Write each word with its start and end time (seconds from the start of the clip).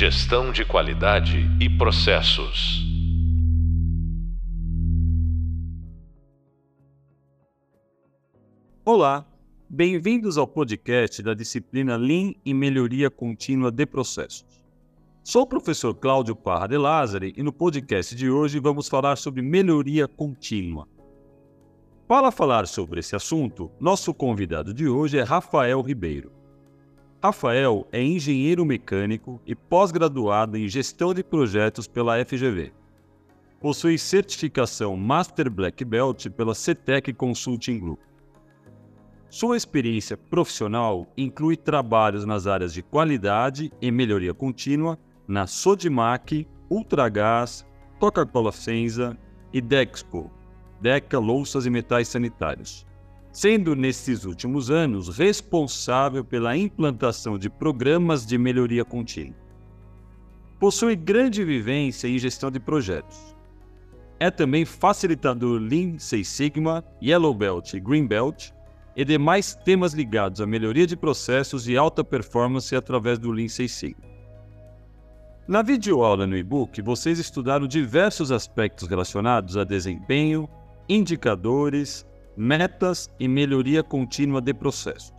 Gestão 0.00 0.52
de 0.52 0.64
qualidade 0.64 1.38
e 1.60 1.68
processos. 1.68 2.86
Olá, 8.84 9.26
bem-vindos 9.68 10.38
ao 10.38 10.46
podcast 10.46 11.20
da 11.20 11.34
disciplina 11.34 11.96
Lean 11.96 12.32
e 12.44 12.54
Melhoria 12.54 13.10
Contínua 13.10 13.72
de 13.72 13.84
Processos. 13.86 14.62
Sou 15.24 15.42
o 15.42 15.46
professor 15.48 15.92
Cláudio 15.92 16.36
Parra 16.36 16.68
de 16.68 16.78
Lázari 16.78 17.34
e 17.36 17.42
no 17.42 17.52
podcast 17.52 18.14
de 18.14 18.30
hoje 18.30 18.60
vamos 18.60 18.86
falar 18.86 19.16
sobre 19.16 19.42
melhoria 19.42 20.06
contínua. 20.06 20.86
Para 22.06 22.30
falar 22.30 22.68
sobre 22.68 23.00
esse 23.00 23.16
assunto, 23.16 23.68
nosso 23.80 24.14
convidado 24.14 24.72
de 24.72 24.86
hoje 24.86 25.18
é 25.18 25.24
Rafael 25.24 25.82
Ribeiro. 25.82 26.37
Rafael 27.20 27.84
é 27.90 28.00
engenheiro 28.00 28.64
mecânico 28.64 29.40
e 29.44 29.52
pós-graduado 29.52 30.56
em 30.56 30.68
gestão 30.68 31.12
de 31.12 31.24
projetos 31.24 31.88
pela 31.88 32.24
FGV. 32.24 32.72
Possui 33.60 33.98
certificação 33.98 34.96
Master 34.96 35.50
Black 35.50 35.84
Belt 35.84 36.30
pela 36.30 36.54
CETEC 36.54 37.12
Consulting 37.12 37.80
Group. 37.80 37.98
Sua 39.28 39.56
experiência 39.56 40.16
profissional 40.16 41.12
inclui 41.16 41.56
trabalhos 41.56 42.24
nas 42.24 42.46
áreas 42.46 42.72
de 42.72 42.82
qualidade 42.82 43.72
e 43.82 43.90
melhoria 43.90 44.32
contínua 44.32 44.96
na 45.26 45.44
Sodimac, 45.44 46.46
Ultragás, 46.70 47.66
Coca-Cola 47.98 48.52
Senza 48.52 49.18
e 49.52 49.60
Dexco, 49.60 50.30
Deca 50.80 51.18
Louças 51.18 51.66
e 51.66 51.70
Metais 51.70 52.06
Sanitários, 52.06 52.86
sendo 53.32 53.76
nesses 53.76 54.24
últimos 54.24 54.70
anos 54.70 55.16
responsável 55.16 56.24
pela 56.24 56.56
implantação 56.56 57.38
de 57.38 57.48
programas 57.48 58.26
de 58.26 58.36
melhoria 58.38 58.84
contínua. 58.84 59.36
Possui 60.58 60.96
grande 60.96 61.44
vivência 61.44 62.08
em 62.08 62.18
gestão 62.18 62.50
de 62.50 62.58
projetos. 62.58 63.36
É 64.18 64.30
também 64.30 64.64
facilitador 64.64 65.60
Lean 65.60 65.98
Six 65.98 66.26
Sigma, 66.28 66.84
Yellow 67.00 67.32
Belt 67.32 67.74
e 67.74 67.80
Green 67.80 68.06
Belt 68.06 68.50
e 68.96 69.04
demais 69.04 69.54
temas 69.54 69.92
ligados 69.92 70.40
à 70.40 70.46
melhoria 70.46 70.86
de 70.86 70.96
processos 70.96 71.68
e 71.68 71.76
alta 71.76 72.02
performance 72.02 72.74
através 72.74 73.18
do 73.18 73.30
Lean 73.30 73.46
Six 73.46 73.70
Sigma. 73.70 74.08
Na 75.46 75.62
videoaula 75.62 76.26
no 76.26 76.36
e-book, 76.36 76.82
vocês 76.82 77.18
estudaram 77.20 77.68
diversos 77.68 78.32
aspectos 78.32 78.88
relacionados 78.88 79.56
a 79.56 79.62
desempenho, 79.62 80.48
indicadores, 80.88 82.04
metas 82.38 83.10
e 83.18 83.26
melhoria 83.26 83.82
contínua 83.82 84.40
de 84.40 84.54
processos. 84.54 85.12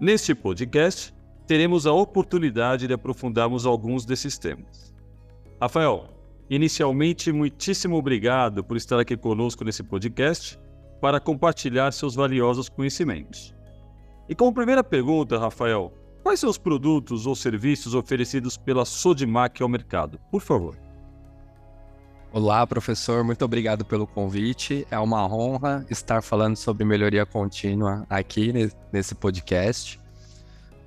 Neste 0.00 0.34
podcast, 0.34 1.14
teremos 1.46 1.86
a 1.86 1.92
oportunidade 1.92 2.86
de 2.86 2.92
aprofundarmos 2.92 3.66
alguns 3.66 4.04
desses 4.04 4.38
temas. 4.38 4.94
Rafael, 5.60 6.08
inicialmente, 6.50 7.32
muitíssimo 7.32 7.96
obrigado 7.96 8.62
por 8.62 8.76
estar 8.76 9.00
aqui 9.00 9.16
conosco 9.16 9.64
nesse 9.64 9.82
podcast 9.82 10.58
para 11.00 11.18
compartilhar 11.18 11.92
seus 11.92 12.14
valiosos 12.14 12.68
conhecimentos. 12.68 13.54
E 14.28 14.34
como 14.34 14.52
primeira 14.52 14.84
pergunta, 14.84 15.38
Rafael, 15.38 15.92
Quais 16.22 16.38
são 16.38 16.48
os 16.48 16.58
produtos 16.58 17.26
ou 17.26 17.34
serviços 17.34 17.94
oferecidos 17.94 18.56
pela 18.56 18.84
Sodimac 18.84 19.60
ao 19.60 19.68
mercado? 19.68 20.20
Por 20.30 20.40
favor. 20.40 20.91
Olá, 22.34 22.66
professor. 22.66 23.22
Muito 23.22 23.44
obrigado 23.44 23.84
pelo 23.84 24.06
convite. 24.06 24.86
É 24.90 24.98
uma 24.98 25.26
honra 25.26 25.84
estar 25.90 26.22
falando 26.22 26.56
sobre 26.56 26.82
melhoria 26.82 27.26
contínua 27.26 28.06
aqui 28.08 28.54
nesse 28.90 29.14
podcast. 29.14 30.00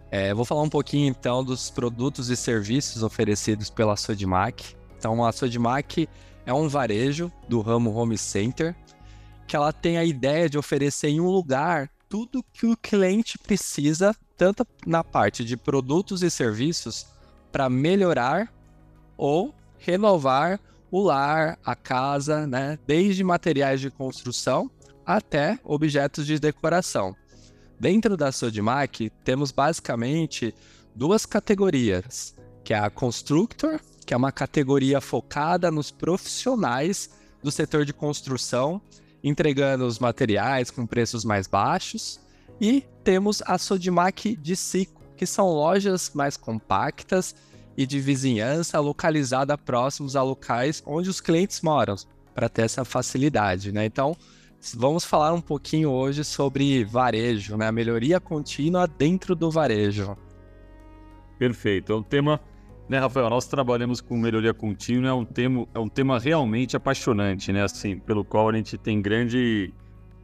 É, 0.09 0.33
vou 0.33 0.43
falar 0.43 0.63
um 0.63 0.69
pouquinho 0.69 1.07
então 1.07 1.43
dos 1.43 1.69
produtos 1.69 2.31
e 2.31 2.35
serviços 2.35 3.03
oferecidos 3.03 3.69
pela 3.69 3.95
Sodimac. 3.95 4.75
Então, 4.97 5.23
a 5.23 5.31
Sodimac 5.31 6.09
é 6.47 6.53
um 6.53 6.67
varejo 6.67 7.31
do 7.47 7.61
ramo 7.61 7.95
Home 7.95 8.17
Center 8.17 8.75
que 9.47 9.55
ela 9.55 9.71
tem 9.71 9.99
a 9.99 10.03
ideia 10.03 10.49
de 10.49 10.57
oferecer 10.57 11.09
em 11.09 11.19
um 11.19 11.29
lugar 11.29 11.91
tudo 12.09 12.43
que 12.51 12.65
o 12.65 12.75
cliente 12.75 13.37
precisa 13.37 14.15
tanto 14.35 14.65
na 14.83 15.03
parte 15.03 15.45
de 15.45 15.55
produtos 15.55 16.23
e 16.23 16.31
serviços 16.31 17.05
para 17.51 17.69
melhorar 17.69 18.51
ou 19.15 19.53
renovar 19.77 20.59
o 20.95 21.03
lar, 21.03 21.59
a 21.65 21.75
casa, 21.75 22.47
né? 22.47 22.79
desde 22.87 23.21
materiais 23.21 23.81
de 23.81 23.91
construção 23.91 24.71
até 25.05 25.59
objetos 25.61 26.25
de 26.25 26.39
decoração. 26.39 27.13
Dentro 27.77 28.15
da 28.15 28.31
Sodimac, 28.31 29.09
temos 29.21 29.51
basicamente 29.51 30.55
duas 30.95 31.25
categorias, 31.25 32.33
que 32.63 32.73
é 32.73 32.79
a 32.79 32.89
Constructor, 32.89 33.81
que 34.05 34.13
é 34.13 34.17
uma 34.17 34.31
categoria 34.31 35.01
focada 35.01 35.69
nos 35.69 35.91
profissionais 35.91 37.09
do 37.43 37.51
setor 37.51 37.83
de 37.83 37.91
construção, 37.91 38.81
entregando 39.21 39.85
os 39.85 39.99
materiais 39.99 40.71
com 40.71 40.87
preços 40.87 41.25
mais 41.25 41.45
baixos, 41.45 42.21
e 42.61 42.85
temos 43.03 43.43
a 43.45 43.57
Sodimac 43.57 44.33
de 44.37 44.55
Cico, 44.55 45.03
que 45.17 45.25
são 45.25 45.49
lojas 45.49 46.11
mais 46.13 46.37
compactas 46.37 47.35
e 47.77 47.85
de 47.85 47.99
vizinhança 47.99 48.79
localizada 48.79 49.57
próximos 49.57 50.15
a 50.15 50.21
locais 50.21 50.81
onde 50.85 51.09
os 51.09 51.19
clientes 51.19 51.61
moram, 51.61 51.95
para 52.33 52.49
ter 52.49 52.63
essa 52.63 52.85
facilidade, 52.85 53.71
né? 53.71 53.85
Então, 53.85 54.15
vamos 54.75 55.05
falar 55.05 55.33
um 55.33 55.41
pouquinho 55.41 55.89
hoje 55.89 56.23
sobre 56.23 56.83
varejo, 56.83 57.57
né? 57.57 57.67
A 57.67 57.71
melhoria 57.71 58.19
contínua 58.19 58.87
dentro 58.87 59.35
do 59.35 59.51
varejo. 59.51 60.17
Perfeito. 61.37 61.91
É 61.91 61.95
um 61.95 62.03
tema, 62.03 62.39
né, 62.87 62.99
Rafael? 62.99 63.29
Nós 63.29 63.45
trabalhamos 63.45 64.01
com 64.01 64.17
melhoria 64.17 64.53
contínua, 64.53 65.09
é 65.09 65.13
um 65.13 65.25
tema, 65.25 65.67
é 65.73 65.79
um 65.79 65.89
tema 65.89 66.19
realmente 66.19 66.75
apaixonante, 66.75 67.51
né? 67.51 67.63
Assim, 67.63 67.99
pelo 67.99 68.23
qual 68.23 68.49
a 68.49 68.53
gente 68.53 68.77
tem 68.77 69.01
grande 69.01 69.73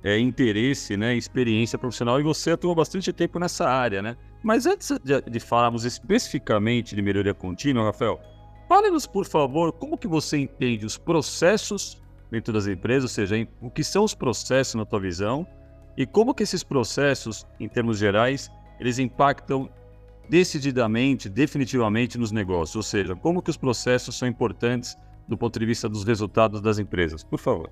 é, 0.03 0.17
interesse, 0.17 0.97
né, 0.97 1.15
experiência 1.15 1.77
profissional 1.77 2.19
e 2.19 2.23
você 2.23 2.51
atua 2.51 2.73
bastante 2.73 3.13
tempo 3.13 3.39
nessa 3.39 3.69
área, 3.69 4.01
né? 4.01 4.17
Mas 4.43 4.65
antes 4.65 4.91
de, 5.29 5.39
falarmos 5.39 5.85
especificamente 5.85 6.95
de 6.95 7.01
melhoria 7.01 7.33
contínua, 7.33 7.85
Rafael, 7.85 8.19
fale-nos, 8.67 9.05
por 9.05 9.25
favor, 9.25 9.71
como 9.71 9.97
que 9.97 10.07
você 10.07 10.37
entende 10.37 10.85
os 10.85 10.97
processos 10.97 12.01
dentro 12.31 12.53
das 12.53 12.65
empresas, 12.65 13.03
ou 13.03 13.09
seja, 13.09 13.47
o 13.61 13.69
que 13.69 13.83
são 13.83 14.03
os 14.03 14.15
processos 14.15 14.75
na 14.75 14.85
tua 14.85 14.99
visão 14.99 15.45
e 15.97 16.05
como 16.05 16.33
que 16.33 16.43
esses 16.43 16.63
processos, 16.63 17.45
em 17.59 17.67
termos 17.67 17.97
gerais, 17.97 18.49
eles 18.79 18.97
impactam 18.97 19.69
decididamente, 20.29 21.27
definitivamente 21.27 22.17
nos 22.17 22.31
negócios, 22.31 22.75
ou 22.75 22.83
seja, 22.83 23.15
como 23.15 23.41
que 23.41 23.49
os 23.49 23.57
processos 23.57 24.17
são 24.17 24.27
importantes 24.27 24.95
do 25.27 25.37
ponto 25.37 25.59
de 25.59 25.65
vista 25.65 25.89
dos 25.89 26.03
resultados 26.03 26.61
das 26.61 26.79
empresas, 26.79 27.23
por 27.23 27.37
favor. 27.37 27.69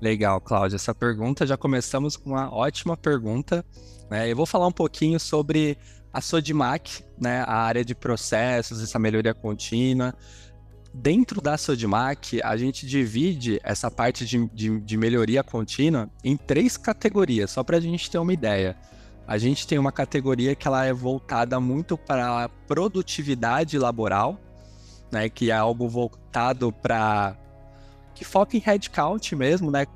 Legal, 0.00 0.40
Cláudia. 0.40 0.76
Essa 0.76 0.94
pergunta, 0.94 1.46
já 1.46 1.56
começamos 1.56 2.16
com 2.16 2.30
uma 2.30 2.52
ótima 2.52 2.96
pergunta. 2.96 3.64
Né? 4.10 4.30
Eu 4.30 4.36
vou 4.36 4.46
falar 4.46 4.66
um 4.66 4.72
pouquinho 4.72 5.20
sobre 5.20 5.76
a 6.12 6.20
Sodimac, 6.20 7.04
né? 7.18 7.44
a 7.46 7.54
área 7.54 7.84
de 7.84 7.94
processos, 7.94 8.82
essa 8.82 8.98
melhoria 8.98 9.34
contínua. 9.34 10.14
Dentro 10.92 11.40
da 11.40 11.56
Sodimac, 11.56 12.40
a 12.42 12.56
gente 12.56 12.86
divide 12.86 13.60
essa 13.62 13.90
parte 13.90 14.24
de, 14.24 14.48
de, 14.48 14.80
de 14.80 14.96
melhoria 14.96 15.44
contínua 15.44 16.10
em 16.24 16.36
três 16.36 16.76
categorias, 16.76 17.50
só 17.50 17.62
para 17.62 17.76
a 17.76 17.80
gente 17.80 18.10
ter 18.10 18.18
uma 18.18 18.32
ideia. 18.32 18.76
A 19.26 19.38
gente 19.38 19.66
tem 19.66 19.78
uma 19.78 19.92
categoria 19.92 20.56
que 20.56 20.66
ela 20.66 20.84
é 20.84 20.92
voltada 20.92 21.60
muito 21.60 21.96
para 21.96 22.44
a 22.44 22.48
produtividade 22.48 23.78
laboral, 23.78 24.40
né, 25.12 25.28
que 25.28 25.50
é 25.50 25.54
algo 25.54 25.88
voltado 25.88 26.72
para 26.72 27.36
que 28.20 28.24
foca 28.26 28.54
em 28.54 28.60
headcount 28.60 29.34
mesmo, 29.34 29.70
né? 29.70 29.86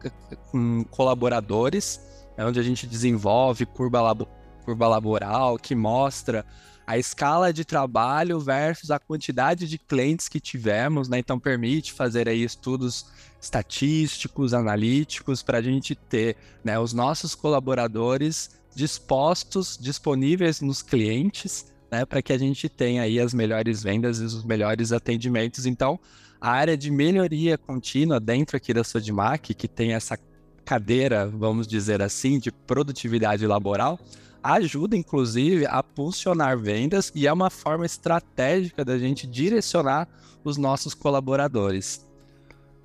Com 0.51 0.83
colaboradores, 0.85 2.01
é 2.39 2.45
onde 2.45 2.59
a 2.59 2.62
gente 2.62 2.87
desenvolve 2.87 3.67
curva, 3.67 4.01
labo, 4.01 4.27
curva 4.65 4.89
laboral, 4.89 5.59
que 5.59 5.75
mostra 5.75 6.43
a 6.87 6.97
escala 6.97 7.53
de 7.53 7.67
trabalho 7.67 8.41
versus 8.41 8.91
a 8.91 8.99
quantidade 8.99 9.69
de 9.69 9.76
clientes 9.76 10.26
que 10.26 10.41
tivemos, 10.41 11.06
né? 11.06 11.19
Então 11.19 11.38
permite 11.38 11.93
fazer 11.93 12.26
aí 12.26 12.43
estudos 12.43 13.05
estatísticos, 13.38 14.55
analíticos, 14.55 15.43
para 15.43 15.59
a 15.59 15.62
gente 15.62 15.94
ter 15.94 16.35
né, 16.65 16.79
os 16.79 16.94
nossos 16.94 17.35
colaboradores 17.35 18.59
dispostos, 18.75 19.76
disponíveis 19.79 20.62
nos 20.62 20.81
clientes, 20.81 21.67
né? 21.91 22.06
Para 22.06 22.23
que 22.23 22.32
a 22.32 22.38
gente 22.38 22.71
tenha 22.71 23.03
aí 23.03 23.21
as 23.21 23.35
melhores 23.35 23.82
vendas 23.82 24.19
e 24.19 24.25
os 24.25 24.43
melhores 24.44 24.93
atendimentos. 24.93 25.67
Então, 25.67 26.00
a 26.44 26.50
área 26.50 26.76
de 26.76 26.91
melhoria 26.91 27.56
contínua 27.56 28.20
dentro 28.20 28.55
aqui 28.55 28.75
da 28.75 28.85
Sodimac, 28.85 29.55
que 29.55 29.67
tem 29.67 29.94
essa 29.94 30.19
cadeira, 30.62 31.26
vamos 31.26 31.67
dizer 31.67 32.02
assim, 32.02 32.38
de 32.38 32.52
produtividade 32.52 33.46
laboral, 33.46 33.99
ajuda 34.43 34.94
inclusive 34.94 35.64
a 35.64 35.82
funcionar 35.96 36.58
vendas 36.58 37.11
e 37.14 37.26
é 37.26 37.32
uma 37.32 37.49
forma 37.49 37.87
estratégica 37.87 38.85
da 38.85 38.99
gente 38.99 39.26
direcionar 39.26 40.06
os 40.44 40.58
nossos 40.58 40.93
colaboradores. 40.93 42.06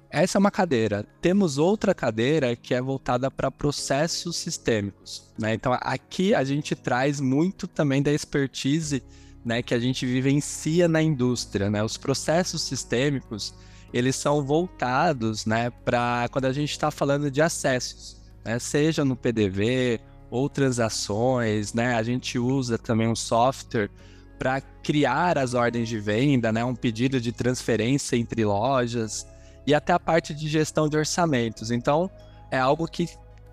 Essa 0.10 0.38
é 0.38 0.40
uma 0.40 0.52
cadeira. 0.52 1.06
Temos 1.20 1.58
outra 1.58 1.94
cadeira 1.94 2.56
que 2.56 2.74
é 2.74 2.82
voltada 2.82 3.30
para 3.30 3.52
processos 3.52 4.38
sistêmicos. 4.38 5.30
Né? 5.38 5.54
Então 5.54 5.78
aqui 5.82 6.34
a 6.34 6.46
gente 6.46 6.78
traz 6.78 7.20
muito 7.20 7.68
também 7.68 8.02
da 8.02 8.14
expertise 8.14 9.04
né, 9.44 9.62
que 9.62 9.74
a 9.74 9.80
gente 9.80 10.06
vivencia 10.06 10.88
na 10.88 11.02
indústria, 11.02 11.70
né? 11.70 11.84
Os 11.84 11.98
processos 11.98 12.62
sistêmicos, 12.62 13.54
eles 13.94 14.16
são 14.16 14.44
voltados, 14.44 15.46
né, 15.46 15.70
para 15.70 16.28
quando 16.32 16.46
a 16.46 16.54
gente 16.54 16.72
está 16.72 16.92
falando 16.92 17.32
de 17.32 17.42
acessos, 17.42 18.18
né, 18.44 18.60
seja 18.60 19.04
no 19.04 19.16
PDV 19.16 20.00
ou 20.30 20.50
transações, 20.50 21.74
né? 21.74 21.96
A 21.96 22.04
gente 22.04 22.38
usa 22.38 22.78
também 22.78 23.08
um 23.08 23.16
software 23.16 23.90
para 24.38 24.62
criar 24.62 25.38
as 25.38 25.54
ordens 25.54 25.90
de 25.90 26.00
venda, 26.00 26.52
né? 26.52 26.64
Um 26.64 26.76
pedido 26.76 27.20
de 27.20 27.32
transferência 27.32 28.16
entre 28.16 28.46
lojas 28.46 29.28
e 29.66 29.74
até 29.74 29.92
a 29.92 30.00
parte 30.00 30.34
de 30.34 30.48
gestão 30.48 30.88
de 30.88 30.96
orçamentos. 30.98 31.72
Então, 31.72 32.10
é 32.52 32.58
algo 32.58 32.88
que 32.88 33.10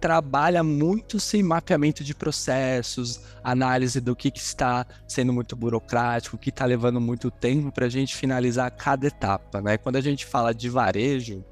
trabalha 0.07 0.63
muito 0.63 1.19
sem 1.19 1.43
mapeamento 1.43 2.05
de 2.05 2.15
processos, 2.15 3.21
análise 3.43 4.01
do 4.01 4.15
que, 4.15 4.31
que 4.31 4.39
está 4.39 4.87
sendo 5.09 5.33
muito 5.33 5.57
burocrático, 5.57 6.39
que 6.39 6.51
está 6.51 6.65
levando 6.65 7.01
muito 7.01 7.29
tempo 7.29 7.73
para 7.73 7.87
a 7.87 7.89
gente 7.89 8.15
finalizar 8.15 8.71
cada 8.71 9.09
etapa. 9.09 9.61
Né? 9.61 9.77
Quando 9.77 9.97
a 9.97 10.01
gente 10.01 10.25
fala 10.25 10.55
de 10.55 10.69
varejo, 10.69 11.45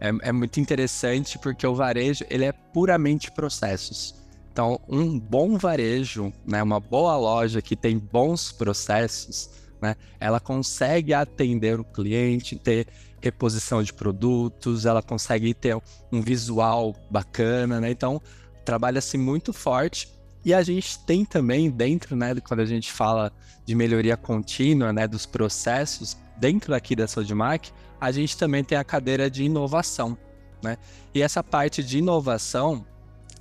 é, 0.00 0.08
é, 0.20 0.32
muito 0.32 0.58
interessante 0.58 1.38
porque 1.38 1.64
o 1.64 1.76
varejo 1.76 2.24
ele 2.28 2.44
é 2.44 2.50
puramente 2.50 3.30
processos. 3.30 4.16
Então, 4.50 4.80
um 4.88 5.16
bom 5.16 5.56
varejo, 5.56 6.32
né, 6.44 6.60
uma 6.60 6.80
boa 6.80 7.16
loja 7.16 7.62
que 7.62 7.76
tem 7.76 7.96
bons 8.00 8.50
processos, 8.50 9.48
né, 9.80 9.94
ela 10.18 10.40
consegue 10.40 11.14
atender 11.14 11.78
o 11.78 11.84
cliente, 11.84 12.58
ter 12.58 12.88
reposição 13.22 13.82
de 13.82 13.92
produtos, 13.92 14.84
ela 14.84 15.00
consegue 15.00 15.54
ter 15.54 15.80
um 16.10 16.20
visual 16.20 16.94
bacana, 17.08 17.80
né? 17.80 17.90
Então, 17.90 18.20
trabalha-se 18.64 19.16
muito 19.16 19.52
forte. 19.52 20.08
E 20.44 20.52
a 20.52 20.60
gente 20.62 20.98
tem 21.06 21.24
também 21.24 21.70
dentro, 21.70 22.16
né, 22.16 22.34
quando 22.40 22.60
a 22.60 22.66
gente 22.66 22.90
fala 22.90 23.32
de 23.64 23.76
melhoria 23.76 24.16
contínua, 24.16 24.92
né, 24.92 25.06
dos 25.06 25.24
processos, 25.24 26.16
dentro 26.36 26.74
aqui 26.74 26.96
da 26.96 27.06
Sodimac, 27.06 27.70
a 28.00 28.10
gente 28.10 28.36
também 28.36 28.64
tem 28.64 28.76
a 28.76 28.82
cadeira 28.82 29.30
de 29.30 29.44
inovação, 29.44 30.18
né? 30.60 30.76
E 31.14 31.22
essa 31.22 31.44
parte 31.44 31.84
de 31.84 31.98
inovação 31.98 32.84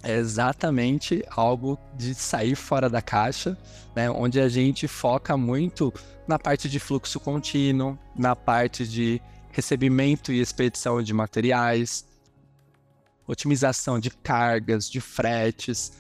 é 0.03 0.15
exatamente 0.15 1.23
algo 1.31 1.79
de 1.95 2.13
sair 2.13 2.55
fora 2.55 2.87
da 2.87 3.01
caixa, 3.01 3.57
né, 3.95 4.09
onde 4.11 4.39
a 4.39 4.47
gente 4.47 4.87
foca 4.87 5.35
muito 5.35 5.91
na 6.27 6.37
parte 6.37 6.69
de 6.69 6.79
fluxo 6.79 7.19
contínuo, 7.19 7.97
na 8.15 8.35
parte 8.35 8.87
de 8.87 9.19
recebimento 9.51 10.31
e 10.31 10.39
expedição 10.39 11.01
de 11.01 11.13
materiais, 11.13 12.05
otimização 13.27 13.99
de 13.99 14.09
cargas, 14.09 14.89
de 14.89 14.99
fretes. 14.99 15.93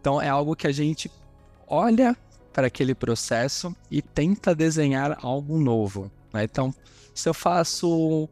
Então 0.00 0.20
é 0.20 0.28
algo 0.28 0.56
que 0.56 0.66
a 0.66 0.72
gente 0.72 1.10
olha 1.66 2.16
para 2.52 2.68
aquele 2.68 2.94
processo 2.94 3.74
e 3.90 4.00
tenta 4.00 4.54
desenhar 4.54 5.18
algo 5.22 5.58
novo. 5.58 6.10
Né? 6.32 6.44
Então, 6.44 6.72
se 7.14 7.28
eu 7.28 7.34
faço, 7.34 8.28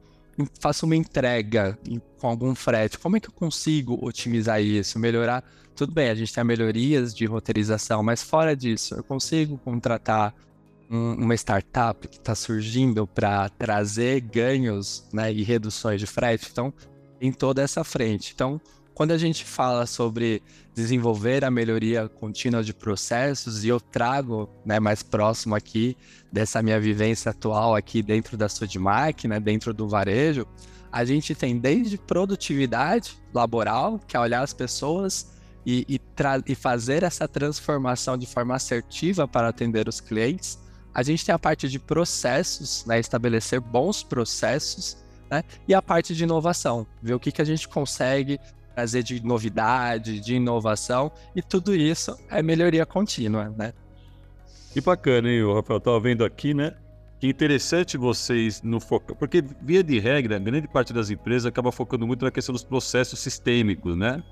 faço 0.61 0.87
uma 0.87 0.97
entrega 0.97 1.79
com 2.19 2.29
algum 2.29 2.55
frete, 2.55 2.99
como 2.99 3.17
é 3.17 3.21
que 3.21 3.29
eu 3.29 3.33
consigo 3.33 3.99
otimizar 4.01 4.63
isso, 4.63 4.99
melhorar? 4.99 5.45
Tudo 5.75 5.93
bem, 5.93 6.09
a 6.09 6.15
gente 6.15 6.33
tem 6.33 6.45
melhorias 6.45 7.15
de 7.15 7.25
roteirização, 7.25 8.03
mas 8.03 8.23
fora 8.23 8.55
disso, 8.55 8.95
eu 8.95 9.03
consigo 9.03 9.59
contratar 9.59 10.35
um, 10.93 11.15
uma 11.15 11.35
startup 11.35 12.07
que 12.07 12.19
está 12.19 12.35
surgindo 12.35 13.07
para 13.07 13.49
trazer 13.49 14.21
ganhos 14.21 15.09
né, 15.11 15.33
e 15.33 15.43
reduções 15.43 15.99
de 15.99 16.07
frete. 16.07 16.49
Então, 16.53 16.73
em 17.19 17.33
toda 17.33 17.63
essa 17.63 17.83
frente. 17.83 18.33
Então, 18.35 18.61
quando 18.95 19.13
a 19.13 19.19
gente 19.19 19.45
fala 19.45 19.87
sobre 19.87 20.43
desenvolver 20.75 21.45
a 21.45 21.51
melhoria 21.51 22.09
contínua 22.09 22.63
de 22.63 22.75
processos, 22.75 23.65
e 23.65 23.69
eu 23.69 23.81
trago 23.81 24.51
né, 24.67 24.79
mais 24.79 25.03
próximo 25.03 25.55
aqui 25.55 25.97
dessa 26.31 26.63
minha 26.63 26.79
vivência 26.79 27.31
atual 27.31 27.75
aqui 27.75 28.03
dentro 28.03 28.37
da 28.37 28.49
Sodimac, 28.49 29.27
né, 29.27 29.41
dentro 29.41 29.73
do 29.73 29.89
varejo, 29.89 30.47
a 30.91 31.07
gente 31.07 31.35
tem 31.35 31.59
desde 31.59 31.97
produtividade 31.97 33.17
laboral, 33.33 33.99
que 34.07 34.15
é 34.15 34.21
olhar 34.21 34.43
as 34.43 34.53
pessoas 34.53 35.33
e, 35.65 35.87
e, 35.89 36.01
e 36.47 36.55
fazer 36.55 37.03
essa 37.03 37.27
transformação 37.27 38.19
de 38.19 38.27
forma 38.27 38.55
assertiva 38.55 39.27
para 39.27 39.49
atender 39.49 39.89
os 39.89 40.01
clientes, 40.01 40.59
a 40.95 41.03
gente 41.03 41.25
tem 41.25 41.35
a 41.35 41.39
parte 41.39 41.69
de 41.69 41.79
processos, 41.79 42.85
né, 42.87 42.99
estabelecer 42.99 43.61
bons 43.61 44.03
processos, 44.03 44.97
né, 45.31 45.43
e 45.67 45.75
a 45.75 45.81
parte 45.81 46.15
de 46.15 46.25
inovação, 46.25 46.87
ver 47.03 47.15
o 47.15 47.21
que, 47.21 47.33
que 47.33 47.43
a 47.43 47.45
gente 47.45 47.69
consegue 47.69 48.39
trazer 48.75 49.03
de 49.03 49.25
novidade, 49.25 50.21
de 50.21 50.35
inovação, 50.35 51.13
e 51.35 51.43
tudo 51.43 51.75
isso 51.75 52.17
é 52.31 52.43
melhoria 52.43 52.87
contínua, 52.87 53.53
né? 53.57 53.73
Que 54.73 54.81
bacana, 54.81 55.29
hein, 55.29 55.47
Rafael? 55.55 55.77
Estava 55.77 56.01
vendo 56.01 56.25
aqui, 56.25 56.55
né? 56.55 56.75
Que 57.21 57.29
interessante 57.29 57.99
vocês 57.99 58.63
no 58.63 58.81
foco, 58.81 59.15
porque 59.15 59.45
via 59.61 59.85
de 59.85 59.99
regra, 59.99 60.39
grande 60.39 60.67
parte 60.67 60.93
das 60.93 61.11
empresas 61.11 61.47
acaba 61.47 61.71
focando 61.71 62.07
muito 62.07 62.25
na 62.25 62.31
questão 62.31 62.53
dos 62.53 62.65
processos 62.65 63.19
sistêmicos, 63.21 63.97
né? 63.97 64.23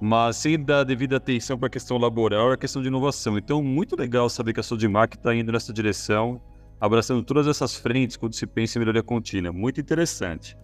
Mas 0.00 0.36
sem 0.36 0.62
dar 0.62 0.84
devida 0.84 1.16
atenção 1.16 1.58
para 1.58 1.68
a 1.68 1.70
questão 1.70 1.96
laboral 1.98 2.50
e 2.50 2.54
a 2.54 2.56
questão 2.56 2.82
de 2.82 2.88
inovação. 2.88 3.38
Então, 3.38 3.62
muito 3.62 3.96
legal 3.96 4.28
saber 4.28 4.52
que 4.52 4.60
a 4.60 4.62
Sodimac 4.62 5.16
está 5.16 5.34
indo 5.34 5.52
nessa 5.52 5.72
direção, 5.72 6.40
abraçando 6.80 7.22
todas 7.22 7.46
essas 7.46 7.74
frentes 7.74 8.16
quando 8.16 8.34
se 8.34 8.46
pensa 8.46 8.78
em 8.78 8.80
melhoria 8.80 9.02
contínua. 9.02 9.52
Muito 9.52 9.80
interessante. 9.80 10.56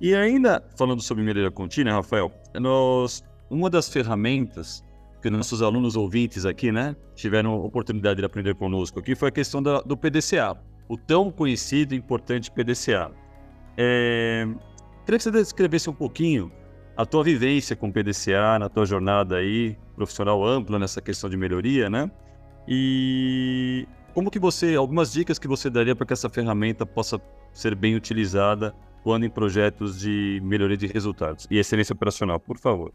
E 0.00 0.14
ainda, 0.14 0.64
falando 0.76 1.00
sobre 1.00 1.22
melhoria 1.22 1.50
contínua, 1.50 1.94
Rafael, 1.94 2.32
nós, 2.54 3.22
uma 3.48 3.70
das 3.70 3.88
ferramentas 3.88 4.84
que 5.22 5.30
nossos 5.30 5.62
alunos 5.62 5.94
ouvintes 5.94 6.44
aqui, 6.44 6.72
né, 6.72 6.96
tiveram 7.14 7.54
oportunidade 7.54 8.18
de 8.18 8.26
aprender 8.26 8.56
conosco 8.56 8.98
aqui 8.98 9.14
foi 9.14 9.28
a 9.28 9.30
questão 9.30 9.62
da, 9.62 9.80
do 9.80 9.96
PDCA, 9.96 10.58
o 10.88 10.96
tão 10.96 11.30
conhecido 11.30 11.94
e 11.94 11.96
importante 11.96 12.50
PDCA. 12.50 13.12
É, 13.76 14.44
queria 15.04 15.18
que 15.18 15.22
você 15.22 15.30
descrevesse 15.30 15.88
um 15.88 15.94
pouquinho 15.94 16.50
a 16.96 17.06
tua 17.06 17.24
vivência 17.24 17.74
com 17.74 17.88
o 17.88 17.92
PDCA, 17.92 18.58
na 18.58 18.68
tua 18.68 18.84
jornada 18.84 19.36
aí 19.36 19.76
profissional 19.94 20.44
ampla 20.44 20.78
nessa 20.78 21.00
questão 21.00 21.28
de 21.28 21.36
melhoria, 21.36 21.88
né? 21.88 22.10
E 22.68 23.86
como 24.14 24.30
que 24.30 24.38
você, 24.38 24.74
algumas 24.74 25.12
dicas 25.12 25.38
que 25.38 25.48
você 25.48 25.70
daria 25.70 25.96
para 25.96 26.06
que 26.06 26.12
essa 26.12 26.28
ferramenta 26.28 26.84
possa 26.84 27.20
ser 27.52 27.74
bem 27.74 27.94
utilizada 27.94 28.74
quando 29.02 29.24
em 29.24 29.30
projetos 29.30 29.98
de 29.98 30.40
melhoria 30.44 30.76
de 30.76 30.86
resultados 30.86 31.46
e 31.50 31.58
excelência 31.58 31.92
operacional, 31.92 32.38
por 32.38 32.58
favor. 32.58 32.92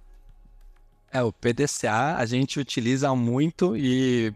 É, 1.11 1.21
o 1.21 1.31
PDCA 1.31 2.15
a 2.17 2.25
gente 2.25 2.59
utiliza 2.59 3.13
muito 3.15 3.75
e, 3.75 4.33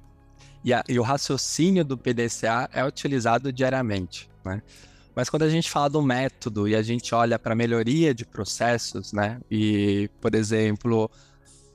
e, 0.64 0.74
a, 0.74 0.84
e 0.88 1.00
o 1.00 1.04
raciocínio 1.04 1.84
do 1.84 1.98
PDCA 1.98 2.70
é 2.74 2.84
utilizado 2.86 3.52
diariamente, 3.52 4.30
né? 4.44 4.62
Mas 5.16 5.30
quando 5.30 5.44
a 5.44 5.50
gente 5.50 5.70
fala 5.70 5.90
do 5.90 6.02
método 6.02 6.68
e 6.68 6.76
a 6.76 6.82
gente 6.82 7.14
olha 7.14 7.38
para 7.38 7.54
melhoria 7.54 8.14
de 8.14 8.26
processos, 8.26 9.12
né? 9.12 9.40
E, 9.50 10.10
por 10.22 10.34
exemplo, 10.34 11.10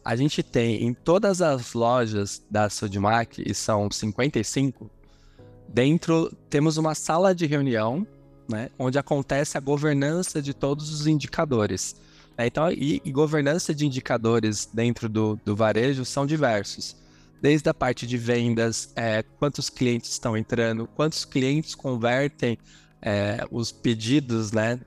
a 0.05 0.17
gente 0.17 0.43
tem 0.43 0.85
em 0.85 0.95
todas 0.95 1.43
as 1.43 1.75
lojas 1.75 2.43
da 2.51 2.71
Sodimac, 2.71 3.43
e 3.45 3.55
são 3.55 3.91
55, 3.91 4.91
dentro 5.69 6.33
temos 6.49 6.77
uma 6.77 6.95
sala 6.95 7.35
de 7.35 7.47
reunião, 7.47 8.07
né? 8.49 8.71
Onde 8.79 8.99
acontece 8.99 9.59
a 9.59 9.61
governança 9.61 10.41
de 10.41 10.55
todos 10.55 10.91
os 10.93 11.07
indicadores. 11.07 11.97
Né? 12.39 12.47
Então, 12.47 12.71
e, 12.71 13.03
e, 13.05 13.13
governança 13.13 13.75
de 13.75 13.85
indicadores 13.85 14.67
dentro 14.73 15.09
do, 15.09 15.39
do 15.45 15.55
varejo 15.55 16.05
são 16.05 16.25
diversos 16.25 16.97
desde 17.41 17.69
a 17.69 17.75
parte 17.75 18.07
de 18.07 18.17
vendas, 18.17 18.93
é, 18.97 19.23
quantos 19.39 19.69
clientes 19.69 20.11
estão 20.11 20.37
entrando, 20.37 20.89
quantos 20.97 21.25
clientes 21.25 21.75
convertem 21.75 22.59
é, 23.01 23.47
os 23.51 23.73
pedidos, 23.73 24.53
né, 24.53 24.81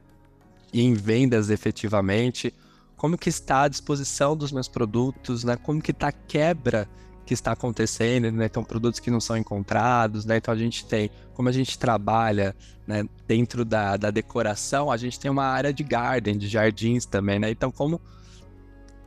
em 0.74 0.94
vendas 0.94 1.50
efetivamente, 1.50 2.54
como 2.96 3.18
que 3.18 3.30
está 3.30 3.63
a 3.63 3.68
disposição 3.68 4.36
dos 4.36 4.51
meus 4.51 4.68
produtos, 4.68 5.44
né, 5.44 5.56
como 5.56 5.82
que 5.82 5.92
está 5.92 6.10
a 6.10 6.12
quebra 6.12 6.88
que 7.25 7.34
está 7.34 7.51
acontecendo, 7.51 8.32
né, 8.32 8.46
então 8.46 8.63
produtos 8.63 9.00
que 9.00 9.12
não 9.12 9.22
são 9.22 9.38
encontrados, 9.38 10.25
né, 10.25 10.38
então 10.38 10.54
a 10.54 10.58
gente 10.58 10.86
tem, 10.86 11.10
como 11.34 11.48
a 11.48 11.51
gente 11.51 11.78
trabalha, 11.78 12.56
né, 12.86 13.08
dentro 13.28 13.63
da, 13.63 13.96
da 13.98 14.12
decoração, 14.12 14.92
a 14.92 14.98
gente 14.98 15.20
tem 15.20 15.30
uma 15.30 15.46
área 15.46 15.72
de 15.72 15.84
garden, 15.84 16.38
de 16.38 16.48
jardins 16.48 17.06
também, 17.06 17.39
né, 17.39 17.51
então 17.51 17.72
como 17.72 18.01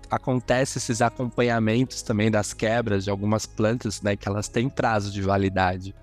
acontece 0.08 0.76
esses 0.78 1.00
acompanhamentos 1.00 2.02
também 2.02 2.30
das 2.30 2.52
quebras 2.52 3.04
de 3.04 3.10
algumas 3.10 3.46
plantas, 3.46 4.02
né, 4.02 4.14
que 4.14 4.28
elas 4.28 4.46
têm 4.46 4.68
prazo 4.68 5.10
de 5.10 5.22
validade. 5.22 5.94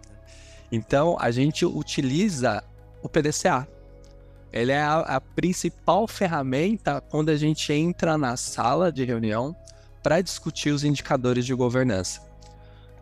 Então, 0.71 1.15
a 1.19 1.31
gente 1.31 1.65
utiliza 1.65 2.63
o 3.01 3.09
PDCA. 3.09 3.67
Ele 4.51 4.71
é 4.71 4.81
a, 4.81 4.99
a 4.99 5.21
principal 5.21 6.07
ferramenta 6.07 7.01
quando 7.01 7.29
a 7.29 7.35
gente 7.35 7.71
entra 7.71 8.17
na 8.17 8.35
sala 8.35 8.91
de 8.91 9.03
reunião 9.03 9.55
para 10.01 10.21
discutir 10.21 10.71
os 10.71 10.83
indicadores 10.83 11.45
de 11.45 11.53
governança. 11.53 12.27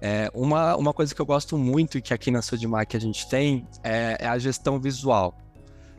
É, 0.02 0.30
uma, 0.34 0.76
uma 0.76 0.94
coisa 0.94 1.14
que 1.14 1.22
eu 1.22 1.26
gosto 1.26 1.58
muito 1.58 1.98
e 1.98 2.02
que 2.02 2.14
aqui 2.14 2.30
na 2.30 2.42
Sodimac 2.42 2.96
a 2.96 3.00
gente 3.00 3.28
tem 3.28 3.68
é, 3.84 4.18
é, 4.20 4.28
a 4.28 4.38
gestão 4.38 4.80
visual. 4.80 5.36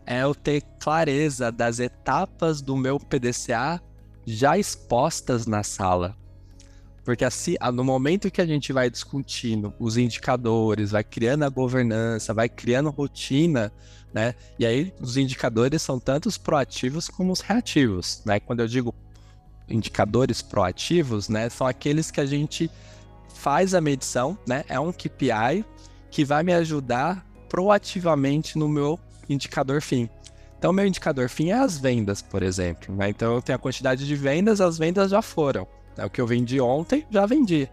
É 0.06 0.22
eu 0.22 0.34
ter 0.34 0.62
clareza 0.78 1.50
das 1.50 1.80
etapas 1.80 2.62
do 2.62 2.76
meu 2.76 2.98
PDCA 2.98 3.80
já 4.24 4.56
expostas 4.56 5.46
na 5.46 5.62
sala. 5.62 6.16
Porque 7.08 7.24
assim, 7.24 7.54
no 7.72 7.82
momento 7.82 8.30
que 8.30 8.38
a 8.38 8.44
gente 8.44 8.70
vai 8.70 8.90
discutindo 8.90 9.72
os 9.78 9.96
indicadores, 9.96 10.90
vai 10.90 11.02
criando 11.02 11.42
a 11.42 11.48
governança, 11.48 12.34
vai 12.34 12.50
criando 12.50 12.90
rotina, 12.90 13.72
né? 14.12 14.34
E 14.58 14.66
aí 14.66 14.92
os 15.00 15.16
indicadores 15.16 15.80
são 15.80 15.98
tanto 15.98 16.26
os 16.26 16.36
proativos 16.36 17.08
como 17.08 17.32
os 17.32 17.40
reativos, 17.40 18.20
né? 18.26 18.38
Quando 18.38 18.60
eu 18.60 18.68
digo 18.68 18.94
indicadores 19.66 20.42
proativos, 20.42 21.30
né, 21.30 21.48
são 21.48 21.66
aqueles 21.66 22.10
que 22.10 22.20
a 22.20 22.26
gente 22.26 22.70
faz 23.34 23.72
a 23.72 23.80
medição, 23.80 24.36
né? 24.46 24.62
É 24.68 24.78
um 24.78 24.92
KPI 24.92 25.64
que 26.10 26.26
vai 26.26 26.42
me 26.42 26.52
ajudar 26.52 27.24
proativamente 27.48 28.58
no 28.58 28.68
meu 28.68 29.00
indicador 29.30 29.80
fim. 29.80 30.10
Então, 30.58 30.74
meu 30.74 30.86
indicador 30.86 31.30
fim 31.30 31.52
é 31.52 31.54
as 31.54 31.78
vendas, 31.78 32.20
por 32.20 32.42
exemplo. 32.42 32.94
Né? 32.94 33.08
Então, 33.08 33.36
eu 33.36 33.40
tenho 33.40 33.56
a 33.56 33.58
quantidade 33.58 34.06
de 34.06 34.14
vendas, 34.14 34.60
as 34.60 34.76
vendas 34.76 35.10
já 35.10 35.22
foram. 35.22 35.66
É 35.98 36.06
o 36.06 36.10
que 36.10 36.20
eu 36.20 36.26
vendi 36.26 36.60
ontem, 36.60 37.06
já 37.10 37.26
vendi. 37.26 37.68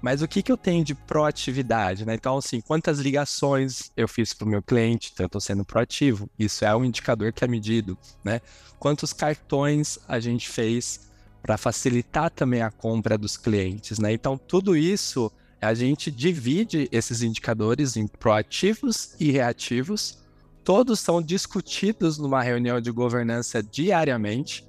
Mas 0.00 0.20
o 0.20 0.28
que, 0.28 0.42
que 0.42 0.52
eu 0.52 0.56
tenho 0.56 0.84
de 0.84 0.94
proatividade? 0.94 2.04
Né? 2.04 2.14
Então, 2.14 2.36
assim, 2.36 2.60
quantas 2.60 2.98
ligações 2.98 3.90
eu 3.96 4.06
fiz 4.06 4.34
para 4.34 4.46
o 4.46 4.48
meu 4.48 4.62
cliente? 4.62 5.10
Então, 5.12 5.24
eu 5.24 5.28
estou 5.28 5.40
sendo 5.40 5.64
proativo. 5.64 6.28
Isso 6.38 6.64
é 6.64 6.76
um 6.76 6.84
indicador 6.84 7.32
que 7.32 7.42
é 7.42 7.48
medido. 7.48 7.96
Né? 8.22 8.40
Quantos 8.78 9.14
cartões 9.14 9.98
a 10.06 10.20
gente 10.20 10.48
fez 10.48 11.10
para 11.42 11.56
facilitar 11.56 12.30
também 12.30 12.60
a 12.60 12.70
compra 12.70 13.16
dos 13.16 13.38
clientes? 13.38 13.98
Né? 13.98 14.12
Então, 14.12 14.36
tudo 14.36 14.76
isso 14.76 15.32
a 15.58 15.72
gente 15.72 16.10
divide 16.10 16.86
esses 16.92 17.22
indicadores 17.22 17.96
em 17.96 18.06
proativos 18.06 19.16
e 19.18 19.30
reativos 19.30 20.22
todos 20.64 20.98
são 20.98 21.22
discutidos 21.22 22.16
numa 22.18 22.42
reunião 22.42 22.80
de 22.80 22.90
governança 22.90 23.62
diariamente. 23.62 24.66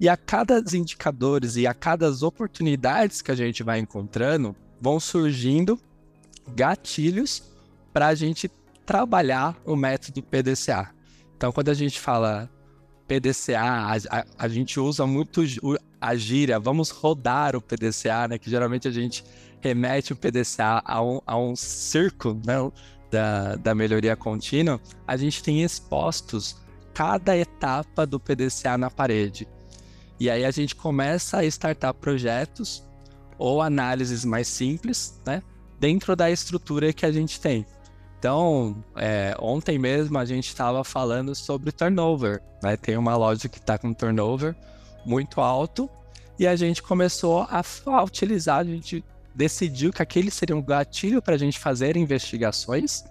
E 0.00 0.08
a 0.08 0.16
cada 0.16 0.62
indicadores 0.76 1.56
e 1.56 1.66
a 1.66 1.74
cada 1.74 2.10
oportunidades 2.24 3.22
que 3.22 3.30
a 3.30 3.34
gente 3.34 3.62
vai 3.62 3.78
encontrando, 3.78 4.54
vão 4.80 4.98
surgindo 4.98 5.78
gatilhos 6.54 7.42
para 7.92 8.08
a 8.08 8.14
gente 8.14 8.50
trabalhar 8.84 9.56
o 9.64 9.76
método 9.76 10.22
PDCA. 10.22 10.90
Então, 11.36 11.52
quando 11.52 11.68
a 11.68 11.74
gente 11.74 12.00
fala 12.00 12.50
PDCA, 13.06 13.60
a, 13.60 13.94
a, 13.94 14.24
a 14.38 14.48
gente 14.48 14.78
usa 14.80 15.06
muito 15.06 15.42
a 16.00 16.14
gíria, 16.16 16.58
vamos 16.58 16.90
rodar 16.90 17.56
o 17.56 17.62
PDCA, 17.62 18.28
né? 18.28 18.38
Que 18.38 18.50
geralmente 18.50 18.88
a 18.88 18.90
gente 18.90 19.24
remete 19.60 20.12
o 20.12 20.16
PDCA 20.16 20.82
a 20.84 21.02
um, 21.02 21.20
a 21.26 21.38
um 21.38 21.56
círculo, 21.56 22.40
né? 22.44 22.56
da, 23.14 23.54
da 23.54 23.74
melhoria 23.74 24.16
contínua, 24.16 24.80
a 25.06 25.16
gente 25.16 25.42
tem 25.42 25.62
expostos 25.62 26.56
cada 26.92 27.36
etapa 27.36 28.04
do 28.04 28.18
PDCA 28.18 28.76
na 28.76 28.90
parede. 28.90 29.46
E 30.24 30.30
aí 30.30 30.42
a 30.42 30.50
gente 30.50 30.74
começa 30.74 31.36
a 31.36 31.44
startar 31.44 31.92
projetos 31.92 32.82
ou 33.36 33.60
análises 33.60 34.24
mais 34.24 34.48
simples, 34.48 35.20
né? 35.26 35.42
Dentro 35.78 36.16
da 36.16 36.30
estrutura 36.30 36.94
que 36.94 37.04
a 37.04 37.12
gente 37.12 37.38
tem. 37.38 37.66
Então, 38.18 38.82
é, 38.96 39.36
ontem 39.38 39.78
mesmo 39.78 40.16
a 40.16 40.24
gente 40.24 40.48
estava 40.48 40.82
falando 40.82 41.34
sobre 41.34 41.70
turnover, 41.70 42.40
né? 42.62 42.74
Tem 42.74 42.96
uma 42.96 43.14
loja 43.14 43.50
que 43.50 43.58
está 43.58 43.76
com 43.76 43.92
turnover 43.92 44.56
muito 45.04 45.42
alto 45.42 45.90
e 46.38 46.46
a 46.46 46.56
gente 46.56 46.82
começou 46.82 47.42
a, 47.42 47.62
a 47.84 48.02
utilizar, 48.02 48.60
a 48.60 48.64
gente 48.64 49.04
decidiu 49.34 49.92
que 49.92 50.00
aquele 50.00 50.30
seria 50.30 50.56
um 50.56 50.62
gatilho 50.62 51.20
para 51.20 51.34
a 51.34 51.38
gente 51.38 51.58
fazer 51.58 51.98
investigações 51.98 53.04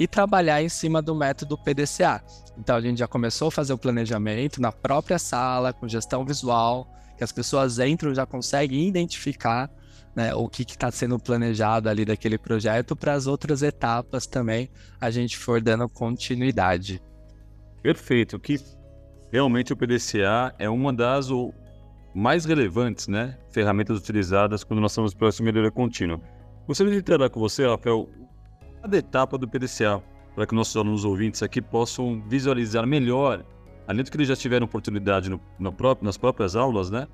e 0.00 0.08
trabalhar 0.08 0.62
em 0.62 0.68
cima 0.70 1.02
do 1.02 1.14
método 1.14 1.58
PDCA. 1.58 2.24
Então 2.56 2.74
a 2.74 2.80
gente 2.80 2.98
já 2.98 3.06
começou 3.06 3.48
a 3.48 3.50
fazer 3.50 3.74
o 3.74 3.78
planejamento 3.78 4.58
na 4.58 4.72
própria 4.72 5.18
sala, 5.18 5.74
com 5.74 5.86
gestão 5.86 6.24
visual, 6.24 6.90
que 7.18 7.22
as 7.22 7.30
pessoas 7.30 7.78
entram 7.78 8.14
já 8.14 8.24
conseguem 8.24 8.88
identificar 8.88 9.70
né, 10.16 10.34
o 10.34 10.48
que 10.48 10.62
está 10.62 10.90
sendo 10.90 11.18
planejado 11.18 11.86
ali 11.86 12.06
daquele 12.06 12.38
projeto 12.38 12.96
para 12.96 13.12
as 13.12 13.26
outras 13.26 13.62
etapas 13.62 14.26
também 14.26 14.70
a 14.98 15.10
gente 15.10 15.36
for 15.36 15.60
dando 15.60 15.86
continuidade. 15.86 17.02
Perfeito. 17.82 18.38
Que 18.38 18.58
realmente 19.30 19.74
o 19.74 19.76
PDCA 19.76 20.54
é 20.58 20.68
uma 20.70 20.94
das 20.94 21.28
mais 22.14 22.46
relevantes, 22.46 23.06
né, 23.06 23.36
ferramentas 23.52 23.98
utilizadas 23.98 24.64
quando 24.64 24.80
nós 24.80 24.92
estamos 24.92 25.12
próximo 25.12 25.46
à 25.46 25.52
melhoria 25.52 25.70
contínua. 25.70 26.18
Gostaria 26.66 26.90
de 26.94 27.00
entender 27.00 27.28
com 27.28 27.38
você, 27.38 27.66
Rafael, 27.66 28.08
cada 28.82 28.96
etapa 28.96 29.38
do 29.38 29.48
PDCA, 29.48 30.02
para 30.34 30.46
que 30.46 30.54
nossos 30.54 30.76
alunos 30.76 31.04
ouvintes 31.04 31.42
aqui 31.42 31.60
possam 31.60 32.22
visualizar 32.28 32.86
melhor, 32.86 33.44
além 33.86 34.04
do 34.04 34.10
que 34.10 34.16
eles 34.16 34.28
já 34.28 34.36
tiveram 34.36 34.66
oportunidade 34.66 35.28
no, 35.28 35.40
no 35.58 35.72
próprio, 35.72 36.04
nas 36.04 36.16
próprias 36.16 36.56
aulas, 36.56 36.90
né, 36.90 37.06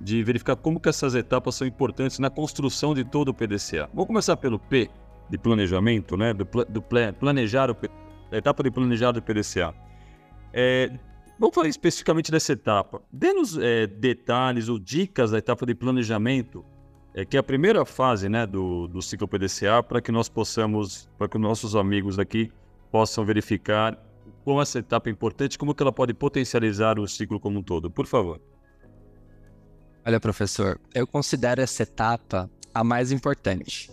de 0.00 0.22
verificar 0.22 0.56
como 0.56 0.80
que 0.80 0.88
essas 0.88 1.14
etapas 1.14 1.54
são 1.54 1.66
importantes 1.66 2.18
na 2.18 2.28
construção 2.28 2.94
de 2.94 3.04
todo 3.04 3.28
o 3.28 3.34
PDCA. 3.34 3.88
Vou 3.94 4.06
começar 4.06 4.36
pelo 4.36 4.58
P, 4.58 4.90
de 5.30 5.38
planejamento, 5.38 6.16
né, 6.16 6.34
do, 6.34 6.44
do 6.44 6.82
planejar 7.18 7.70
o, 7.70 7.76
a 8.30 8.36
etapa 8.36 8.62
de 8.62 8.70
planejar 8.70 9.16
o 9.16 9.22
PDCA. 9.22 9.74
É, 10.52 10.90
Vamos 11.38 11.54
falar 11.54 11.68
especificamente 11.68 12.30
dessa 12.30 12.52
etapa. 12.52 13.02
Dê-nos 13.12 13.58
é, 13.58 13.88
detalhes 13.88 14.68
ou 14.68 14.78
dicas 14.78 15.32
da 15.32 15.38
etapa 15.38 15.66
de 15.66 15.74
planejamento, 15.74 16.64
é, 17.14 17.24
que 17.24 17.36
a 17.36 17.42
primeira 17.42 17.84
fase 17.84 18.28
né, 18.28 18.44
do, 18.44 18.88
do 18.88 19.00
ciclo 19.00 19.28
PDCA, 19.28 19.82
para 19.82 20.02
que 20.02 20.10
nós 20.10 20.28
possamos, 20.28 21.08
para 21.16 21.28
que 21.28 21.38
nossos 21.38 21.76
amigos 21.76 22.18
aqui 22.18 22.50
possam 22.90 23.24
verificar 23.24 23.96
como 24.44 24.60
essa 24.60 24.80
etapa 24.80 25.08
é 25.08 25.12
importante, 25.12 25.56
como 25.56 25.74
que 25.74 25.82
ela 25.82 25.92
pode 25.92 26.12
potencializar 26.12 26.98
o 26.98 27.06
ciclo 27.06 27.38
como 27.38 27.60
um 27.60 27.62
todo. 27.62 27.90
Por 27.90 28.06
favor. 28.06 28.40
Olha, 30.04 30.20
professor, 30.20 30.78
eu 30.94 31.06
considero 31.06 31.62
essa 31.62 31.84
etapa 31.84 32.50
a 32.74 32.84
mais 32.84 33.10
importante. 33.12 33.90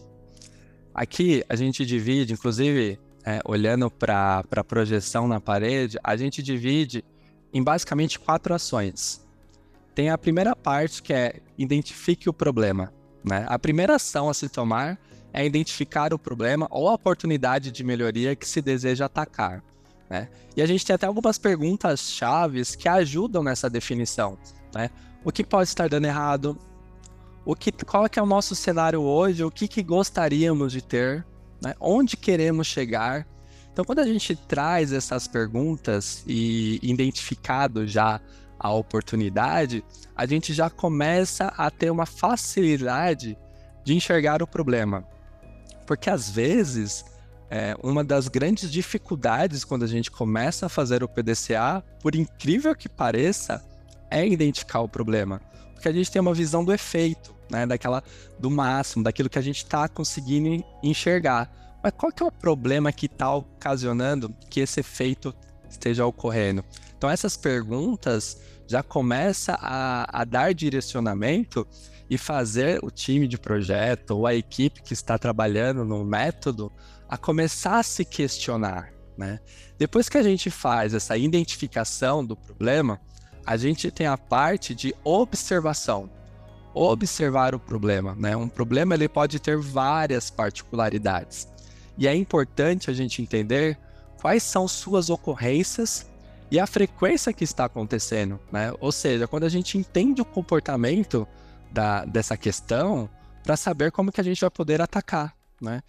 Aqui 0.94 1.44
a 1.48 1.56
gente 1.56 1.86
divide, 1.86 2.34
inclusive, 2.34 3.00
é, 3.24 3.40
olhando 3.46 3.90
para 3.90 4.44
a 4.52 4.64
projeção 4.64 5.28
na 5.28 5.40
parede, 5.40 5.98
a 6.04 6.18
gente 6.18 6.42
divide 6.42 7.06
em 7.54 7.64
basicamente 7.64 8.20
quatro 8.20 8.54
ações. 8.54 9.26
Tem 9.94 10.10
a 10.10 10.18
primeira 10.18 10.56
parte 10.56 11.02
que 11.02 11.14
é 11.14 11.40
identifique 11.58 12.30
o 12.30 12.34
problema. 12.34 12.92
Né? 13.24 13.46
A 13.48 13.58
primeira 13.60 13.96
ação 13.96 14.30
a 14.30 14.34
se 14.34 14.50
tomar 14.50 14.98
é 15.34 15.46
identificar 15.46 16.14
o 16.14 16.20
problema 16.20 16.68
ou 16.70 16.90
a 16.90 16.94
oportunidade 16.94 17.72
de 17.72 17.84
melhoria 17.84 18.36
que 18.36 18.48
se 18.48 18.62
deseja 18.62 19.06
atacar. 19.06 19.64
Né? 20.10 20.28
E 20.56 20.62
a 20.62 20.66
gente 20.66 20.86
tem 20.86 20.94
até 20.94 21.06
algumas 21.06 21.38
perguntas 21.38 22.12
chaves 22.12 22.76
que 22.76 22.90
ajudam 22.90 23.44
nessa 23.44 23.70
definição. 23.70 24.38
Né? 24.74 24.90
O 25.24 25.32
que 25.32 25.44
pode 25.44 25.70
estar 25.70 25.88
dando 25.88 26.06
errado? 26.06 26.58
O 27.46 27.56
que, 27.56 27.72
qual 27.72 28.06
é, 28.06 28.10
que 28.10 28.20
é 28.20 28.22
o 28.22 28.26
nosso 28.26 28.56
cenário 28.56 29.02
hoje? 29.02 29.44
O 29.44 29.50
que, 29.50 29.68
que 29.68 29.82
gostaríamos 29.82 30.74
de 30.74 30.82
ter? 30.82 31.26
Né? 31.62 31.74
Onde 31.80 32.18
queremos 32.18 32.68
chegar? 32.68 33.26
Então, 33.72 33.86
quando 33.86 34.00
a 34.00 34.06
gente 34.06 34.36
traz 34.36 34.92
essas 34.92 35.28
perguntas 35.28 36.24
e 36.28 36.78
identificado 36.84 37.88
já 37.88 38.20
a 38.62 38.72
oportunidade, 38.72 39.84
a 40.16 40.26
gente 40.28 40.54
já 40.54 40.70
começa 40.70 41.52
a 41.58 41.72
ter 41.72 41.90
uma 41.90 42.06
facilidade 42.06 43.36
de 43.84 43.96
enxergar 43.96 44.44
o 44.44 44.48
problema. 44.48 45.04
Porque 45.88 46.12
às 46.12 46.30
vezes, 46.30 47.04
é, 47.50 47.76
uma 47.82 48.04
das 48.04 48.28
grandes 48.28 48.72
dificuldades 48.72 49.66
quando 49.66 49.84
a 49.84 49.88
gente 49.88 50.12
começa 50.12 50.68
a 50.68 50.70
fazer 50.70 51.04
o 51.04 51.10
PDCA, 51.10 51.84
por 52.00 52.14
incrível 52.14 52.76
que 52.76 52.88
pareça, 52.88 53.66
é 54.12 54.28
identificar 54.28 54.82
o 54.82 54.88
problema. 54.88 55.42
Porque 55.74 55.90
a 55.90 55.92
gente 55.92 56.12
tem 56.12 56.22
uma 56.22 56.34
visão 56.34 56.64
do 56.64 56.72
efeito, 56.72 57.36
né, 57.50 57.66
daquela 57.66 58.04
do 58.40 58.52
máximo, 58.52 59.04
daquilo 59.04 59.30
que 59.30 59.40
a 59.40 59.42
gente 59.42 59.58
está 59.58 59.90
conseguindo 59.90 60.64
enxergar. 60.84 61.52
Mas 61.82 61.94
qual 61.98 62.12
que 62.12 62.22
é 62.22 62.26
o 62.28 62.32
problema 62.32 62.92
que 62.92 63.08
está 63.08 63.34
ocasionando 63.34 64.32
que 64.52 64.60
esse 64.60 64.82
efeito 64.82 65.34
esteja 65.68 66.06
ocorrendo? 66.06 66.64
Então 66.96 67.10
essas 67.10 67.36
perguntas 67.36 68.38
já 68.72 68.82
começa 68.82 69.58
a, 69.62 70.22
a 70.22 70.24
dar 70.24 70.54
direcionamento 70.54 71.68
e 72.10 72.18
fazer 72.18 72.80
o 72.82 72.90
time 72.90 73.28
de 73.28 73.38
projeto 73.38 74.12
ou 74.12 74.26
a 74.26 74.34
equipe 74.34 74.82
que 74.82 74.94
está 74.94 75.18
trabalhando 75.18 75.84
no 75.84 76.06
método 76.06 76.72
a 77.08 77.18
começar 77.18 77.80
a 77.80 77.84
se 77.84 78.06
questionar, 78.06 78.94
né? 79.18 79.42
Depois 79.78 80.08
que 80.08 80.18
a 80.18 80.24
gente 80.24 80.50
faz 80.50 80.94
essa 80.94 81.18
identificação 81.18 82.26
do 82.26 82.36
problema, 82.38 83.00
a 83.46 83.58
gente 83.58 83.92
tem 83.92 84.08
a 84.08 84.18
parte 84.18 84.74
de 84.74 84.96
observação. 85.04 86.10
Observar 86.74 87.54
o 87.54 87.60
problema, 87.60 88.16
né? 88.16 88.38
Um 88.38 88.48
problema 88.48 88.96
ele 88.96 89.10
pode 89.10 89.38
ter 89.38 89.58
várias 89.58 90.30
particularidades. 90.30 91.46
E 91.98 92.08
é 92.08 92.16
importante 92.16 92.90
a 92.90 92.94
gente 92.94 93.22
entender 93.22 93.78
quais 94.22 94.44
são 94.44 94.66
suas 94.66 95.10
ocorrências 95.10 96.10
e 96.52 96.60
a 96.60 96.68
frequência 96.68 97.32
que 97.32 97.46
está 97.46 97.64
acontecendo, 97.64 98.38
né? 98.52 98.74
Ou 98.82 98.92
seja, 98.92 99.26
quando 99.26 99.46
a 99.46 99.50
gente 99.50 99.78
entende 99.78 100.22
o 100.22 100.26
comportamento 100.26 101.26
da, 101.72 102.04
dessa 102.04 102.36
questão, 102.36 103.10
para 103.42 103.56
saber 103.56 103.92
como 103.92 104.12
que 104.12 104.20
a 104.20 104.24
gente 104.24 104.42
vai 104.42 104.50
poder 104.50 104.82
atacar, 104.82 105.34
né? 105.62 105.82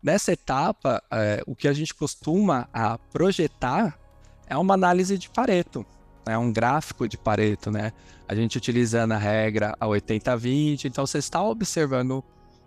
Nessa 0.00 0.32
etapa, 0.32 1.02
é, 1.10 1.42
o 1.46 1.56
que 1.56 1.66
a 1.66 1.72
gente 1.72 1.92
costuma 1.94 2.68
a 2.72 2.96
projetar 2.96 3.98
é 4.46 4.56
uma 4.56 4.74
análise 4.74 5.18
de 5.18 5.28
Pareto. 5.28 5.84
é 6.26 6.38
um 6.38 6.52
gráfico 6.52 7.08
de 7.08 7.18
Pareto, 7.18 7.70
né? 7.70 7.92
A 8.28 8.34
gente 8.34 8.56
utilizando 8.56 9.12
a 9.12 9.18
regra 9.18 9.74
a 9.80 9.86
80-20, 9.86 10.84
então 10.84 11.06
você 11.06 11.18
está 11.18 11.42
observando 11.42 12.22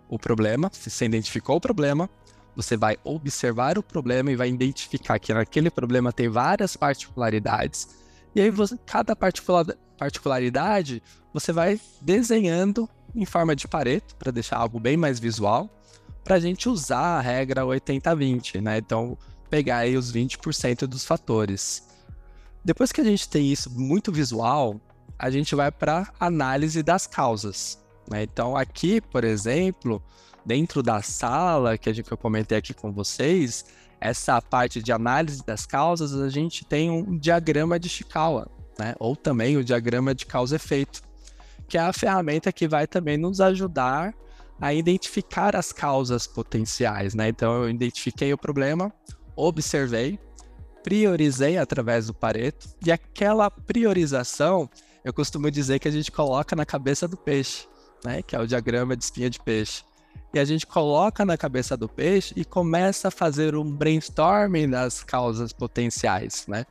o 0.08 0.18
problema, 0.18 0.70
você 0.72 1.04
identificou 1.04 1.56
o 1.56 1.60
problema, 1.60 2.10
você 2.58 2.76
vai 2.76 2.98
observar 3.04 3.78
o 3.78 3.84
problema 3.84 4.32
e 4.32 4.36
vai 4.36 4.48
identificar 4.48 5.16
que 5.20 5.32
naquele 5.32 5.70
problema 5.70 6.12
tem 6.12 6.28
várias 6.28 6.76
particularidades, 6.76 7.88
e 8.34 8.40
aí 8.40 8.50
você, 8.50 8.76
cada 8.84 9.14
particularidade 9.14 11.00
você 11.32 11.52
vai 11.52 11.80
desenhando 12.00 12.88
em 13.14 13.24
forma 13.24 13.54
de 13.54 13.68
Pareto 13.68 14.16
para 14.16 14.32
deixar 14.32 14.56
algo 14.56 14.80
bem 14.80 14.96
mais 14.96 15.20
visual, 15.20 15.70
para 16.24 16.34
a 16.34 16.40
gente 16.40 16.68
usar 16.68 17.18
a 17.18 17.20
regra 17.20 17.62
80-20, 17.62 18.60
né? 18.60 18.78
Então, 18.78 19.16
pegar 19.48 19.78
aí 19.78 19.96
os 19.96 20.12
20% 20.12 20.80
dos 20.80 21.04
fatores. 21.04 21.86
Depois 22.64 22.90
que 22.90 23.00
a 23.00 23.04
gente 23.04 23.28
tem 23.28 23.52
isso 23.52 23.70
muito 23.70 24.10
visual, 24.10 24.80
a 25.16 25.30
gente 25.30 25.54
vai 25.54 25.70
para 25.70 26.12
análise 26.18 26.82
das 26.82 27.06
causas. 27.06 27.78
Né? 28.10 28.24
Então, 28.24 28.56
aqui, 28.56 29.00
por 29.00 29.22
exemplo, 29.22 30.02
dentro 30.48 30.82
da 30.82 31.02
sala 31.02 31.76
que, 31.76 31.90
a 31.90 31.92
gente, 31.92 32.06
que 32.06 32.12
eu 32.12 32.16
comentei 32.16 32.56
aqui 32.56 32.72
com 32.72 32.90
vocês, 32.90 33.66
essa 34.00 34.40
parte 34.40 34.82
de 34.82 34.90
análise 34.90 35.44
das 35.44 35.66
causas, 35.66 36.14
a 36.14 36.30
gente 36.30 36.64
tem 36.64 36.90
um 36.90 37.18
diagrama 37.18 37.78
de 37.78 37.86
Chikawa, 37.86 38.48
né? 38.78 38.94
ou 38.98 39.14
também 39.14 39.58
o 39.58 39.62
diagrama 39.62 40.14
de 40.14 40.24
causa-efeito, 40.24 41.02
que 41.68 41.76
é 41.76 41.82
a 41.82 41.92
ferramenta 41.92 42.50
que 42.50 42.66
vai 42.66 42.86
também 42.86 43.18
nos 43.18 43.42
ajudar 43.42 44.14
a 44.58 44.72
identificar 44.72 45.54
as 45.54 45.70
causas 45.70 46.26
potenciais. 46.26 47.14
Né? 47.14 47.28
Então, 47.28 47.64
eu 47.64 47.68
identifiquei 47.68 48.32
o 48.32 48.38
problema, 48.38 48.90
observei, 49.36 50.18
priorizei 50.82 51.58
através 51.58 52.06
do 52.06 52.14
Pareto, 52.14 52.70
e 52.86 52.90
aquela 52.90 53.50
priorização, 53.50 54.70
eu 55.04 55.12
costumo 55.12 55.50
dizer 55.50 55.78
que 55.78 55.88
a 55.88 55.92
gente 55.92 56.10
coloca 56.10 56.56
na 56.56 56.64
cabeça 56.64 57.06
do 57.06 57.18
peixe, 57.18 57.68
né? 58.02 58.22
que 58.22 58.34
é 58.34 58.40
o 58.40 58.46
diagrama 58.46 58.96
de 58.96 59.04
espinha 59.04 59.28
de 59.28 59.38
peixe. 59.38 59.86
E 60.32 60.38
a 60.38 60.44
gente 60.44 60.66
coloca 60.66 61.24
na 61.24 61.36
cabeça 61.36 61.76
do 61.76 61.88
peixe 61.88 62.34
e 62.36 62.44
começa 62.44 63.08
a 63.08 63.10
fazer 63.10 63.54
um 63.56 63.64
brainstorming 63.64 64.68
das 64.68 65.02
causas 65.02 65.52
potenciais, 65.52 66.46
né? 66.46 66.66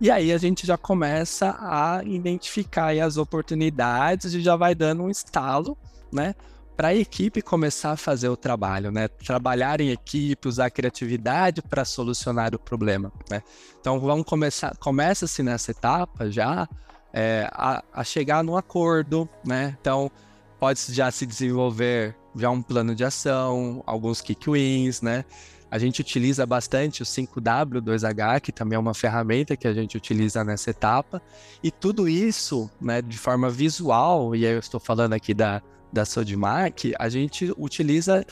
E 0.00 0.10
aí 0.10 0.32
a 0.32 0.38
gente 0.38 0.66
já 0.66 0.76
começa 0.76 1.56
a 1.58 2.02
identificar 2.04 2.90
as 2.98 3.16
oportunidades 3.16 4.34
e 4.34 4.40
já 4.40 4.56
vai 4.56 4.74
dando 4.74 5.04
um 5.04 5.10
estalo, 5.10 5.78
né? 6.12 6.34
para 6.76 6.88
a 6.88 6.94
equipe 6.94 7.40
começar 7.40 7.92
a 7.92 7.96
fazer 7.96 8.28
o 8.28 8.36
trabalho, 8.36 8.90
né? 8.90 9.08
Trabalhar 9.08 9.80
em 9.80 9.90
equipe, 9.90 10.48
usar 10.48 10.70
criatividade 10.70 11.62
para 11.62 11.84
solucionar 11.84 12.54
o 12.54 12.58
problema, 12.58 13.12
né? 13.30 13.42
Então 13.80 14.00
vamos 14.00 14.26
começar, 14.26 14.76
começa-se 14.78 15.42
nessa 15.42 15.70
etapa 15.70 16.30
já 16.30 16.68
é, 17.12 17.48
a, 17.52 17.82
a, 17.92 18.02
chegar 18.02 18.42
no 18.42 18.56
acordo, 18.56 19.28
né? 19.44 19.76
Então 19.80 20.10
pode 20.58 20.80
já 20.92 21.10
se 21.10 21.24
desenvolver 21.24 22.16
já 22.36 22.50
um 22.50 22.62
plano 22.62 22.94
de 22.94 23.04
ação, 23.04 23.82
alguns 23.86 24.20
kick 24.20 24.50
wins, 24.50 25.00
né? 25.00 25.24
A 25.70 25.78
gente 25.78 26.00
utiliza 26.00 26.46
bastante 26.46 27.02
o 27.02 27.04
5W2H, 27.04 28.40
que 28.40 28.52
também 28.52 28.76
é 28.76 28.78
uma 28.78 28.94
ferramenta 28.94 29.56
que 29.56 29.66
a 29.66 29.74
gente 29.74 29.96
utiliza 29.96 30.44
nessa 30.44 30.70
etapa, 30.70 31.20
e 31.62 31.70
tudo 31.70 32.08
isso, 32.08 32.70
né, 32.80 33.02
de 33.02 33.18
forma 33.18 33.50
visual, 33.50 34.36
e 34.36 34.46
aí 34.46 34.52
eu 34.52 34.60
estou 34.60 34.78
falando 34.78 35.14
aqui 35.14 35.34
da, 35.34 35.60
da 35.92 36.04
Sodimac, 36.04 36.94
a 36.96 37.08
gente 37.08 37.52
utiliza 37.58 38.24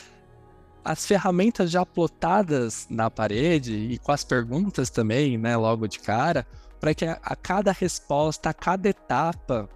as 0.85 1.05
ferramentas 1.05 1.71
já 1.71 1.85
plotadas 1.85 2.87
na 2.89 3.09
parede 3.09 3.73
e 3.73 3.97
com 3.97 4.11
as 4.11 4.23
perguntas 4.23 4.89
também, 4.89 5.37
né, 5.37 5.55
logo 5.57 5.87
de 5.87 5.99
cara, 5.99 6.45
para 6.79 6.93
que 6.93 7.05
a, 7.05 7.19
a, 7.23 7.35
cada 7.35 7.71
resposta, 7.71 8.49
a 8.49 8.53
cada 8.53 8.89
etapa 8.89 9.69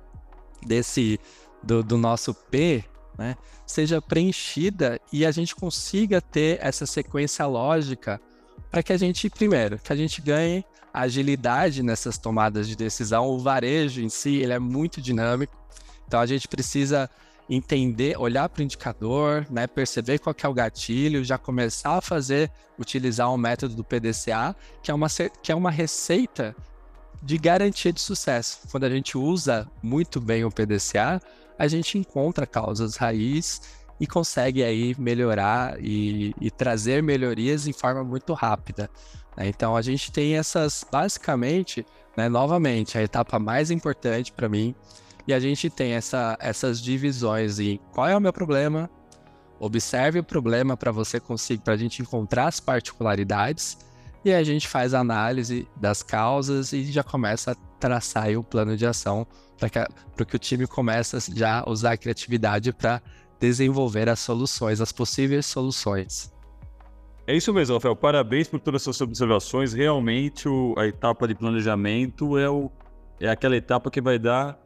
desse 0.65 1.19
do, 1.63 1.81
do 1.81 1.97
nosso 1.97 2.33
P, 2.33 2.83
né, 3.17 3.35
seja 3.65 4.01
preenchida 4.01 4.99
e 5.11 5.25
a 5.25 5.31
gente 5.31 5.55
consiga 5.55 6.21
ter 6.21 6.59
essa 6.61 6.85
sequência 6.85 7.45
lógica 7.45 8.21
para 8.69 8.83
que 8.83 8.93
a 8.93 8.97
gente, 8.97 9.29
primeiro, 9.29 9.79
que 9.79 9.91
a 9.91 9.95
gente 9.95 10.21
ganhe 10.21 10.63
agilidade 10.93 11.83
nessas 11.83 12.17
tomadas 12.17 12.67
de 12.67 12.75
decisão. 12.75 13.27
O 13.27 13.39
varejo 13.39 14.01
em 14.01 14.09
si, 14.09 14.37
ele 14.37 14.53
é 14.53 14.59
muito 14.59 15.01
dinâmico, 15.01 15.55
então 16.07 16.19
a 16.19 16.25
gente 16.25 16.47
precisa 16.47 17.09
entender, 17.49 18.17
olhar 18.17 18.49
para 18.49 18.59
o 18.59 18.63
indicador, 18.63 19.47
né, 19.49 19.67
perceber 19.67 20.19
qual 20.19 20.35
é 20.41 20.47
o 20.47 20.53
gatilho, 20.53 21.23
já 21.23 21.37
começar 21.37 21.97
a 21.97 22.01
fazer, 22.01 22.51
utilizar 22.77 23.31
um 23.33 23.37
método 23.37 23.73
do 23.75 23.83
PDCA, 23.83 24.55
que 24.83 24.91
é 24.91 24.93
uma, 24.93 25.07
que 25.41 25.51
é 25.51 25.55
uma 25.55 25.71
receita 25.71 26.55
de 27.21 27.37
garantia 27.37 27.93
de 27.93 28.01
sucesso. 28.01 28.59
Quando 28.69 28.83
a 28.83 28.89
gente 28.89 29.17
usa 29.17 29.69
muito 29.81 30.19
bem 30.19 30.43
o 30.43 30.51
PDCA, 30.51 31.21
a 31.57 31.67
gente 31.67 31.97
encontra 31.97 32.45
causas 32.45 32.95
raiz 32.95 33.61
e 33.99 34.05
consegue 34.05 34.63
aí 34.63 34.95
melhorar 34.97 35.77
e, 35.79 36.33
e 36.39 36.51
trazer 36.51 37.01
melhorias 37.01 37.67
em 37.67 37.73
forma 37.73 38.03
muito 38.03 38.33
rápida. 38.33 38.89
Né? 39.35 39.47
Então 39.47 39.75
a 39.75 39.81
gente 39.81 40.11
tem 40.11 40.35
essas, 40.35 40.85
basicamente, 40.91 41.85
né, 42.15 42.29
novamente, 42.29 42.97
a 42.97 43.03
etapa 43.03 43.39
mais 43.39 43.71
importante 43.71 44.31
para 44.31 44.47
mim 44.47 44.75
e 45.27 45.33
a 45.33 45.39
gente 45.39 45.69
tem 45.69 45.93
essa, 45.93 46.37
essas 46.39 46.81
divisões 46.81 47.59
em 47.59 47.79
qual 47.93 48.07
é 48.07 48.15
o 48.15 48.21
meu 48.21 48.31
problema, 48.31 48.89
observe 49.59 50.19
o 50.19 50.23
problema 50.23 50.77
para 50.77 50.91
você 50.91 51.19
conseguir, 51.19 51.63
para 51.63 51.73
a 51.73 51.77
gente 51.77 52.01
encontrar 52.01 52.47
as 52.47 52.59
particularidades, 52.59 53.77
e 54.23 54.33
a 54.33 54.43
gente 54.43 54.67
faz 54.67 54.93
análise 54.93 55.67
das 55.75 56.03
causas 56.03 56.73
e 56.73 56.83
já 56.91 57.03
começa 57.03 57.51
a 57.51 57.55
traçar 57.79 58.29
o 58.37 58.43
plano 58.43 58.75
de 58.75 58.85
ação 58.85 59.27
para 59.57 60.25
que, 60.25 60.35
o 60.35 60.39
time 60.39 60.67
comece 60.67 61.17
já 61.35 61.61
a 61.61 61.69
usar 61.69 61.93
a 61.93 61.97
criatividade 61.97 62.71
para 62.71 63.01
desenvolver 63.39 64.09
as 64.09 64.19
soluções, 64.19 64.81
as 64.81 64.91
possíveis 64.91 65.45
soluções. 65.45 66.33
É 67.25 67.35
isso 67.35 67.53
mesmo, 67.53 67.75
Rafael. 67.75 67.95
Parabéns 67.95 68.47
por 68.47 68.59
todas 68.59 68.83
essas 68.83 69.01
observações. 69.01 69.73
Realmente, 69.73 70.47
o, 70.47 70.73
a 70.77 70.87
etapa 70.87 71.27
de 71.27 71.35
planejamento 71.35 72.37
é, 72.37 72.49
o, 72.49 72.71
é 73.19 73.27
aquela 73.27 73.57
etapa 73.57 73.91
que 73.91 73.99
vai 73.99 74.17
dar 74.17 74.57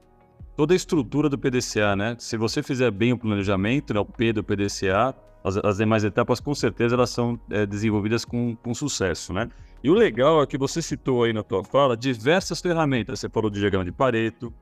toda 0.55 0.73
a 0.73 0.75
estrutura 0.75 1.27
do 1.27 1.39
PDCA, 1.39 1.95
né? 1.95 2.15
Se 2.19 2.37
você 2.37 2.61
fizer 2.61 2.91
bem 2.91 3.13
o 3.13 3.17
planejamento, 3.17 3.93
né, 3.93 3.99
o 3.99 4.05
P 4.05 4.31
do 4.31 4.43
PDCA, 4.43 5.15
as, 5.43 5.57
as 5.57 5.77
demais 5.77 6.03
etapas 6.03 6.39
com 6.39 6.53
certeza 6.53 6.93
elas 6.93 7.09
são 7.09 7.39
é, 7.49 7.65
desenvolvidas 7.65 8.23
com, 8.23 8.55
com 8.55 8.73
sucesso, 8.75 9.33
né? 9.33 9.49
E 9.83 9.89
o 9.89 9.93
legal 9.95 10.41
é 10.41 10.45
que 10.45 10.57
você 10.57 10.81
citou 10.81 11.23
aí 11.23 11.33
na 11.33 11.41
tua 11.41 11.63
fala 11.63 11.97
diversas 11.97 12.61
ferramentas. 12.61 13.19
Você 13.19 13.27
falou 13.27 13.49
do 13.49 13.57
diagrama 13.57 13.83
de 13.83 13.91
Pareto, 13.91 14.53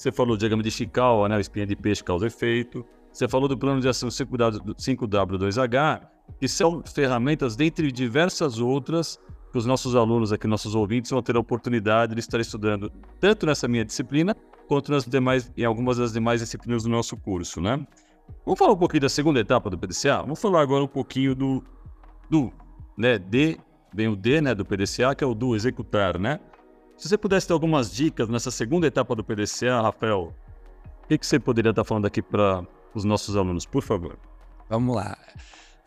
você 0.00 0.10
falou 0.10 0.34
do 0.34 0.38
diagrama 0.38 0.62
de 0.62 0.70
Chikawa, 0.70 1.28
né? 1.28 1.36
O 1.36 1.40
espinha 1.40 1.66
de 1.66 1.76
peixe 1.76 2.02
causa 2.02 2.26
efeito. 2.26 2.86
Você 3.12 3.28
falou 3.28 3.46
do 3.46 3.58
plano 3.58 3.82
de 3.82 3.88
ação 3.88 4.08
5W2H, 4.08 6.00
que 6.38 6.48
são 6.48 6.82
ferramentas 6.82 7.54
dentre 7.54 7.92
diversas 7.92 8.58
outras 8.58 9.18
que 9.52 9.58
os 9.58 9.66
nossos 9.66 9.94
alunos 9.94 10.32
aqui, 10.32 10.46
nossos 10.46 10.74
ouvintes, 10.74 11.10
vão 11.10 11.20
ter 11.20 11.36
a 11.36 11.40
oportunidade 11.40 12.14
de 12.14 12.20
estar 12.20 12.40
estudando 12.40 12.90
tanto 13.18 13.44
nessa 13.44 13.68
minha 13.68 13.84
disciplina 13.84 14.34
quanto 14.66 14.90
nas 14.90 15.04
demais, 15.04 15.52
em 15.54 15.64
algumas 15.64 15.98
das 15.98 16.14
demais 16.14 16.40
disciplinas 16.40 16.84
do 16.84 16.88
nosso 16.88 17.14
curso, 17.16 17.60
né? 17.60 17.86
Vamos 18.46 18.58
falar 18.58 18.72
um 18.72 18.78
pouquinho 18.78 19.02
da 19.02 19.08
segunda 19.10 19.38
etapa 19.40 19.68
do 19.68 19.76
PDCA? 19.76 20.22
Vamos 20.22 20.40
falar 20.40 20.62
agora 20.62 20.82
um 20.82 20.88
pouquinho 20.88 21.34
do, 21.34 21.62
do 22.30 22.50
né, 22.96 23.18
D, 23.18 23.58
bem 23.92 24.08
o 24.08 24.16
D, 24.16 24.40
né, 24.40 24.54
do 24.54 24.64
PDCA, 24.64 25.14
que 25.14 25.22
é 25.22 25.26
o 25.26 25.34
do 25.34 25.54
executar, 25.54 26.18
né? 26.18 26.40
Se 27.00 27.08
você 27.08 27.16
pudesse 27.16 27.46
ter 27.46 27.54
algumas 27.54 27.90
dicas 27.90 28.28
nessa 28.28 28.50
segunda 28.50 28.86
etapa 28.86 29.16
do 29.16 29.24
PDCA, 29.24 29.80
Rafael, 29.80 30.34
o 31.02 31.06
que, 31.08 31.16
que 31.16 31.26
você 31.26 31.40
poderia 31.40 31.70
estar 31.70 31.82
falando 31.82 32.04
aqui 32.04 32.20
para 32.20 32.62
os 32.94 33.04
nossos 33.04 33.38
alunos, 33.38 33.64
por 33.64 33.82
favor? 33.82 34.18
Vamos 34.68 34.94
lá. 34.94 35.16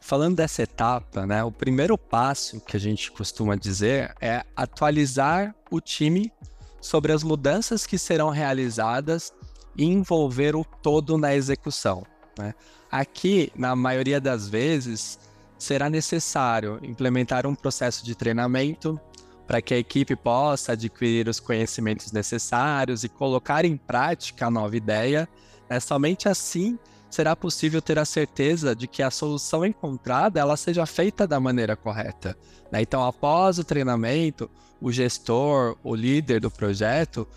Falando 0.02 0.38
dessa 0.38 0.63
etapa, 0.63 1.28
né, 1.28 1.43
o 1.43 1.52
primeiro 1.52 1.99
passo 1.99 2.60
que 2.62 2.76
a 2.76 2.80
gente 2.80 3.12
costuma 3.12 3.56
dizer 3.56 4.15
é 4.19 4.43
atualizar 4.56 5.56
o 5.69 5.80
time 5.80 6.34
sobre 6.82 7.12
as 7.12 7.21
mudanças 7.21 7.86
que 7.86 7.99
serão 7.99 8.30
realizadas 8.32 9.32
e 9.78 9.86
envolver 9.86 10.56
o 10.56 10.65
todo 10.65 11.15
na 11.15 11.36
execução. 11.36 12.04
Né? 12.36 12.56
Aqui, 12.91 13.52
na 13.56 13.76
maioria 13.76 14.19
das 14.19 14.49
vezes, 14.49 15.19
será 15.60 15.91
necessário 15.91 16.80
implementar 16.82 17.45
um 17.45 17.54
processo 17.54 18.04
de 18.04 18.15
treinamento 18.15 18.99
para 19.45 19.62
que 19.62 19.73
a 19.73 19.77
equipe 19.77 20.15
possa 20.15 20.73
adquirir 20.73 21.27
os 21.27 21.39
conhecimentos 21.39 22.12
necessários 22.12 23.03
e 23.03 23.10
colocar 23.10 23.65
em 23.65 23.77
prática 23.77 24.47
a 24.47 24.51
nova 24.51 24.75
ideia. 24.75 25.27
É 25.69 25.79
somente 25.79 26.29
assim 26.29 26.77
será 27.10 27.36
possível 27.36 27.79
ter 27.79 27.99
a 27.99 28.06
certeza 28.06 28.75
de 28.75 28.88
que 28.88 29.03
a 29.03 29.12
solução 29.12 29.63
encontrada 29.63 30.39
ela 30.39 30.58
seja 30.58 30.84
feita 30.86 31.27
da 31.27 31.39
maneira 31.39 31.75
correta. 31.75 32.36
Né? 32.71 32.82
Então, 32.82 33.06
após 33.06 33.60
o 33.60 33.63
treinamento, 33.63 34.49
o 34.82 34.91
gestor, 34.91 35.77
o 35.84 35.93
líder 35.93 36.41
do 36.41 36.49
projeto, 36.49 37.27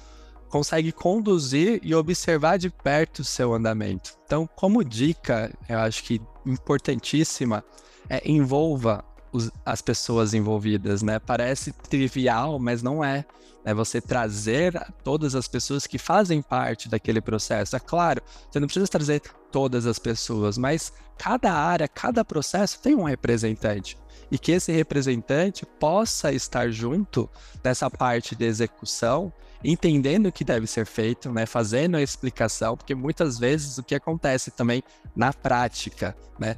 consegue 0.48 0.92
conduzir 0.92 1.78
e 1.82 1.94
observar 1.94 2.56
de 2.56 2.70
perto 2.70 3.18
o 3.18 3.24
seu 3.24 3.52
andamento. 3.52 4.16
Então, 4.24 4.48
como 4.56 4.82
dica, 4.82 5.52
eu 5.68 5.78
acho 5.80 6.02
que 6.04 6.22
importantíssima, 6.46 7.62
é 8.08 8.22
envolva 8.24 9.04
os, 9.32 9.50
as 9.64 9.80
pessoas 9.80 10.34
envolvidas, 10.34 11.02
né? 11.02 11.18
Parece 11.18 11.72
trivial, 11.72 12.58
mas 12.58 12.82
não 12.82 13.04
é. 13.04 13.24
É 13.64 13.74
você 13.74 14.00
trazer 14.00 14.80
todas 15.02 15.34
as 15.34 15.48
pessoas 15.48 15.88
que 15.88 15.98
fazem 15.98 16.40
parte 16.40 16.88
daquele 16.88 17.20
processo. 17.20 17.74
É 17.74 17.80
claro, 17.80 18.22
você 18.48 18.60
não 18.60 18.68
precisa 18.68 18.86
trazer 18.86 19.20
todas 19.50 19.86
as 19.86 19.98
pessoas, 19.98 20.56
mas 20.56 20.92
cada 21.18 21.52
área, 21.52 21.88
cada 21.88 22.24
processo 22.24 22.80
tem 22.80 22.94
um 22.94 23.02
representante. 23.02 23.98
E 24.30 24.38
que 24.38 24.52
esse 24.52 24.70
representante 24.70 25.66
possa 25.80 26.32
estar 26.32 26.70
junto 26.70 27.28
nessa 27.62 27.90
parte 27.90 28.36
de 28.36 28.44
execução, 28.44 29.32
entendendo 29.64 30.26
o 30.26 30.32
que 30.32 30.44
deve 30.44 30.66
ser 30.66 30.86
feito, 30.86 31.32
né, 31.32 31.44
fazendo 31.46 31.96
a 31.96 32.02
explicação, 32.02 32.76
porque 32.76 32.94
muitas 32.94 33.38
vezes 33.38 33.78
o 33.78 33.82
que 33.82 33.94
acontece 33.94 34.50
também 34.50 34.82
na 35.14 35.32
prática, 35.32 36.16
né, 36.38 36.56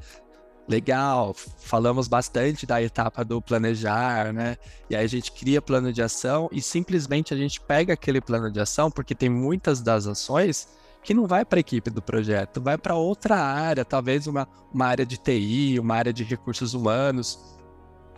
legal, 0.69 1.35
falamos 1.35 2.07
bastante 2.07 2.67
da 2.67 2.81
etapa 2.83 3.25
do 3.25 3.41
planejar, 3.41 4.33
né? 4.33 4.57
E 4.91 4.95
aí 4.95 5.03
a 5.03 5.09
gente 5.09 5.33
cria 5.33 5.63
plano 5.63 5.93
de 5.93 6.03
ação 6.03 6.49
e 6.53 6.61
simplesmente 6.61 7.33
a 7.33 7.37
gente 7.37 7.59
pega 7.61 7.95
aquele 7.95 8.21
plano 8.21 8.51
de 8.53 8.61
ação, 8.61 8.91
porque 8.91 9.15
tem 9.15 9.31
muitas 9.31 9.81
das 9.81 10.07
ações 10.07 10.69
que 11.03 11.15
não 11.15 11.27
vai 11.27 11.45
para 11.45 11.59
a 11.59 11.61
equipe 11.61 11.89
do 11.89 12.03
projeto, 12.03 12.61
vai 12.61 12.77
para 12.77 12.95
outra 12.95 13.37
área, 13.37 13.85
talvez 13.85 14.27
uma, 14.27 14.47
uma 14.73 14.87
área 14.87 15.07
de 15.07 15.17
TI, 15.17 15.79
uma 15.81 15.95
área 15.95 16.13
de 16.13 16.23
recursos 16.23 16.75
humanos. 16.75 17.57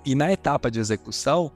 E 0.05 0.17
na 0.17 0.33
etapa 0.33 0.71
de 0.71 0.81
execução, 0.81 1.53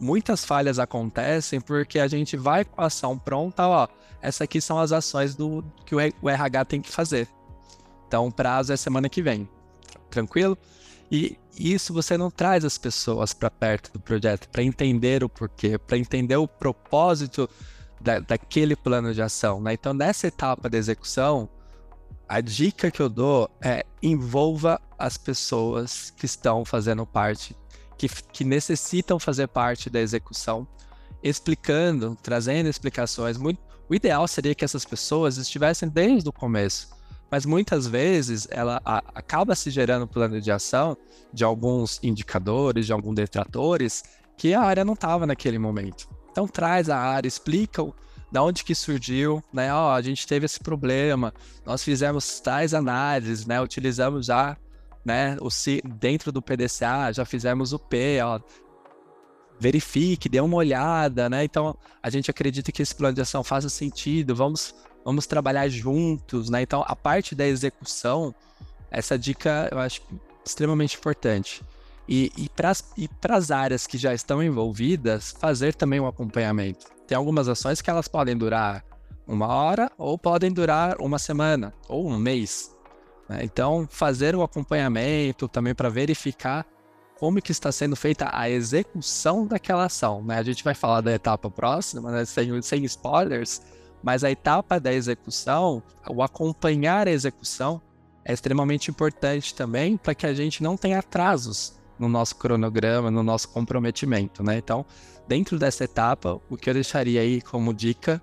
muitas 0.00 0.44
falhas 0.44 0.80
acontecem 0.80 1.60
porque 1.60 2.00
a 2.00 2.08
gente 2.08 2.36
vai 2.36 2.64
com 2.64 2.80
a 2.80 2.86
ação 2.86 3.16
pronta, 3.16 3.68
ó, 3.68 3.86
essas 4.20 4.42
aqui 4.42 4.60
são 4.60 4.78
as 4.78 4.90
ações 4.90 5.36
do 5.36 5.62
que 5.86 5.94
o 5.94 6.28
RH 6.28 6.64
tem 6.64 6.80
que 6.80 6.90
fazer. 6.90 7.28
Então, 8.08 8.26
o 8.26 8.32
prazo 8.32 8.72
é 8.72 8.76
semana 8.76 9.08
que 9.08 9.22
vem 9.22 9.48
tranquilo. 10.10 10.56
E 11.10 11.38
isso 11.58 11.92
você 11.92 12.16
não 12.16 12.30
traz 12.30 12.64
as 12.64 12.78
pessoas 12.78 13.34
para 13.34 13.50
perto 13.50 13.92
do 13.92 14.00
projeto 14.00 14.48
para 14.48 14.62
entender 14.62 15.22
o 15.22 15.28
porquê, 15.28 15.76
para 15.76 15.98
entender 15.98 16.36
o 16.36 16.48
propósito 16.48 17.48
da, 18.00 18.18
daquele 18.18 18.74
plano 18.74 19.12
de 19.12 19.20
ação. 19.20 19.60
Né? 19.60 19.74
Então, 19.74 19.92
nessa 19.92 20.26
etapa 20.26 20.70
da 20.70 20.78
execução, 20.78 21.48
a 22.26 22.40
dica 22.40 22.90
que 22.90 23.00
eu 23.00 23.10
dou 23.10 23.50
é 23.60 23.84
envolva 24.02 24.80
as 24.98 25.18
pessoas 25.18 26.10
que 26.16 26.24
estão 26.24 26.64
fazendo 26.64 27.04
parte, 27.04 27.54
que, 27.98 28.08
que 28.08 28.42
necessitam 28.42 29.18
fazer 29.18 29.48
parte 29.48 29.90
da 29.90 30.00
execução, 30.00 30.66
explicando, 31.22 32.16
trazendo 32.22 32.70
explicações. 32.70 33.36
Muito, 33.36 33.60
o 33.86 33.94
ideal 33.94 34.26
seria 34.26 34.54
que 34.54 34.64
essas 34.64 34.86
pessoas 34.86 35.36
estivessem 35.36 35.90
desde 35.90 36.26
o 36.26 36.32
começo 36.32 37.01
mas 37.32 37.46
muitas 37.46 37.86
vezes 37.86 38.46
ela 38.50 38.78
a, 38.84 38.98
acaba 39.14 39.54
se 39.54 39.70
gerando 39.70 40.06
plano 40.06 40.38
de 40.38 40.52
ação 40.52 40.94
de 41.32 41.42
alguns 41.42 41.98
indicadores, 42.02 42.84
de 42.84 42.92
alguns 42.92 43.14
detratores, 43.14 44.04
que 44.36 44.52
a 44.52 44.60
área 44.60 44.84
não 44.84 44.92
estava 44.92 45.26
naquele 45.26 45.58
momento. 45.58 46.06
Então 46.30 46.46
traz 46.46 46.90
a 46.90 46.98
área, 46.98 47.26
explica 47.26 47.82
da 48.30 48.42
onde 48.42 48.62
que 48.62 48.74
surgiu, 48.74 49.42
né? 49.50 49.72
Ó, 49.72 49.94
a 49.94 50.02
gente 50.02 50.26
teve 50.26 50.44
esse 50.44 50.60
problema, 50.60 51.32
nós 51.64 51.82
fizemos 51.82 52.38
tais 52.38 52.74
análises, 52.74 53.46
né? 53.46 53.58
Utilizamos 53.62 54.26
já, 54.26 54.54
né? 55.02 55.38
O 55.40 55.50
C, 55.50 55.80
dentro 55.98 56.30
do 56.32 56.42
PDCA 56.42 57.12
já 57.14 57.24
fizemos 57.24 57.72
o 57.72 57.78
P, 57.78 58.20
ó, 58.22 58.40
verifique, 59.58 60.28
dê 60.28 60.40
uma 60.40 60.56
olhada, 60.56 61.30
né? 61.30 61.44
Então 61.44 61.74
a 62.02 62.10
gente 62.10 62.30
acredita 62.30 62.70
que 62.70 62.82
esse 62.82 62.94
plano 62.94 63.14
de 63.14 63.22
ação 63.22 63.42
faça 63.42 63.70
sentido, 63.70 64.34
vamos 64.34 64.74
vamos 65.04 65.26
trabalhar 65.26 65.68
juntos, 65.68 66.48
né? 66.50 66.62
Então, 66.62 66.84
a 66.86 66.94
parte 66.94 67.34
da 67.34 67.46
execução, 67.46 68.34
essa 68.90 69.18
dica 69.18 69.68
eu 69.70 69.78
acho 69.78 70.02
extremamente 70.44 70.96
importante. 70.96 71.62
E, 72.08 72.32
e 72.36 72.48
para 72.48 73.36
as 73.36 73.50
áreas 73.50 73.86
que 73.86 73.96
já 73.96 74.12
estão 74.12 74.42
envolvidas, 74.42 75.34
fazer 75.38 75.74
também 75.74 76.00
um 76.00 76.06
acompanhamento. 76.06 76.86
Tem 77.06 77.16
algumas 77.16 77.48
ações 77.48 77.80
que 77.80 77.88
elas 77.88 78.08
podem 78.08 78.36
durar 78.36 78.84
uma 79.26 79.46
hora 79.46 79.90
ou 79.96 80.18
podem 80.18 80.52
durar 80.52 81.00
uma 81.00 81.18
semana 81.18 81.72
ou 81.88 82.08
um 82.08 82.18
mês. 82.18 82.74
Né? 83.28 83.40
Então, 83.42 83.86
fazer 83.88 84.34
o 84.34 84.40
um 84.40 84.42
acompanhamento 84.42 85.48
também 85.48 85.74
para 85.74 85.88
verificar 85.88 86.66
como 87.18 87.40
que 87.40 87.52
está 87.52 87.70
sendo 87.70 87.94
feita 87.94 88.28
a 88.32 88.50
execução 88.50 89.46
daquela 89.46 89.84
ação. 89.84 90.24
Né? 90.24 90.38
A 90.38 90.42
gente 90.42 90.64
vai 90.64 90.74
falar 90.74 91.00
da 91.00 91.12
etapa 91.12 91.48
próxima, 91.48 92.10
né? 92.10 92.24
sem, 92.24 92.60
sem 92.62 92.84
spoilers, 92.84 93.62
mas 94.02 94.24
a 94.24 94.30
etapa 94.30 94.80
da 94.80 94.92
execução, 94.92 95.82
o 96.08 96.22
acompanhar 96.22 97.06
a 97.06 97.10
execução, 97.10 97.80
é 98.24 98.32
extremamente 98.32 98.90
importante 98.90 99.54
também 99.54 99.96
para 99.96 100.14
que 100.14 100.26
a 100.26 100.34
gente 100.34 100.62
não 100.62 100.76
tenha 100.76 100.98
atrasos 100.98 101.80
no 101.98 102.08
nosso 102.08 102.36
cronograma, 102.36 103.10
no 103.10 103.22
nosso 103.22 103.48
comprometimento, 103.48 104.42
né? 104.42 104.58
Então, 104.58 104.84
dentro 105.26 105.58
dessa 105.58 105.84
etapa, 105.84 106.40
o 106.48 106.56
que 106.56 106.70
eu 106.70 106.74
deixaria 106.74 107.20
aí 107.20 107.40
como 107.40 107.74
dica 107.74 108.22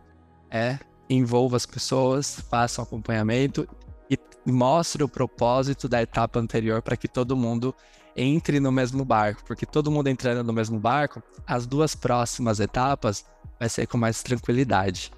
é 0.50 0.80
envolva 1.10 1.58
as 1.58 1.66
pessoas, 1.66 2.40
faça 2.50 2.82
um 2.82 2.84
acompanhamento 2.84 3.68
e 4.10 4.52
mostre 4.52 5.04
o 5.04 5.10
propósito 5.10 5.88
da 5.88 6.02
etapa 6.02 6.40
anterior 6.40 6.82
para 6.82 6.98
que 6.98 7.08
todo 7.08 7.36
mundo 7.36 7.74
entre 8.16 8.60
no 8.60 8.72
mesmo 8.72 9.06
barco, 9.06 9.44
porque 9.46 9.66
todo 9.66 9.92
mundo 9.92 10.08
entrando 10.08 10.44
no 10.44 10.54
mesmo 10.54 10.80
barco, 10.80 11.22
as 11.48 11.66
duas 11.66 11.96
próximas 11.96 12.60
etapas 12.60 13.26
vai 13.60 13.70
ser 13.70 13.88
com 13.88 13.98
mais 13.98 14.22
tranquilidade. 14.22 15.12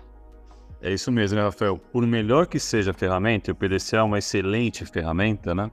É 0.82 0.92
isso 0.92 1.12
mesmo, 1.12 1.38
né, 1.38 1.44
Rafael? 1.44 1.78
Por 1.78 2.06
melhor 2.08 2.48
que 2.48 2.60
seja 2.60 2.90
a 2.90 2.94
ferramenta, 2.94 3.52
o 3.52 3.56
PDCA 3.56 3.98
é 3.98 4.04
uma 4.04 4.18
excelente 4.18 4.84
ferramenta, 4.86 5.54
né? 5.54 5.70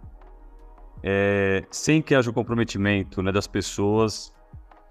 É, 1.03 1.65
sem 1.71 2.03
que 2.03 2.15
haja 2.15 2.29
o 2.31 2.33
comprometimento 2.33 3.23
né, 3.23 3.33
das 3.33 3.47
pessoas, 3.47 4.35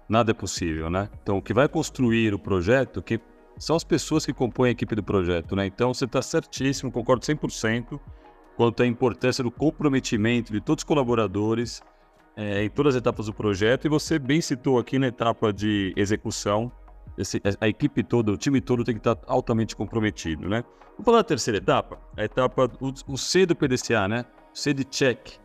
nada 0.08 0.32
é 0.32 0.34
possível, 0.34 0.90
né? 0.90 1.08
Então, 1.22 1.38
o 1.38 1.42
que 1.42 1.54
vai 1.54 1.68
construir 1.68 2.34
o 2.34 2.38
projeto 2.38 3.00
que 3.00 3.20
são 3.58 3.76
as 3.76 3.84
pessoas 3.84 4.26
que 4.26 4.32
compõem 4.32 4.70
a 4.70 4.72
equipe 4.72 4.94
do 4.96 5.02
projeto, 5.02 5.54
né? 5.54 5.66
Então, 5.66 5.94
você 5.94 6.04
está 6.04 6.20
certíssimo, 6.20 6.90
concordo 6.90 7.24
100% 7.24 8.00
quanto 8.56 8.82
à 8.82 8.86
importância 8.86 9.44
do 9.44 9.52
comprometimento 9.52 10.52
de 10.52 10.60
todos 10.60 10.82
os 10.82 10.84
colaboradores 10.84 11.80
é, 12.36 12.64
em 12.64 12.70
todas 12.70 12.96
as 12.96 13.00
etapas 13.00 13.26
do 13.26 13.32
projeto. 13.32 13.84
E 13.84 13.88
você 13.88 14.18
bem 14.18 14.40
citou 14.40 14.80
aqui 14.80 14.98
na 14.98 15.08
etapa 15.08 15.52
de 15.52 15.92
execução, 15.96 16.72
esse, 17.16 17.40
a 17.60 17.68
equipe 17.68 18.02
toda, 18.02 18.32
o 18.32 18.36
time 18.36 18.60
todo 18.60 18.84
tem 18.84 18.94
que 18.94 19.00
estar 19.00 19.18
altamente 19.26 19.74
comprometido, 19.74 20.48
né? 20.48 20.64
Vamos 20.92 21.04
falar 21.04 21.18
da 21.18 21.24
terceira 21.24 21.58
etapa, 21.58 21.98
a 22.16 22.24
etapa, 22.24 22.70
o, 22.80 22.92
o 23.12 23.16
C 23.16 23.46
do 23.46 23.54
PDCA, 23.54 24.08
né? 24.08 24.24
C 24.52 24.74
de 24.74 24.84
check, 24.84 25.38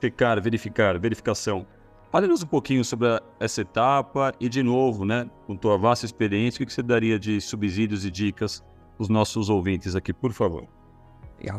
checar, 0.00 0.40
verificar, 0.42 0.98
verificação. 0.98 1.66
Fale-nos 2.10 2.42
um 2.42 2.46
pouquinho 2.46 2.84
sobre 2.84 3.08
a, 3.08 3.22
essa 3.38 3.60
etapa 3.60 4.32
e, 4.40 4.48
de 4.48 4.62
novo, 4.62 5.04
né, 5.04 5.28
com 5.46 5.56
tua 5.56 5.76
vasta 5.76 6.06
experiência, 6.06 6.62
o 6.62 6.66
que 6.66 6.72
você 6.72 6.82
daria 6.82 7.18
de 7.18 7.40
subsídios 7.40 8.04
e 8.04 8.10
dicas 8.10 8.60
para 8.96 9.02
os 9.02 9.08
nossos 9.08 9.50
ouvintes 9.50 9.94
aqui, 9.94 10.12
por 10.12 10.32
favor? 10.32 10.66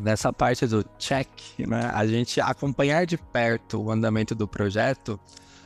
Nessa 0.02 0.34
parte 0.34 0.68
do 0.68 0.84
check, 0.98 1.30
né, 1.60 1.90
a 1.94 2.06
gente 2.06 2.42
acompanhar 2.42 3.06
de 3.06 3.18
perto 3.18 3.82
o 3.82 3.92
andamento 3.92 4.36
do 4.36 4.48
projeto, 4.48 5.20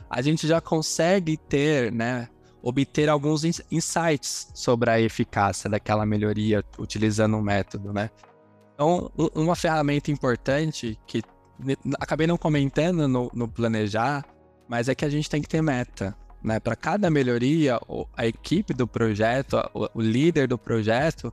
a 0.08 0.22
gente 0.22 0.46
já 0.46 0.60
consegue 0.60 1.36
ter, 1.36 1.90
né, 1.90 2.28
obter 2.64 3.10
alguns 3.10 3.44
insights 3.70 4.50
sobre 4.54 4.90
a 4.90 4.98
eficácia 4.98 5.68
daquela 5.68 6.06
melhoria 6.06 6.64
utilizando 6.78 7.36
um 7.36 7.42
método, 7.42 7.92
né? 7.92 8.08
Então, 8.72 9.12
uma 9.34 9.54
ferramenta 9.54 10.10
importante 10.10 10.98
que 11.06 11.22
acabei 12.00 12.26
não 12.26 12.38
comentando 12.38 13.06
no, 13.06 13.30
no 13.34 13.46
planejar, 13.46 14.24
mas 14.66 14.88
é 14.88 14.94
que 14.94 15.04
a 15.04 15.10
gente 15.10 15.28
tem 15.28 15.42
que 15.42 15.48
ter 15.48 15.62
meta. 15.62 16.16
Né? 16.42 16.58
Para 16.58 16.74
cada 16.74 17.10
melhoria, 17.10 17.78
a 18.16 18.26
equipe 18.26 18.72
do 18.72 18.86
projeto, 18.86 19.58
o 19.72 20.00
líder 20.00 20.48
do 20.48 20.58
projeto, 20.58 21.32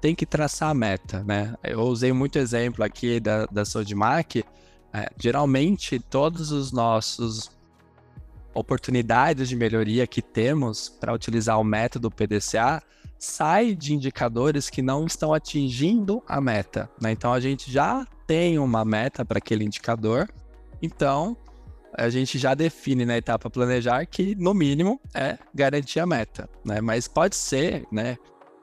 tem 0.00 0.16
que 0.16 0.26
traçar 0.26 0.70
a 0.70 0.74
meta. 0.74 1.22
Né? 1.22 1.54
Eu 1.62 1.80
usei 1.82 2.12
muito 2.12 2.38
exemplo 2.38 2.84
aqui 2.84 3.20
da, 3.20 3.46
da 3.46 3.64
Sodimac. 3.64 4.44
É, 4.92 5.08
geralmente, 5.16 5.98
todos 5.98 6.50
os 6.50 6.72
nossos 6.72 7.50
oportunidades 8.54 9.48
de 9.48 9.56
melhoria 9.56 10.06
que 10.06 10.22
temos 10.22 10.88
para 10.88 11.12
utilizar 11.12 11.58
o 11.58 11.64
método 11.64 12.10
PDCA 12.10 12.82
sai 13.18 13.74
de 13.74 13.94
indicadores 13.94 14.68
que 14.68 14.82
não 14.82 15.06
estão 15.06 15.32
atingindo 15.32 16.22
a 16.26 16.40
meta. 16.40 16.90
Né? 17.00 17.12
Então 17.12 17.32
a 17.32 17.38
gente 17.38 17.70
já 17.70 18.06
tem 18.26 18.58
uma 18.58 18.84
meta 18.84 19.24
para 19.24 19.38
aquele 19.38 19.64
indicador, 19.64 20.28
então 20.80 21.36
a 21.96 22.08
gente 22.08 22.38
já 22.38 22.54
define 22.54 23.04
na 23.04 23.16
etapa 23.16 23.50
planejar 23.50 24.04
que 24.06 24.34
no 24.34 24.54
mínimo 24.54 25.00
é 25.14 25.38
garantir 25.54 26.00
a 26.00 26.06
meta, 26.06 26.48
né? 26.64 26.80
Mas 26.80 27.06
pode 27.06 27.36
ser, 27.36 27.84
né? 27.92 28.16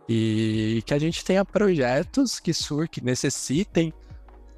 E 0.07 0.81
que 0.85 0.93
a 0.93 0.99
gente 0.99 1.23
tenha 1.23 1.45
projetos 1.45 2.39
que 2.39 2.51
sur 2.51 2.87
que 2.89 3.03
necessitem 3.03 3.93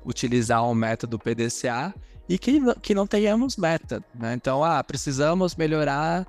utilizar 0.05 0.63
o 0.63 0.73
método 0.73 1.19
PDCA 1.19 1.93
e 2.31 2.37
que, 2.37 2.61
que 2.81 2.95
não 2.95 3.05
tenhamos 3.05 3.57
meta. 3.57 4.01
Né? 4.17 4.33
Então, 4.33 4.63
ah, 4.63 4.81
precisamos 4.81 5.53
melhorar 5.53 6.25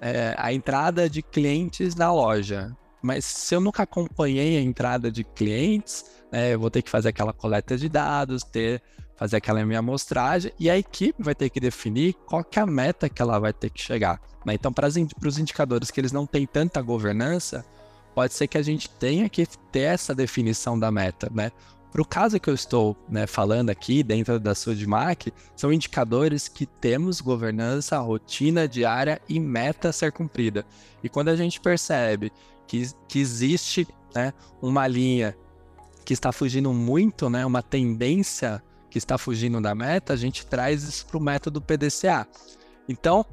é, 0.00 0.34
a 0.36 0.52
entrada 0.52 1.08
de 1.08 1.22
clientes 1.22 1.94
na 1.94 2.12
loja. 2.12 2.76
Mas 3.00 3.24
se 3.24 3.54
eu 3.54 3.60
nunca 3.60 3.84
acompanhei 3.84 4.58
a 4.58 4.60
entrada 4.60 5.08
de 5.08 5.22
clientes, 5.22 6.04
né, 6.32 6.54
eu 6.54 6.58
vou 6.58 6.68
ter 6.68 6.82
que 6.82 6.90
fazer 6.90 7.10
aquela 7.10 7.32
coleta 7.32 7.76
de 7.76 7.88
dados, 7.88 8.42
ter 8.42 8.82
fazer 9.16 9.36
aquela 9.36 9.64
minha 9.64 9.78
amostragem 9.78 10.52
e 10.58 10.68
a 10.68 10.76
equipe 10.76 11.22
vai 11.22 11.34
ter 11.34 11.48
que 11.48 11.60
definir 11.60 12.14
qual 12.26 12.42
que 12.42 12.58
é 12.58 12.62
a 12.62 12.66
meta 12.66 13.08
que 13.08 13.22
ela 13.22 13.38
vai 13.38 13.52
ter 13.52 13.70
que 13.70 13.80
chegar. 13.80 14.20
Né? 14.44 14.54
Então, 14.54 14.72
para 14.72 14.88
os 14.88 15.38
indicadores 15.38 15.92
que 15.92 16.00
eles 16.00 16.10
não 16.10 16.26
têm 16.26 16.44
tanta 16.44 16.82
governança, 16.82 17.64
pode 18.16 18.34
ser 18.34 18.48
que 18.48 18.58
a 18.58 18.62
gente 18.62 18.90
tenha 18.90 19.28
que 19.28 19.46
ter 19.70 19.80
essa 19.80 20.12
definição 20.12 20.76
da 20.76 20.90
meta, 20.90 21.30
né? 21.32 21.52
Para 21.96 22.02
o 22.02 22.04
caso 22.04 22.38
que 22.38 22.50
eu 22.50 22.54
estou 22.54 22.94
né, 23.08 23.26
falando 23.26 23.70
aqui, 23.70 24.02
dentro 24.02 24.38
da 24.38 24.54
Sudmac, 24.54 25.32
são 25.56 25.72
indicadores 25.72 26.46
que 26.46 26.66
temos 26.66 27.22
governança, 27.22 27.98
rotina 28.00 28.68
diária 28.68 29.18
e 29.26 29.40
meta 29.40 29.88
a 29.88 29.92
ser 29.94 30.12
cumprida. 30.12 30.66
E 31.02 31.08
quando 31.08 31.28
a 31.28 31.36
gente 31.36 31.58
percebe 31.58 32.30
que, 32.66 32.86
que 33.08 33.18
existe 33.18 33.88
né, 34.14 34.34
uma 34.60 34.86
linha 34.86 35.34
que 36.04 36.12
está 36.12 36.32
fugindo 36.32 36.70
muito, 36.70 37.30
né, 37.30 37.46
uma 37.46 37.62
tendência 37.62 38.62
que 38.90 38.98
está 38.98 39.16
fugindo 39.16 39.58
da 39.58 39.74
meta, 39.74 40.12
a 40.12 40.16
gente 40.16 40.44
traz 40.44 40.82
isso 40.82 41.06
para 41.06 41.16
o 41.16 41.22
método 41.22 41.62
PDCA. 41.62 42.28
Então, 42.86 43.24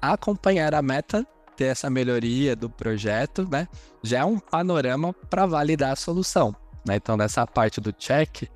acompanhar 0.00 0.74
a 0.74 0.80
meta, 0.80 1.26
ter 1.54 1.64
essa 1.64 1.90
melhoria 1.90 2.56
do 2.56 2.70
projeto, 2.70 3.46
né, 3.50 3.68
já 4.02 4.20
é 4.20 4.24
um 4.24 4.38
panorama 4.38 5.12
para 5.28 5.44
validar 5.44 5.92
a 5.92 5.96
solução. 5.96 6.56
Né? 6.88 6.96
Então, 6.96 7.16
nessa 7.16 7.46
parte 7.46 7.80
do 7.80 7.92
check, 7.92 8.48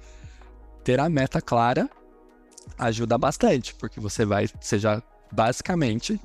ter 0.83 0.99
a 0.99 1.09
meta 1.09 1.41
clara 1.41 1.89
ajuda 2.79 3.19
bastante, 3.19 3.75
porque 3.75 4.01
você 4.01 4.25
vai, 4.25 4.49
você 4.61 4.79
já 4.79 5.03
basicamente 5.31 6.21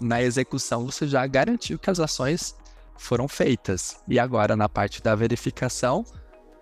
na 0.00 0.22
execução 0.22 0.86
você 0.86 1.06
já 1.06 1.26
garantiu 1.26 1.78
que 1.78 1.90
as 1.90 2.00
ações 2.00 2.54
foram 2.96 3.28
feitas. 3.28 4.00
E 4.08 4.18
agora 4.18 4.56
na 4.56 4.68
parte 4.68 5.02
da 5.02 5.14
verificação 5.14 6.04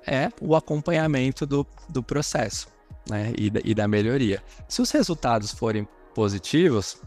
é 0.07 0.31
o 0.41 0.55
acompanhamento 0.55 1.47
do, 1.47 1.67
do 1.89 2.03
processo 2.03 2.69
né? 3.09 3.33
e, 3.37 3.51
da, 3.51 3.61
e 3.65 3.75
da 3.75 3.89
melhoria. 3.89 4.43
Se 4.69 4.83
os 4.83 4.91
resultados 4.91 5.53
forem 5.53 5.87
positivos, 6.15 7.01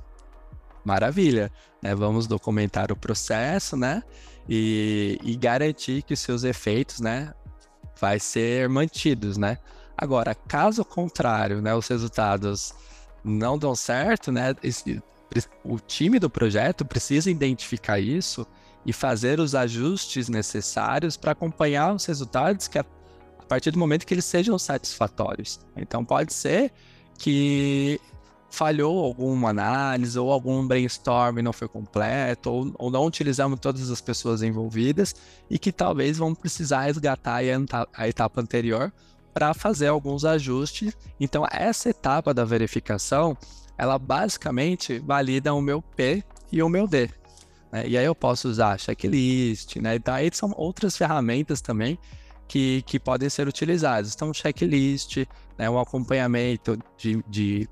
maravilha, 0.84 1.52
né? 1.82 1.96
Vamos 1.96 2.28
documentar 2.28 2.92
o 2.92 2.96
processo, 2.96 3.76
né? 3.76 4.04
E, 4.50 5.20
e, 5.24 5.36
garantir 5.36 6.02
que 6.02 6.14
os 6.14 6.20
seus 6.20 6.44
efeitos, 6.44 7.00
né, 7.00 7.34
vai 8.02 8.20
ser 8.20 8.68
mantidos, 8.68 9.38
né? 9.38 9.60
Agora, 9.96 10.34
caso 10.34 10.84
contrário, 10.84 11.62
né, 11.62 11.76
os 11.76 11.88
resultados 11.88 12.74
não 13.24 13.56
dão 13.56 13.76
certo, 13.76 14.32
né, 14.32 14.56
o 15.64 15.80
time 15.80 16.18
do 16.18 16.28
projeto 16.28 16.84
precisa 16.84 17.30
identificar 17.30 18.00
isso 18.00 18.46
e 18.84 18.92
fazer 18.92 19.40
os 19.40 19.54
ajustes 19.54 20.28
necessários 20.28 21.16
para 21.16 21.34
acompanhar 21.34 21.94
os 21.94 22.04
resultados 22.06 22.68
que 22.68 22.80
a 22.80 22.86
partir 23.48 23.70
do 23.70 23.78
momento 23.78 24.08
que 24.08 24.14
eles 24.14 24.26
sejam 24.26 24.58
satisfatórios. 24.58 25.60
Então 25.78 26.04
pode 26.04 26.34
ser 26.34 26.74
que 27.20 28.02
falhou 28.52 29.04
alguma 29.04 29.50
análise 29.50 30.20
ou 30.20 30.32
algum 30.32 30.68
brainstorm 30.68 31.40
não 31.40 31.54
foi 31.54 31.68
completo 31.68 32.52
ou, 32.52 32.72
ou 32.78 32.92
não 32.92 33.06
utilizamos 33.06 33.60
todas 33.60 33.90
as 33.90 34.02
pessoas 34.02 34.44
envolvidas 34.44 35.16
e 35.50 35.58
que 35.58 35.72
talvez 35.72 36.18
vão 36.18 36.36
precisar 36.36 36.82
resgatar 36.82 37.40
a 37.94 38.08
etapa 38.08 38.42
anterior 38.42 38.92
para 39.34 39.54
fazer 39.54 39.88
alguns 39.88 40.26
ajustes. 40.26 40.96
Então 41.20 41.46
essa 41.50 41.90
etapa 41.90 42.34
da 42.34 42.44
verificação, 42.44 43.38
ela 43.78 43.98
basicamente 43.98 45.00
valida 45.00 45.54
o 45.54 45.62
meu 45.62 45.82
P 45.82 46.24
e 46.52 46.62
o 46.62 46.70
meu 46.70 46.88
D. 46.88 47.10
Né? 47.72 47.88
E 47.88 47.98
aí 47.98 48.06
eu 48.06 48.14
posso 48.14 48.50
usar 48.50 48.78
checklist, 48.78 49.78
né? 49.78 49.96
Então 49.96 50.14
aí 50.14 50.30
são 50.34 50.54
outras 50.58 50.98
ferramentas 50.98 51.62
também 51.62 51.98
que, 52.48 52.82
que 52.82 53.00
podem 53.00 53.30
ser 53.30 53.48
utilizadas. 53.48 54.14
Então 54.14 54.34
checklist, 54.34 55.26
né? 55.58 55.70
um 55.70 55.80
acompanhamento 55.80 56.78
de, 56.98 57.24
de 57.30 57.70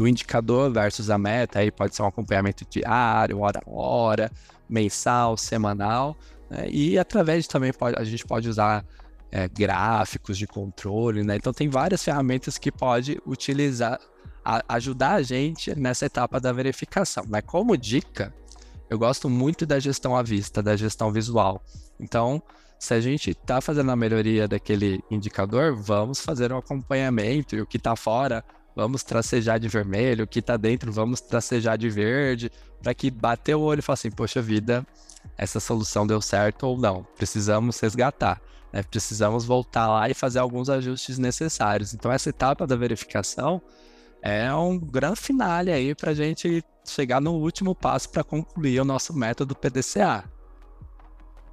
do 0.00 0.08
indicador 0.08 0.72
versus 0.72 1.10
a 1.10 1.18
meta, 1.18 1.58
aí 1.58 1.70
pode 1.70 1.94
ser 1.94 2.00
um 2.00 2.06
acompanhamento 2.06 2.64
diário, 2.70 3.40
hora 3.40 3.60
a 3.66 3.70
hora, 3.70 4.32
mensal, 4.66 5.36
semanal, 5.36 6.16
né? 6.48 6.70
e 6.70 6.98
através 6.98 7.46
também 7.46 7.70
pode, 7.70 8.00
a 8.00 8.02
gente 8.02 8.24
pode 8.24 8.48
usar 8.48 8.82
é, 9.30 9.46
gráficos 9.46 10.38
de 10.38 10.46
controle, 10.46 11.22
né? 11.22 11.36
Então 11.36 11.52
tem 11.52 11.68
várias 11.68 12.02
ferramentas 12.02 12.56
que 12.56 12.72
pode 12.72 13.20
utilizar, 13.26 14.00
a, 14.42 14.64
ajudar 14.74 15.16
a 15.16 15.22
gente 15.22 15.78
nessa 15.78 16.06
etapa 16.06 16.40
da 16.40 16.50
verificação. 16.50 17.24
Mas 17.28 17.42
como 17.44 17.76
dica, 17.76 18.32
eu 18.88 18.98
gosto 18.98 19.28
muito 19.28 19.66
da 19.66 19.78
gestão 19.78 20.16
à 20.16 20.22
vista, 20.22 20.62
da 20.62 20.76
gestão 20.76 21.12
visual. 21.12 21.62
Então, 22.00 22.42
se 22.78 22.94
a 22.94 23.00
gente 23.02 23.32
está 23.32 23.60
fazendo 23.60 23.90
a 23.90 23.96
melhoria 23.96 24.48
daquele 24.48 25.04
indicador, 25.10 25.76
vamos 25.76 26.20
fazer 26.20 26.50
um 26.54 26.56
acompanhamento 26.56 27.54
e 27.54 27.60
o 27.60 27.66
que 27.66 27.76
está 27.76 27.94
fora 27.94 28.42
vamos 28.74 29.02
tracejar 29.02 29.58
de 29.58 29.68
vermelho, 29.68 30.24
o 30.24 30.26
que 30.28 30.40
tá 30.40 30.56
dentro, 30.56 30.92
vamos 30.92 31.20
tracejar 31.20 31.76
de 31.76 31.88
verde, 31.88 32.50
para 32.82 32.94
que 32.94 33.10
bater 33.10 33.54
o 33.54 33.60
olho 33.60 33.80
e 33.80 33.82
falar 33.82 33.94
assim, 33.94 34.10
poxa 34.10 34.40
vida, 34.40 34.86
essa 35.36 35.60
solução 35.60 36.06
deu 36.06 36.20
certo 36.20 36.66
ou 36.66 36.78
não. 36.78 37.06
Precisamos 37.16 37.78
resgatar, 37.80 38.40
né? 38.72 38.82
Precisamos 38.82 39.44
voltar 39.44 39.88
lá 39.88 40.08
e 40.08 40.14
fazer 40.14 40.38
alguns 40.38 40.68
ajustes 40.70 41.18
necessários. 41.18 41.94
Então 41.94 42.10
essa 42.10 42.30
etapa 42.30 42.66
da 42.66 42.76
verificação 42.76 43.60
é 44.22 44.52
um 44.54 44.78
grande 44.78 45.20
finale 45.20 45.72
aí 45.72 45.94
para 45.94 46.10
a 46.10 46.14
gente 46.14 46.64
chegar 46.84 47.20
no 47.20 47.32
último 47.32 47.74
passo 47.74 48.08
para 48.10 48.24
concluir 48.24 48.80
o 48.80 48.84
nosso 48.84 49.14
método 49.14 49.54
PDCA. 49.54 50.24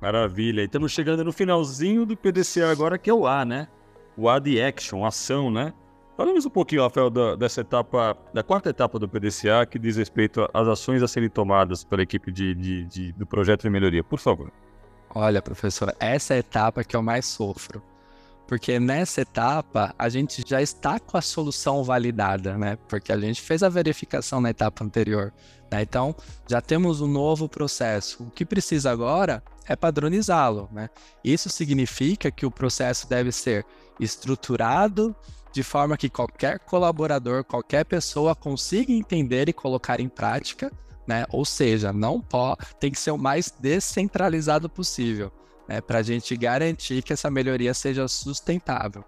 Maravilha. 0.02 0.62
E 0.62 0.66
estamos 0.66 0.92
chegando 0.92 1.24
no 1.24 1.34
finalzinho 1.34 2.06
do 2.06 2.16
PDCA 2.16 2.70
agora, 2.70 2.98
que 2.98 3.10
é 3.10 3.14
o 3.14 3.26
A, 3.26 3.44
né? 3.44 3.68
O 4.16 4.30
A 4.30 4.38
de 4.40 4.62
action, 4.62 5.06
ação, 5.06 5.50
né? 5.50 5.74
Falamos 6.18 6.48
um 6.48 6.50
pouquinho, 6.50 6.82
Rafael, 6.82 7.12
da, 7.12 7.36
dessa 7.36 7.62
etapa, 7.62 8.18
da 8.34 8.42
quarta 8.42 8.72
etapa 8.72 8.98
do 8.98 9.08
PDCA, 9.08 9.68
que 9.70 9.78
diz 9.78 9.98
respeito 9.98 10.50
às 10.52 10.68
ações 10.68 11.04
a 11.04 11.08
serem 11.08 11.30
tomadas 11.30 11.84
pela 11.84 12.02
equipe 12.02 12.32
de, 12.32 12.56
de, 12.56 12.86
de, 12.86 13.12
do 13.14 13.28
projeto 13.28 13.62
de 13.62 13.70
melhoria. 13.70 14.04
Por 14.04 14.18
favor. 14.18 14.52
Olha, 15.14 15.44
professora, 15.44 15.96
essa 16.00 16.34
é 16.34 16.38
a 16.38 16.40
etapa 16.40 16.84
que 16.84 16.96
eu 16.96 17.04
mais 17.04 17.28
sofro. 17.28 17.84
Porque 18.48 18.80
nessa 18.80 19.22
etapa 19.22 19.94
a 20.00 20.10
gente 20.10 20.44
já 20.44 20.60
está 20.60 21.00
com 21.00 21.18
a 21.18 21.22
solução 21.22 21.84
validada, 21.84 22.58
né? 22.58 22.80
Porque 22.88 23.12
a 23.12 23.20
gente 23.20 23.40
fez 23.40 23.62
a 23.62 23.70
verificação 23.70 24.42
na 24.42 24.50
etapa 24.50 24.84
anterior. 24.84 25.32
Né? 25.72 25.84
Então 25.84 26.16
já 26.50 26.62
temos 26.62 27.00
um 27.00 27.08
novo 27.08 27.48
processo. 27.48 28.24
O 28.24 28.32
que 28.32 28.44
precisa 28.44 28.90
agora 28.90 29.44
é 29.68 29.76
padronizá-lo, 29.76 30.68
né? 30.72 30.90
Isso 31.24 31.48
significa 31.50 32.32
que 32.32 32.46
o 32.46 32.50
processo 32.50 33.08
deve 33.08 33.32
ser 33.32 33.66
estruturado 34.00 35.16
de 35.52 35.64
forma 35.64 35.98
que 35.98 36.10
qualquer 36.10 36.60
colaborador, 36.60 37.44
qualquer 37.44 37.86
pessoa 37.86 38.36
consiga 38.36 38.92
entender 38.92 39.50
e 39.50 39.54
colocar 39.54 40.00
em 40.00 40.10
prática, 40.10 40.72
né? 41.08 41.26
Ou 41.30 41.46
seja, 41.46 41.94
não 41.94 42.20
pode, 42.20 42.60
tem 42.80 42.92
que 42.92 43.00
ser 43.00 43.12
o 43.12 43.18
mais 43.18 43.52
descentralizado 43.60 44.70
possível, 44.70 45.32
né? 45.68 45.82
Para 45.82 46.00
a 46.00 46.04
gente 46.04 46.36
garantir 46.36 47.02
que 47.02 47.14
essa 47.14 47.32
melhoria 47.32 47.74
seja 47.74 48.08
sustentável. 48.08 49.04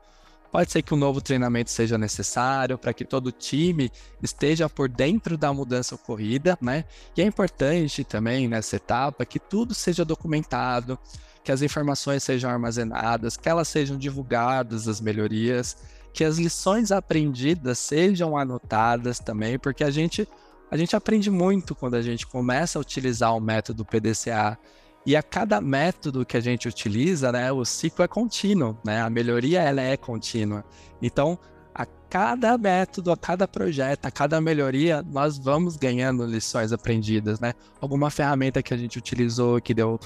Pode 0.52 0.72
ser 0.72 0.82
que 0.82 0.94
um 0.96 0.98
novo 0.98 1.22
treinamento 1.22 1.70
seja 1.70 1.96
necessário 1.96 2.76
para 2.76 2.92
que 2.92 3.06
todo 3.06 3.32
time 3.32 3.92
esteja 4.22 4.68
por 4.68 4.90
dentro 4.90 5.38
da 5.38 5.54
mudança 5.54 5.94
ocorrida, 5.94 6.58
né? 6.60 6.86
E 7.16 7.22
é 7.22 7.26
importante 7.26 8.04
também 8.04 8.48
nessa 8.48 8.78
etapa 8.78 9.26
que 9.26 9.38
tudo 9.40 9.76
seja 9.76 10.04
documentado, 10.04 10.98
que 11.44 11.52
as 11.52 11.62
informações 11.62 12.24
sejam 12.24 12.50
armazenadas, 12.50 13.38
que 13.38 13.48
elas 13.48 13.68
sejam 13.68 13.96
divulgadas, 13.96 14.88
as 14.88 15.00
melhorias, 15.00 15.78
que 16.14 16.24
as 16.24 16.38
lições 16.38 16.92
aprendidas 16.92 17.80
sejam 17.80 18.38
anotadas 18.38 19.20
também, 19.20 19.58
porque 19.58 19.84
a 19.84 19.92
gente 19.92 20.28
a 20.72 20.78
gente 20.78 20.96
aprende 20.96 21.32
muito 21.32 21.74
quando 21.74 21.96
a 21.96 22.02
gente 22.02 22.28
começa 22.28 22.78
a 22.78 22.82
utilizar 22.82 23.36
o 23.36 23.40
método 23.40 23.84
PDCA. 23.84 24.58
E 25.06 25.16
a 25.16 25.24
cada 25.24 25.60
método 25.60 26.26
que 26.26 26.38
a 26.38 26.40
gente 26.40 26.68
utiliza, 26.68 27.32
né, 27.32 27.52
o 27.52 27.66
ciclo 27.66 28.06
é 28.06 28.08
contínuo, 28.08 28.78
né? 28.86 29.02
A 29.02 29.10
melhoria 29.10 29.62
ela 29.62 29.82
é 29.82 29.98
contínua. 29.98 30.64
Então, 31.02 31.40
a 31.74 31.88
cada 32.10 32.56
método, 32.58 33.12
a 33.12 33.18
cada 33.18 33.48
projeto, 33.48 34.06
a 34.06 34.12
cada 34.12 34.40
melhoria, 34.40 35.02
nós 35.02 35.40
vamos 35.40 35.76
ganhando 35.76 36.26
lições 36.26 36.72
aprendidas, 36.72 37.40
né? 37.40 37.54
Alguma 37.82 38.12
ferramenta 38.12 38.62
que 38.62 38.74
a 38.74 38.78
gente 38.78 39.00
utilizou 39.00 39.60
que 39.60 39.74
deu 39.74 40.00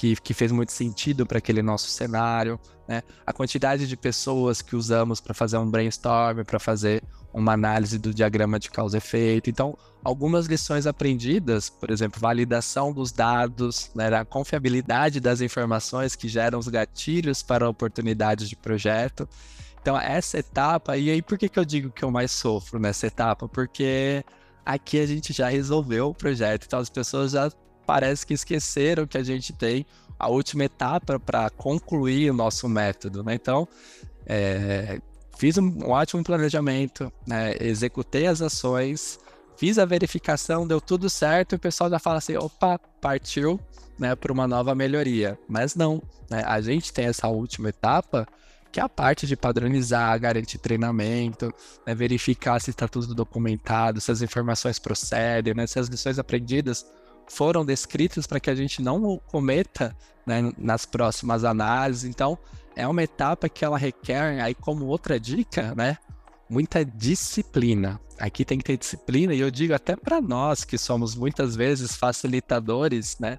que, 0.00 0.16
que 0.16 0.32
fez 0.32 0.50
muito 0.50 0.72
sentido 0.72 1.26
para 1.26 1.36
aquele 1.36 1.60
nosso 1.60 1.90
cenário, 1.90 2.58
né? 2.88 3.02
A 3.26 3.34
quantidade 3.34 3.86
de 3.86 3.98
pessoas 3.98 4.62
que 4.62 4.74
usamos 4.74 5.20
para 5.20 5.34
fazer 5.34 5.58
um 5.58 5.70
brainstorm, 5.70 6.42
para 6.42 6.58
fazer 6.58 7.02
uma 7.34 7.52
análise 7.52 7.98
do 7.98 8.14
diagrama 8.14 8.58
de 8.58 8.70
causa 8.70 8.96
e 8.96 8.98
efeito. 8.98 9.50
Então, 9.50 9.76
algumas 10.02 10.46
lições 10.46 10.86
aprendidas, 10.86 11.68
por 11.68 11.90
exemplo, 11.90 12.18
validação 12.18 12.94
dos 12.94 13.12
dados, 13.12 13.90
né, 13.94 14.06
a 14.06 14.24
confiabilidade 14.24 15.20
das 15.20 15.42
informações 15.42 16.16
que 16.16 16.28
geram 16.28 16.58
os 16.58 16.68
gatilhos 16.68 17.42
para 17.42 17.68
oportunidades 17.68 18.48
de 18.48 18.56
projeto. 18.56 19.28
Então, 19.82 20.00
essa 20.00 20.38
etapa, 20.38 20.96
e 20.96 21.10
aí 21.10 21.20
por 21.20 21.36
que, 21.36 21.46
que 21.46 21.58
eu 21.58 21.64
digo 21.64 21.90
que 21.90 22.02
eu 22.02 22.10
mais 22.10 22.30
sofro 22.30 22.78
nessa 22.80 23.06
etapa? 23.06 23.46
Porque 23.46 24.24
aqui 24.64 24.98
a 24.98 25.06
gente 25.06 25.34
já 25.34 25.50
resolveu 25.50 26.08
o 26.08 26.14
projeto, 26.14 26.64
então 26.64 26.78
as 26.78 26.88
pessoas 26.88 27.32
já 27.32 27.50
parece 27.90 28.24
que 28.24 28.32
esqueceram 28.32 29.04
que 29.04 29.18
a 29.18 29.22
gente 29.24 29.52
tem 29.52 29.84
a 30.16 30.28
última 30.28 30.62
etapa 30.62 31.18
para 31.18 31.50
concluir 31.50 32.30
o 32.30 32.32
nosso 32.32 32.68
método, 32.68 33.24
né? 33.24 33.34
Então, 33.34 33.66
é, 34.24 35.00
fiz 35.36 35.58
um 35.58 35.90
ótimo 35.90 36.22
planejamento, 36.22 37.12
né? 37.26 37.52
executei 37.58 38.28
as 38.28 38.40
ações, 38.40 39.18
fiz 39.56 39.76
a 39.76 39.84
verificação, 39.84 40.68
deu 40.68 40.80
tudo 40.80 41.10
certo, 41.10 41.54
e 41.54 41.56
o 41.56 41.58
pessoal 41.58 41.90
já 41.90 41.98
fala 41.98 42.18
assim, 42.18 42.36
opa, 42.36 42.78
partiu 43.00 43.58
né, 43.98 44.14
para 44.14 44.32
uma 44.32 44.46
nova 44.46 44.72
melhoria. 44.72 45.36
Mas 45.48 45.74
não, 45.74 46.00
né? 46.30 46.44
a 46.46 46.60
gente 46.60 46.92
tem 46.92 47.06
essa 47.06 47.26
última 47.26 47.70
etapa, 47.70 48.24
que 48.70 48.78
é 48.78 48.84
a 48.84 48.88
parte 48.88 49.26
de 49.26 49.34
padronizar, 49.34 50.16
garantir 50.20 50.58
treinamento, 50.58 51.52
né, 51.84 51.92
verificar 51.92 52.60
se 52.60 52.70
está 52.70 52.86
tudo 52.86 53.16
documentado, 53.16 54.00
se 54.00 54.12
as 54.12 54.22
informações 54.22 54.78
procedem, 54.78 55.54
né, 55.54 55.66
se 55.66 55.80
as 55.80 55.88
lições 55.88 56.20
aprendidas 56.20 56.86
foram 57.30 57.64
descritas 57.64 58.26
para 58.26 58.40
que 58.40 58.50
a 58.50 58.54
gente 58.54 58.82
não 58.82 59.18
cometa 59.26 59.96
né, 60.26 60.52
nas 60.58 60.84
próximas 60.84 61.44
análises. 61.44 62.04
Então, 62.04 62.36
é 62.74 62.86
uma 62.86 63.02
etapa 63.02 63.48
que 63.48 63.64
ela 63.64 63.78
requer, 63.78 64.40
aí 64.42 64.54
como 64.54 64.86
outra 64.86 65.18
dica, 65.18 65.72
né, 65.76 65.96
muita 66.48 66.84
disciplina. 66.84 68.00
Aqui 68.18 68.44
tem 68.44 68.58
que 68.58 68.64
ter 68.64 68.76
disciplina, 68.76 69.32
e 69.32 69.40
eu 69.40 69.50
digo 69.50 69.72
até 69.72 69.94
para 69.94 70.20
nós 70.20 70.64
que 70.64 70.76
somos 70.76 71.14
muitas 71.14 71.54
vezes 71.54 71.94
facilitadores, 71.94 73.16
né, 73.20 73.38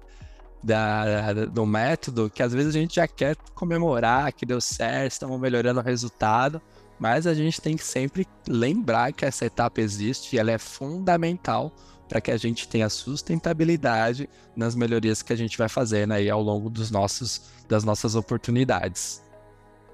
da, 0.62 1.32
do 1.46 1.66
método, 1.66 2.30
que 2.30 2.42
às 2.42 2.52
vezes 2.52 2.74
a 2.74 2.78
gente 2.78 2.94
já 2.94 3.06
quer 3.06 3.36
comemorar 3.54 4.32
que 4.32 4.46
deu 4.46 4.60
certo, 4.60 5.12
estamos 5.12 5.38
melhorando 5.38 5.80
o 5.80 5.82
resultado, 5.82 6.62
mas 6.98 7.26
a 7.26 7.34
gente 7.34 7.60
tem 7.60 7.76
que 7.76 7.84
sempre 7.84 8.26
lembrar 8.48 9.12
que 9.12 9.24
essa 9.24 9.44
etapa 9.44 9.80
existe 9.80 10.34
e 10.34 10.38
ela 10.38 10.52
é 10.52 10.58
fundamental 10.58 11.74
para 12.12 12.20
que 12.20 12.30
a 12.30 12.36
gente 12.36 12.68
tenha 12.68 12.90
sustentabilidade 12.90 14.28
nas 14.54 14.74
melhorias 14.74 15.22
que 15.22 15.32
a 15.32 15.36
gente 15.36 15.56
vai 15.56 15.66
fazendo 15.66 16.12
aí 16.12 16.28
ao 16.28 16.42
longo 16.42 16.68
dos 16.68 16.90
nossos, 16.90 17.50
das 17.66 17.84
nossas 17.84 18.14
oportunidades. 18.14 19.24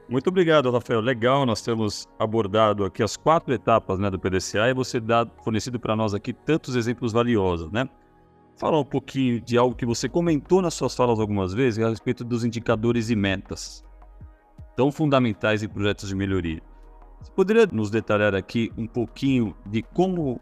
Muito 0.08 0.26
obrigado, 0.26 0.68
Rafael. 0.68 1.00
Legal, 1.00 1.46
nós 1.46 1.62
temos 1.62 2.08
abordado 2.18 2.84
aqui 2.84 3.04
as 3.04 3.16
quatro 3.16 3.54
etapas 3.54 4.00
né, 4.00 4.10
do 4.10 4.18
PDCA 4.18 4.68
e 4.68 4.74
você 4.74 4.98
dá 4.98 5.24
fornecido 5.44 5.78
para 5.78 5.94
nós 5.94 6.12
aqui 6.12 6.32
tantos 6.32 6.74
exemplos 6.74 7.12
valiosos, 7.12 7.70
né? 7.70 7.88
Falar 8.56 8.80
um 8.80 8.84
pouquinho 8.84 9.40
de 9.40 9.56
algo 9.56 9.76
que 9.76 9.86
você 9.86 10.08
comentou 10.08 10.60
nas 10.60 10.74
suas 10.74 10.96
falas 10.96 11.20
algumas 11.20 11.54
vezes 11.54 11.84
a 11.84 11.88
respeito 11.88 12.24
dos 12.24 12.44
indicadores 12.44 13.10
e 13.10 13.14
metas, 13.14 13.84
tão 14.74 14.90
fundamentais 14.90 15.62
em 15.62 15.68
projetos 15.68 16.08
de 16.08 16.16
melhoria. 16.16 16.60
Você 17.20 17.30
poderia 17.30 17.68
nos 17.70 17.90
detalhar 17.90 18.34
aqui 18.34 18.72
um 18.76 18.88
pouquinho 18.88 19.54
de 19.64 19.82
como 19.82 20.40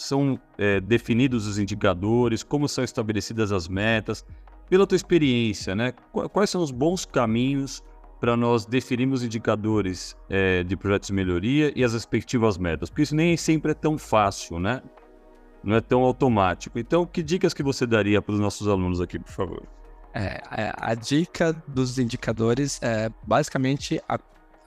são 0.00 0.38
é, 0.58 0.80
definidos 0.80 1.46
os 1.46 1.58
indicadores, 1.58 2.42
como 2.42 2.68
são 2.68 2.82
estabelecidas 2.82 3.52
as 3.52 3.68
metas, 3.68 4.24
pela 4.68 4.86
tua 4.86 4.96
experiência, 4.96 5.74
né? 5.74 5.92
Quais 6.12 6.48
são 6.48 6.62
os 6.62 6.70
bons 6.70 7.04
caminhos 7.04 7.82
para 8.20 8.36
nós 8.36 8.64
definirmos 8.64 9.24
indicadores 9.24 10.16
é, 10.28 10.62
de 10.62 10.76
projetos 10.76 11.08
de 11.08 11.12
melhoria 11.12 11.72
e 11.74 11.82
as 11.82 11.92
respectivas 11.92 12.56
metas? 12.56 12.88
Porque 12.88 13.02
isso 13.02 13.16
nem 13.16 13.36
sempre 13.36 13.72
é 13.72 13.74
tão 13.74 13.98
fácil, 13.98 14.60
né? 14.60 14.80
Não 15.62 15.76
é 15.76 15.80
tão 15.80 16.02
automático. 16.02 16.78
Então, 16.78 17.04
que 17.04 17.22
dicas 17.22 17.52
que 17.52 17.62
você 17.62 17.86
daria 17.86 18.22
para 18.22 18.32
os 18.32 18.40
nossos 18.40 18.68
alunos 18.68 19.00
aqui, 19.00 19.18
por 19.18 19.32
favor? 19.32 19.62
É, 20.14 20.40
a, 20.46 20.90
a 20.92 20.94
dica 20.94 21.52
dos 21.68 21.98
indicadores 21.98 22.80
é 22.82 23.10
basicamente 23.26 24.00
a, 24.08 24.18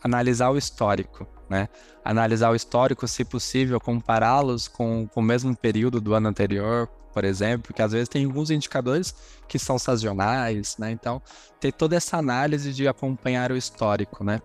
analisar 0.03 0.49
o 0.49 0.57
histórico 0.57 1.27
né? 1.53 1.69
Analisar 2.03 2.51
o 2.51 2.55
histórico, 2.55 3.07
se 3.07 3.23
possível, 3.23 3.79
compará-los 3.79 4.67
com, 4.67 5.07
com 5.07 5.19
o 5.19 5.23
mesmo 5.23 5.55
período 5.55 6.01
do 6.01 6.13
ano 6.13 6.27
anterior, 6.27 6.87
por 7.13 7.23
exemplo, 7.23 7.67
porque 7.67 7.81
às 7.81 7.91
vezes 7.91 8.09
tem 8.09 8.25
alguns 8.25 8.49
indicadores 8.49 9.13
que 9.47 9.59
são 9.59 9.77
sazonais, 9.77 10.77
né? 10.79 10.91
Então, 10.91 11.21
ter 11.59 11.71
toda 11.71 11.95
essa 11.95 12.17
análise 12.17 12.73
de 12.73 12.87
acompanhar 12.87 13.51
o 13.51 13.57
histórico, 13.57 14.23
né? 14.23 14.41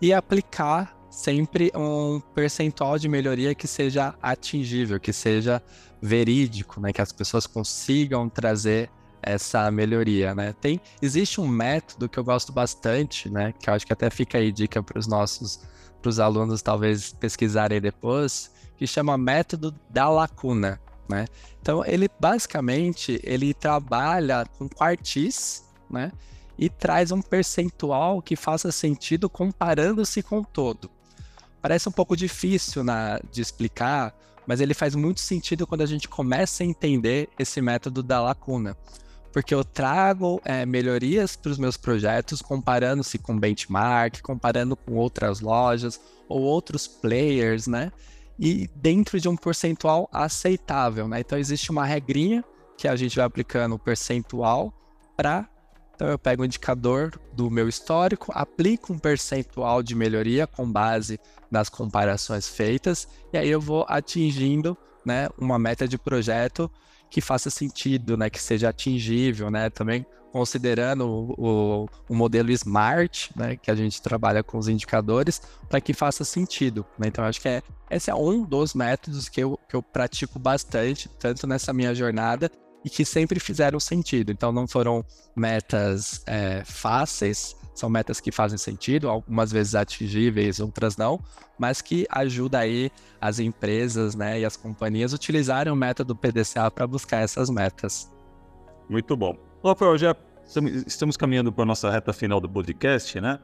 E 0.00 0.14
aplicar 0.14 0.96
sempre 1.10 1.70
um 1.74 2.20
percentual 2.34 2.98
de 2.98 3.08
melhoria 3.08 3.54
que 3.54 3.66
seja 3.66 4.14
atingível, 4.22 4.98
que 4.98 5.12
seja 5.12 5.62
verídico, 6.00 6.80
né? 6.80 6.92
Que 6.92 7.02
as 7.02 7.12
pessoas 7.12 7.46
consigam 7.46 8.30
trazer 8.30 8.90
essa 9.26 9.68
melhoria, 9.72 10.34
né? 10.34 10.54
Tem, 10.60 10.80
existe 11.02 11.40
um 11.40 11.48
método 11.48 12.08
que 12.08 12.16
eu 12.16 12.24
gosto 12.24 12.52
bastante, 12.52 13.28
né? 13.28 13.52
Que 13.52 13.68
eu 13.68 13.74
acho 13.74 13.84
que 13.84 13.92
até 13.92 14.08
fica 14.08 14.38
aí 14.38 14.52
dica 14.52 14.80
para 14.82 14.98
os 14.98 15.08
nossos 15.08 15.60
para 16.00 16.10
os 16.10 16.20
alunos 16.20 16.62
talvez 16.62 17.12
pesquisarem 17.14 17.80
depois, 17.80 18.52
que 18.76 18.86
chama 18.86 19.18
método 19.18 19.74
da 19.90 20.08
lacuna, 20.08 20.80
né? 21.08 21.26
Então 21.60 21.84
ele 21.84 22.08
basicamente 22.20 23.20
ele 23.24 23.52
trabalha 23.52 24.46
com 24.56 24.68
quartis, 24.68 25.64
né? 25.90 26.12
E 26.56 26.70
traz 26.70 27.10
um 27.10 27.20
percentual 27.20 28.22
que 28.22 28.36
faça 28.36 28.70
sentido 28.70 29.28
comparando-se 29.28 30.22
com 30.22 30.40
o 30.40 30.44
todo. 30.44 30.88
Parece 31.60 31.88
um 31.88 31.92
pouco 31.92 32.16
difícil 32.16 32.84
na, 32.84 33.20
de 33.32 33.42
explicar, 33.42 34.14
mas 34.46 34.60
ele 34.60 34.72
faz 34.72 34.94
muito 34.94 35.20
sentido 35.20 35.66
quando 35.66 35.82
a 35.82 35.86
gente 35.86 36.08
começa 36.08 36.62
a 36.62 36.66
entender 36.66 37.28
esse 37.36 37.60
método 37.60 38.02
da 38.02 38.22
lacuna 38.22 38.76
porque 39.36 39.54
eu 39.54 39.62
trago 39.62 40.40
é, 40.46 40.64
melhorias 40.64 41.36
para 41.36 41.50
os 41.50 41.58
meus 41.58 41.76
projetos, 41.76 42.40
comparando-se 42.40 43.18
com 43.18 43.38
benchmark, 43.38 44.22
comparando 44.22 44.74
com 44.74 44.94
outras 44.94 45.40
lojas 45.40 46.00
ou 46.26 46.40
outros 46.40 46.88
players, 46.88 47.66
né? 47.66 47.92
E 48.38 48.66
dentro 48.74 49.20
de 49.20 49.28
um 49.28 49.36
percentual 49.36 50.08
aceitável, 50.10 51.06
né? 51.06 51.20
Então 51.20 51.36
existe 51.38 51.70
uma 51.70 51.84
regrinha 51.84 52.42
que 52.78 52.88
a 52.88 52.96
gente 52.96 53.16
vai 53.16 53.26
aplicando 53.26 53.74
o 53.74 53.78
percentual 53.78 54.72
para 55.14 55.46
então 55.94 56.08
eu 56.08 56.18
pego 56.18 56.40
o 56.40 56.46
indicador 56.46 57.20
do 57.34 57.50
meu 57.50 57.68
histórico, 57.68 58.32
aplico 58.34 58.94
um 58.94 58.98
percentual 58.98 59.82
de 59.82 59.94
melhoria 59.94 60.46
com 60.46 60.70
base 60.70 61.20
nas 61.50 61.68
comparações 61.68 62.48
feitas, 62.48 63.06
e 63.34 63.36
aí 63.36 63.50
eu 63.50 63.60
vou 63.60 63.84
atingindo 63.86 64.76
né, 65.04 65.28
uma 65.38 65.58
meta 65.58 65.86
de 65.86 65.98
projeto 65.98 66.70
que 67.10 67.20
faça 67.20 67.50
sentido, 67.50 68.16
né, 68.16 68.28
que 68.28 68.40
seja 68.40 68.68
atingível, 68.68 69.50
né, 69.50 69.70
também 69.70 70.04
considerando 70.32 71.06
o, 71.06 71.34
o, 71.38 71.88
o 72.10 72.14
modelo 72.14 72.50
SMART, 72.50 73.30
né, 73.34 73.56
que 73.56 73.70
a 73.70 73.74
gente 73.74 74.02
trabalha 74.02 74.42
com 74.42 74.58
os 74.58 74.68
indicadores, 74.68 75.40
para 75.68 75.80
que 75.80 75.94
faça 75.94 76.24
sentido. 76.24 76.84
Né? 76.98 77.08
Então, 77.08 77.24
acho 77.24 77.40
que 77.40 77.48
é, 77.48 77.62
esse 77.90 78.10
é 78.10 78.14
um 78.14 78.42
dos 78.42 78.74
métodos 78.74 79.30
que 79.30 79.42
eu, 79.42 79.58
que 79.66 79.74
eu 79.74 79.82
pratico 79.82 80.38
bastante, 80.38 81.08
tanto 81.18 81.46
nessa 81.46 81.72
minha 81.72 81.94
jornada, 81.94 82.50
e 82.84 82.90
que 82.90 83.04
sempre 83.04 83.40
fizeram 83.40 83.80
sentido. 83.80 84.30
Então, 84.30 84.52
não 84.52 84.68
foram 84.68 85.04
metas 85.34 86.22
é, 86.26 86.62
fáceis, 86.64 87.56
são 87.76 87.88
metas 87.88 88.20
que 88.20 88.32
fazem 88.32 88.58
sentido, 88.58 89.08
algumas 89.08 89.52
vezes 89.52 89.74
atingíveis, 89.74 90.60
outras 90.60 90.96
não, 90.96 91.20
mas 91.58 91.82
que 91.82 92.06
ajuda 92.10 92.58
aí 92.58 92.90
as 93.20 93.38
empresas 93.38 94.14
né, 94.14 94.40
e 94.40 94.44
as 94.44 94.56
companhias 94.56 95.12
a 95.12 95.16
utilizarem 95.16 95.72
o 95.72 95.76
método 95.76 96.16
PDCA 96.16 96.70
para 96.70 96.86
buscar 96.86 97.18
essas 97.18 97.50
metas. 97.50 98.10
Muito 98.88 99.16
bom. 99.16 99.36
Rafael, 99.64 99.98
já 99.98 100.16
estamos 100.86 101.16
caminhando 101.16 101.52
para 101.52 101.64
a 101.64 101.66
nossa 101.66 101.90
reta 101.90 102.12
final 102.12 102.40
do 102.40 102.48
podcast, 102.48 103.20
né? 103.20 103.38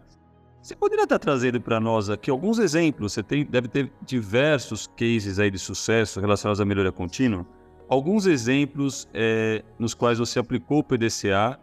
Você 0.63 0.77
poderia 0.77 1.03
estar 1.03 1.19
trazendo 1.19 1.61
para 1.61 1.81
nós 1.81 2.09
aqui 2.09 2.31
alguns 2.31 2.61
exemplos? 2.61 3.13
Você 3.13 3.23
tem, 3.23 3.45
deve 3.45 3.67
ter 3.67 3.93
diversos 4.07 4.87
cases 4.87 5.41
aí 5.41 5.51
de 5.51 5.59
sucesso 5.59 6.21
relacionados 6.21 6.61
à 6.61 6.65
melhoria 6.65 6.93
contínua. 6.93 7.45
Alguns 7.89 8.27
exemplos 8.27 9.09
é, 9.13 9.65
nos 9.77 9.93
quais 9.93 10.21
você 10.21 10.39
aplicou 10.39 10.79
o 10.79 10.85
PDCA 10.85 11.59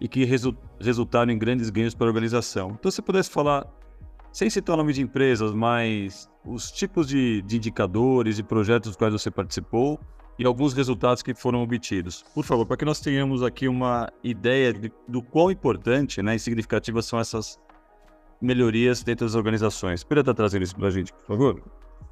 e 0.00 0.06
que 0.06 0.24
resu 0.24 0.56
resultaram 0.80 1.32
em 1.32 1.38
grandes 1.38 1.70
ganhos 1.70 1.94
para 1.94 2.06
a 2.06 2.08
organização. 2.08 2.76
Então, 2.78 2.90
se 2.90 3.02
pudesse 3.02 3.30
falar, 3.30 3.66
sem 4.32 4.48
citar 4.48 4.76
nome 4.76 4.92
de 4.92 5.02
empresas, 5.02 5.52
mas 5.52 6.28
os 6.44 6.70
tipos 6.70 7.06
de, 7.06 7.42
de 7.42 7.56
indicadores 7.56 8.38
e 8.38 8.42
projetos 8.42 8.90
dos 8.90 8.96
quais 8.96 9.12
você 9.12 9.30
participou 9.30 9.98
e 10.38 10.46
alguns 10.46 10.72
resultados 10.72 11.22
que 11.22 11.34
foram 11.34 11.62
obtidos. 11.62 12.24
Por 12.34 12.44
favor, 12.44 12.64
para 12.64 12.76
que 12.76 12.84
nós 12.84 13.00
tenhamos 13.00 13.42
aqui 13.42 13.66
uma 13.66 14.08
ideia 14.22 14.72
de, 14.72 14.92
do 15.06 15.20
quão 15.20 15.50
importante 15.50 16.22
né, 16.22 16.36
e 16.36 16.38
significativas 16.38 17.06
são 17.06 17.18
essas 17.18 17.58
melhorias 18.40 19.02
dentro 19.02 19.26
das 19.26 19.34
organizações. 19.34 20.04
Poderia 20.04 20.20
estar 20.20 20.34
trazendo 20.34 20.62
isso 20.62 20.76
para 20.76 20.86
a 20.86 20.90
gente, 20.90 21.12
por 21.12 21.26
favor? 21.26 21.62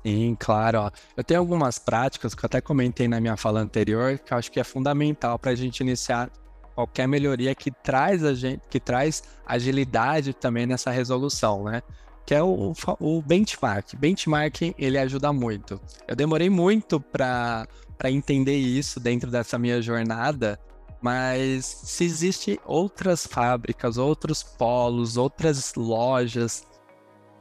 Sim, 0.05 0.37
claro. 0.39 0.91
Eu 1.17 1.25
tenho 1.25 1.41
algumas 1.41 1.79
práticas 1.79 2.35
que 2.35 2.45
eu 2.45 2.47
até 2.47 2.61
comentei 2.61 3.07
na 3.07 3.21
minha 3.21 3.37
fala 3.37 3.61
anterior, 3.61 4.19
que 4.19 4.33
eu 4.33 4.39
acho 4.39 4.51
que 4.51 4.59
é 4.59 4.65
fundamental 4.65 5.39
para 5.39 5.53
a 5.53 5.55
gente 5.55 5.81
iniciar 5.81 6.31
qualquer 6.77 7.09
melhoria 7.09 7.55
que 7.55 7.71
traz 7.71 8.23
a 8.23 8.35
gente, 8.35 8.61
que 8.69 8.79
traz 8.79 9.23
agilidade 9.47 10.35
também 10.35 10.67
nessa 10.67 10.91
resolução, 10.91 11.65
né? 11.65 11.83
Que 12.27 12.35
é 12.35 12.43
o, 12.43 12.75
o 13.01 13.23
benchmark. 13.23 13.95
Benchmark 13.97 14.75
ele 14.77 14.99
ajuda 14.99 15.33
muito. 15.33 15.81
Eu 16.07 16.15
demorei 16.15 16.51
muito 16.51 17.01
para 17.01 17.67
entender 18.05 18.59
isso 18.59 19.01
dentro 19.01 19.31
dessa 19.31 19.59
minha 19.59 19.81
jornada, 19.81 20.61
mas 21.01 21.65
se 21.65 22.05
existe 22.05 22.61
outras 22.67 23.27
fábricas, 23.27 23.97
outros 23.97 24.43
polos, 24.43 25.17
outras 25.17 25.75
lojas 25.77 26.67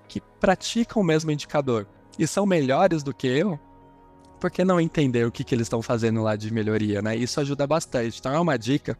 que 0.07 0.21
praticam 0.39 1.01
o 1.01 1.05
mesmo 1.05 1.29
indicador 1.29 1.87
e 2.17 2.25
são 2.25 2.45
melhores 2.45 3.03
do 3.03 3.13
que 3.13 3.27
eu, 3.27 3.59
por 4.39 4.49
que 4.49 4.63
não 4.63 4.79
entender 4.79 5.25
o 5.25 5.31
que, 5.31 5.43
que 5.43 5.53
eles 5.53 5.65
estão 5.65 5.81
fazendo 5.81 6.21
lá 6.21 6.37
de 6.37 6.53
melhoria, 6.53 7.01
né? 7.01 7.17
Isso 7.17 7.41
ajuda 7.41 7.67
bastante. 7.67 8.19
Então 8.19 8.33
é 8.33 8.39
uma 8.39 8.57
dica 8.57 8.97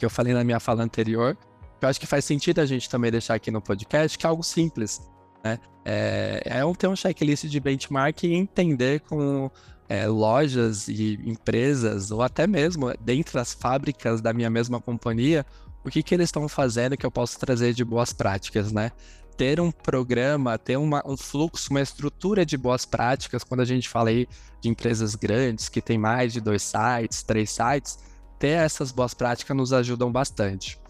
que 0.00 0.06
eu 0.06 0.10
falei 0.10 0.32
na 0.32 0.42
minha 0.42 0.58
fala 0.58 0.82
anterior, 0.82 1.36
que 1.78 1.84
eu 1.84 1.88
acho 1.88 2.00
que 2.00 2.06
faz 2.06 2.24
sentido 2.24 2.58
a 2.58 2.66
gente 2.66 2.88
também 2.88 3.10
deixar 3.10 3.34
aqui 3.34 3.50
no 3.50 3.60
podcast, 3.60 4.18
que 4.18 4.26
é 4.26 4.28
algo 4.28 4.42
simples. 4.42 5.00
Né? 5.44 5.58
É, 5.84 6.42
é 6.46 6.74
ter 6.74 6.88
um 6.88 6.96
checklist 6.96 7.44
de 7.44 7.60
benchmark 7.60 8.24
e 8.24 8.34
entender 8.34 9.00
com 9.00 9.50
é, 9.88 10.06
lojas 10.06 10.88
e 10.88 11.20
empresas, 11.24 12.10
ou 12.10 12.22
até 12.22 12.46
mesmo 12.46 12.92
dentro 13.00 13.34
das 13.34 13.52
fábricas 13.52 14.22
da 14.22 14.32
minha 14.32 14.48
mesma 14.48 14.80
companhia, 14.80 15.44
o 15.84 15.90
que, 15.90 16.02
que 16.02 16.14
eles 16.14 16.28
estão 16.28 16.48
fazendo 16.48 16.96
que 16.96 17.04
eu 17.04 17.10
posso 17.10 17.38
trazer 17.38 17.74
de 17.74 17.84
boas 17.84 18.12
práticas, 18.12 18.72
né? 18.72 18.92
Ter 19.36 19.60
um 19.60 19.70
programa, 19.70 20.58
ter 20.58 20.76
uma, 20.76 21.02
um 21.06 21.16
fluxo, 21.16 21.70
uma 21.70 21.80
estrutura 21.80 22.44
de 22.44 22.56
boas 22.56 22.84
práticas, 22.84 23.44
quando 23.44 23.60
a 23.60 23.64
gente 23.64 23.88
fala 23.88 24.10
aí 24.10 24.26
de 24.60 24.68
empresas 24.68 25.14
grandes 25.14 25.68
que 25.68 25.80
tem 25.80 25.98
mais 25.98 26.32
de 26.32 26.40
dois 26.40 26.62
sites, 26.62 27.22
três 27.22 27.50
sites, 27.50 27.98
ter 28.40 28.48
essas 28.48 28.90
boas 28.90 29.14
práticas 29.14 29.54
nos 29.54 29.72
ajudam 29.72 30.10
bastante. 30.10 30.80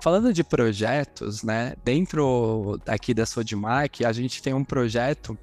Falando 0.00 0.32
de 0.32 0.44
projetos, 0.44 1.42
né, 1.42 1.74
dentro 1.84 2.78
aqui 2.86 3.14
da 3.14 3.24
Sodimac, 3.24 4.04
a 4.04 4.12
gente 4.12 4.42
tem 4.42 4.52
um 4.52 4.64
projeto 4.64 5.38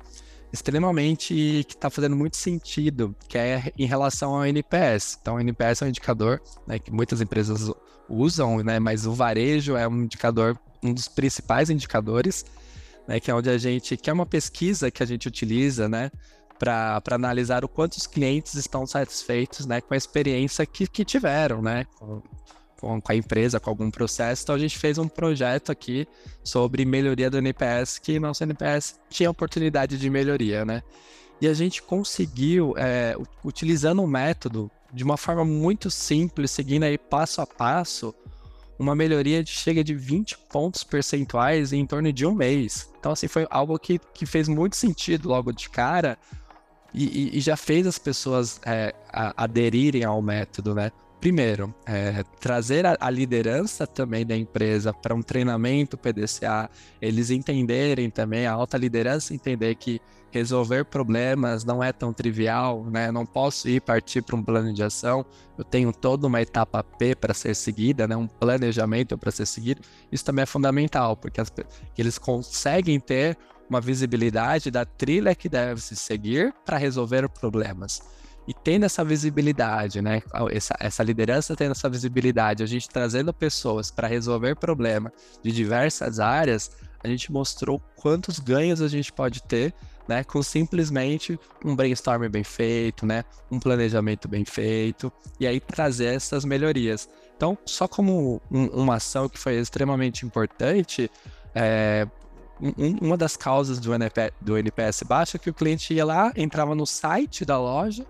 extremamente 0.52 1.66
que 1.68 1.74
está 1.74 1.90
fazendo 1.90 2.16
muito 2.16 2.38
sentido, 2.38 3.16
que 3.28 3.38
é 3.38 3.72
em 3.78 3.86
relação 3.86 4.36
ao 4.36 4.46
NPS. 4.46 5.18
Então, 5.20 5.36
o 5.36 5.40
NPS 5.40 5.82
é 5.82 5.86
um 5.86 5.90
indicador 5.90 6.42
né, 6.68 6.78
que 6.78 6.92
muitas 6.92 7.20
empresas 7.20 7.72
usam, 8.08 8.64
né, 8.64 8.80
mas 8.80 9.06
o 9.06 9.14
varejo 9.14 9.76
é 9.76 9.88
um 9.88 10.04
indicador, 10.04 10.58
um 10.84 10.94
dos 10.94 11.08
principais 11.08 11.70
indicadores, 11.70 12.46
né, 13.08 13.20
que 13.20 13.32
é 13.32 13.36
onde 13.36 13.50
a 13.50 13.58
gente, 13.58 13.98
que 13.98 14.10
é 14.10 14.14
uma 14.14 14.26
pesquisa 14.26 14.92
que 14.92 15.02
a 15.02 15.06
gente 15.06 15.28
utiliza, 15.28 15.90
né, 15.90 16.12
para 16.58 17.02
analisar 17.12 17.64
o 17.64 17.68
quanto 17.68 17.94
os 17.94 18.08
clientes 18.08 18.56
estão 18.56 18.86
satisfeitos, 18.86 19.66
né, 19.66 19.82
com 19.82 19.94
a 19.94 19.98
experiência 19.98 20.66
que, 20.66 20.88
que 20.88 21.04
tiveram, 21.04 21.62
né, 21.62 21.86
com, 22.00 22.22
com, 22.80 23.12
a 23.12 23.16
empresa, 23.16 23.60
com 23.60 23.70
algum 23.70 23.92
processo. 23.92 24.44
Então 24.44 24.56
a 24.56 24.60
gente 24.60 24.78
fez 24.78 24.98
um 24.98 25.08
projeto 25.08 25.72
aqui 25.72 26.08
sobre 26.44 26.86
melhoria 26.86 27.30
do 27.30 27.38
NPS, 27.38 28.00
que 28.00 28.20
nosso 28.20 28.44
NPS 28.44 29.00
tinha 29.10 29.30
oportunidade 29.30 29.98
de 29.98 30.10
melhoria, 30.10 30.64
né? 30.64 30.82
E 31.42 31.48
a 31.48 31.54
gente 31.54 31.82
conseguiu, 31.82 32.74
é, 32.78 33.16
utilizando 33.44 34.02
um 34.02 34.08
método 34.08 34.72
de 34.94 35.04
uma 35.04 35.18
forma 35.18 35.44
muito 35.44 35.92
simples, 35.92 36.52
seguindo 36.52 36.84
aí 36.84 36.98
passo 36.98 37.42
a 37.42 37.46
passo, 37.46 38.16
uma 38.80 38.96
melhoria 38.96 39.44
de 39.44 39.52
chega 39.52 39.84
de 39.84 39.94
20 39.94 40.38
pontos 40.50 40.84
percentuais 40.84 41.74
em 41.74 41.86
torno 41.86 42.12
de 42.12 42.26
um 42.26 42.34
mês. 42.34 42.90
Então, 43.00 43.12
assim, 43.12 43.28
foi 43.28 43.46
algo 43.50 43.78
que, 43.78 44.00
que 44.14 44.26
fez 44.26 44.48
muito 44.48 44.76
sentido 44.76 45.30
logo 45.30 45.52
de 45.52 45.70
cara 45.70 46.18
e, 47.04 47.38
e, 47.38 47.42
já 47.42 47.58
fez 47.58 47.86
as 47.86 48.00
pessoas 48.00 48.60
é, 48.66 48.94
a, 49.12 49.44
aderirem 49.44 50.04
ao 50.04 50.22
método, 50.22 50.74
né? 50.74 50.92
primeiro, 51.20 51.74
é, 51.88 52.24
trazer 52.40 52.86
a, 52.86 52.96
a, 53.00 53.10
liderança 53.10 53.88
também 53.88 54.24
da 54.24 54.38
empresa 54.38 54.94
para 54.94 55.16
um 55.16 55.24
treinamento 55.24 55.98
PDCA, 55.98 56.70
eles 57.02 57.32
entenderem 57.32 58.12
também, 58.12 58.46
a 58.46 58.54
alta 58.54 58.78
liderança 58.78 59.34
entender 59.34 59.74
que 59.74 60.00
resolver 60.30 60.86
problemas 60.86 61.64
não 61.64 61.84
é 61.84 61.92
tão 61.92 62.14
trivial, 62.14 62.84
né? 62.84 63.12
não 63.12 63.26
posso 63.26 63.68
ir 63.68 63.82
partir 63.82 64.22
para 64.22 64.36
um 64.36 64.44
plano 64.44 64.72
de 64.72 64.84
ação, 64.84 65.26
eu 65.58 65.64
tenho 65.64 65.92
toda 65.92 66.28
uma 66.28 66.42
etapa 66.42 66.84
P 66.84 67.16
para 67.16 67.34
ser 67.34 67.56
seguida, 67.56 68.08
né? 68.08 68.16
um 68.16 68.28
planejamento 68.28 69.18
para 69.18 69.32
ser 69.32 69.48
seguido. 69.48 69.82
Isso 70.12 70.24
também 70.26 70.44
é 70.44 70.46
fundamental, 70.46 71.18
porque 71.18 71.42
as, 71.42 71.52
eles 71.98 72.20
conseguem 72.20 73.00
ter 73.00 73.38
uma 73.70 73.82
visibilidade 73.82 74.70
da 74.70 74.86
trilha 74.86 75.34
que 75.36 75.50
deve 75.50 75.82
se 75.82 75.96
seguir 75.96 76.54
para 76.66 76.78
resolver 76.78 77.28
problemas 77.30 78.02
e 78.48 78.54
tendo 78.54 78.86
essa 78.86 79.04
visibilidade, 79.04 80.02
né? 80.02 80.22
Essa, 80.52 80.76
essa 80.80 81.04
liderança 81.04 81.56
tendo 81.56 81.72
essa 81.72 81.90
visibilidade, 81.90 82.64
a 82.64 82.66
gente 82.66 82.88
trazendo 82.88 83.34
pessoas 83.34 83.90
para 83.90 84.08
resolver 84.08 84.56
problemas 84.56 85.12
de 85.44 85.52
diversas 85.52 86.20
áreas, 86.20 86.72
a 87.04 87.08
gente 87.08 87.32
mostrou 87.32 87.82
quantos 87.96 88.40
ganhos 88.40 88.82
a 88.82 88.88
gente 88.88 89.12
pode 89.12 89.42
ter, 89.44 89.74
né? 90.08 90.24
Com 90.24 90.44
simplesmente 90.44 91.40
um 91.64 91.76
brainstorming 91.76 92.30
bem 92.30 92.44
feito, 92.44 93.06
né? 93.06 93.24
Um 93.50 93.60
planejamento 93.60 94.28
bem 94.28 94.46
feito, 94.46 95.12
e 95.40 95.48
aí 95.48 95.60
trazer 95.60 96.14
essas 96.14 96.46
melhorias. 96.46 97.10
Então, 97.36 97.58
só 97.66 97.88
como 97.88 98.42
um, 98.52 98.66
uma 98.68 98.96
ação 98.96 99.28
que 99.28 99.40
foi 99.40 99.56
extremamente 99.56 100.26
importante, 100.26 101.10
é, 101.54 102.08
um, 102.62 103.08
uma 103.08 103.18
das 103.18 103.36
causas 103.36 103.80
do, 103.80 103.94
NP, 103.94 104.34
do 104.40 104.58
NPS 104.58 105.04
baixo 105.04 105.38
é 105.38 105.40
que 105.40 105.50
o 105.50 105.54
cliente 105.54 105.94
ia 105.94 106.06
lá, 106.06 106.32
entrava 106.36 106.74
no 106.74 106.86
site 106.86 107.44
da 107.44 107.60
loja, 107.60 108.06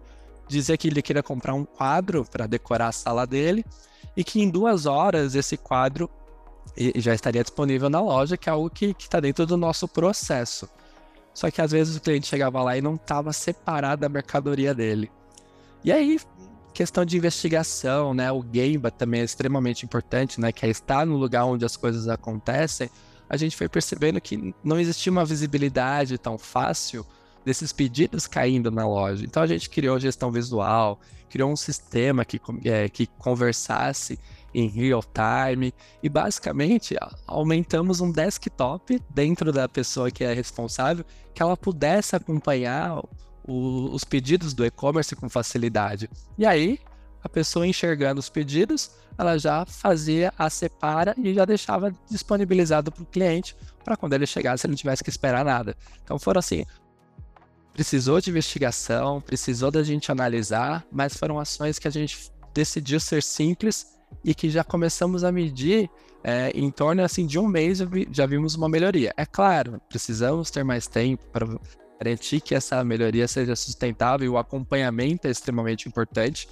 dizia 0.48 0.78
que 0.78 0.88
ele 0.88 1.02
queria 1.02 1.24
comprar 1.24 1.54
um 1.54 1.66
quadro 1.66 2.26
para 2.26 2.46
decorar 2.46 2.90
a 2.90 2.92
sala 2.92 3.26
dele 3.26 3.66
e 4.16 4.24
que 4.24 4.42
em 4.42 4.50
duas 4.50 4.86
horas 4.86 5.36
esse 5.36 5.58
quadro 5.58 6.10
já 6.96 7.14
estaria 7.14 7.42
disponível 7.42 7.90
na 7.90 8.02
loja, 8.02 8.38
que 8.38 8.50
é 8.50 8.52
algo 8.52 8.70
que 8.70 8.96
está 8.98 9.20
dentro 9.20 9.46
do 9.46 9.58
nosso 9.58 9.88
processo. 9.88 10.70
Só 11.34 11.52
que 11.52 11.62
às 11.62 11.72
vezes 11.72 11.98
o 11.98 12.02
cliente 12.02 12.28
chegava 12.28 12.62
lá 12.64 12.78
e 12.78 12.82
não 12.82 12.96
estava 12.96 13.34
separado 13.34 14.06
a 14.06 14.10
mercadoria 14.10 14.74
dele. 14.74 15.12
E 15.84 15.92
aí, 15.92 16.20
questão 16.74 17.06
de 17.06 17.18
investigação, 17.18 18.14
né? 18.14 18.32
O 18.32 18.44
Gemba 18.52 18.90
também 18.90 19.22
é 19.22 19.24
extremamente 19.24 19.86
importante, 19.86 20.40
né? 20.40 20.52
Que 20.52 20.66
é 20.66 20.70
estar 20.70 21.06
no 21.06 21.18
lugar 21.18 21.46
onde 21.46 21.66
as 21.66 21.76
coisas 21.76 22.08
acontecem. 22.08 22.90
A 23.30 23.38
gente 23.38 23.56
foi 23.56 23.68
percebendo 23.68 24.20
que 24.22 24.54
não 24.64 24.80
existia 24.80 25.12
uma 25.12 25.26
visibilidade 25.26 26.18
tão 26.18 26.38
fácil 26.38 27.06
desses 27.44 27.72
pedidos 27.72 28.26
caindo 28.26 28.72
na 28.72 28.88
loja. 28.88 29.24
Então 29.24 29.44
a 29.44 29.48
gente 29.48 29.70
criou 29.70 30.00
gestão 30.00 30.32
visual, 30.32 31.00
criou 31.30 31.52
um 31.52 31.56
sistema 31.56 32.26
que, 32.26 32.42
é, 32.64 32.90
que 32.90 33.06
conversasse 33.06 34.20
em 34.54 34.68
real 34.68 35.04
time 35.04 35.74
e 36.02 36.10
basicamente 36.10 36.96
aumentamos 37.28 38.00
um 38.00 38.12
desktop 38.12 39.02
dentro 39.10 39.52
da 39.52 39.68
pessoa 39.68 40.10
que 40.10 40.24
é 40.24 40.34
responsável 40.34 41.06
que 41.34 41.44
ela 41.44 41.58
pudesse 41.58 42.16
acompanhar 42.16 43.00
o, 43.48 43.94
os 43.94 44.04
pedidos 44.04 44.54
do 44.54 44.66
e-commerce 44.66 45.16
com 45.16 45.30
facilidade. 45.30 46.10
E 46.38 46.46
aí 46.46 46.80
a 47.26 47.30
pessoa 47.30 47.66
enxergando 47.66 48.20
os 48.20 48.30
pedidos, 48.30 48.92
ela 49.18 49.36
já 49.36 49.66
fazia 49.66 50.32
a 50.38 50.48
separa 50.48 51.16
e 51.18 51.34
já 51.34 51.44
deixava 51.44 51.92
disponibilizado 52.08 52.92
para 52.92 53.02
o 53.02 53.06
cliente 53.06 53.58
para 53.84 53.98
quando 53.98 54.14
ele 54.14 54.28
chegasse 54.28 54.66
ele 54.66 54.72
não 54.72 54.78
tivesse 54.78 55.04
que 55.04 55.10
esperar 55.10 55.44
nada. 55.44 55.76
Então 56.04 56.20
foram 56.20 56.38
assim 56.38 56.64
precisou 57.74 58.22
de 58.22 58.30
investigação, 58.30 59.20
precisou 59.20 59.70
da 59.70 59.84
gente 59.84 60.10
analisar, 60.12 60.86
mas 60.90 61.18
foram 61.18 61.40
ações 61.40 61.78
que 61.78 61.88
a 61.88 61.92
gente 61.92 62.32
decidiu 62.54 63.00
ser 63.00 63.22
simples 63.22 63.88
e 64.24 64.34
que 64.34 64.50
já 64.50 64.64
começamos 64.64 65.26
a 65.26 65.32
medir 65.32 65.90
é, 66.24 66.52
em 66.52 66.72
torno 66.72 67.04
assim 67.04 67.26
de 67.26 67.38
um 67.38 67.48
mês 67.48 67.80
já 68.12 68.26
vimos 68.26 68.56
uma 68.56 68.70
melhoria. 68.70 69.14
É 69.18 69.26
claro, 69.26 69.82
precisamos 69.90 70.50
ter 70.52 70.64
mais 70.64 70.88
tempo 70.88 71.26
para 71.34 71.46
garantir 72.00 72.40
que 72.40 72.54
essa 72.54 72.84
melhoria 72.84 73.28
seja 73.28 73.56
sustentável 73.56 74.26
e 74.26 74.30
o 74.30 74.38
acompanhamento 74.38 75.28
é 75.28 75.32
extremamente 75.32 75.90
importante. 75.90 76.48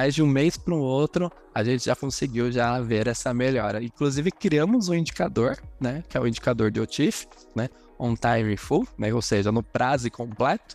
Mas 0.00 0.14
de 0.14 0.22
um 0.22 0.26
mês 0.26 0.56
para 0.56 0.72
o 0.72 0.78
outro, 0.78 1.30
a 1.54 1.62
gente 1.62 1.84
já 1.84 1.94
conseguiu 1.94 2.50
já 2.50 2.80
ver 2.80 3.06
essa 3.06 3.34
melhora. 3.34 3.84
Inclusive, 3.84 4.30
criamos 4.30 4.88
um 4.88 4.94
indicador, 4.94 5.58
né, 5.78 6.02
que 6.08 6.16
é 6.16 6.20
o 6.20 6.26
indicador 6.26 6.70
de 6.70 6.80
OTIF, 6.80 7.26
né, 7.54 7.68
on 7.98 8.14
time 8.14 8.56
full, 8.56 8.88
né? 8.96 9.12
ou 9.12 9.20
seja, 9.20 9.52
no 9.52 9.62
prazo 9.62 10.10
completo, 10.10 10.74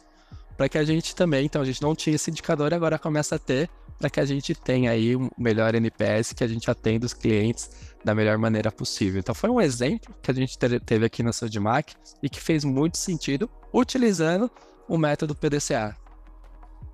para 0.55 0.69
que 0.69 0.77
a 0.77 0.83
gente 0.83 1.15
também, 1.15 1.43
então 1.43 1.59
a 1.59 1.65
gente 1.65 1.81
não 1.81 1.95
tinha 1.95 2.15
esse 2.15 2.29
indicador 2.29 2.71
e 2.71 2.75
agora 2.75 2.99
começa 2.99 3.33
a 3.33 3.39
ter, 3.39 3.67
para 3.97 4.11
que 4.11 4.19
a 4.19 4.25
gente 4.25 4.53
tenha 4.53 4.91
aí 4.91 5.15
um 5.15 5.27
melhor 5.35 5.73
NPS, 5.73 6.33
que 6.33 6.43
a 6.43 6.47
gente 6.47 6.69
atenda 6.69 7.07
os 7.07 7.13
clientes 7.15 7.71
da 8.03 8.13
melhor 8.13 8.37
maneira 8.37 8.71
possível. 8.71 9.19
Então 9.19 9.33
foi 9.33 9.49
um 9.49 9.59
exemplo 9.59 10.13
que 10.21 10.29
a 10.29 10.35
gente 10.35 10.55
teve 10.85 11.03
aqui 11.03 11.23
na 11.23 11.33
Sodimac 11.33 11.95
e 12.21 12.29
que 12.29 12.39
fez 12.39 12.63
muito 12.63 12.99
sentido 12.99 13.49
utilizando 13.73 14.51
o 14.87 14.99
método 14.99 15.33
PDCA. 15.33 15.97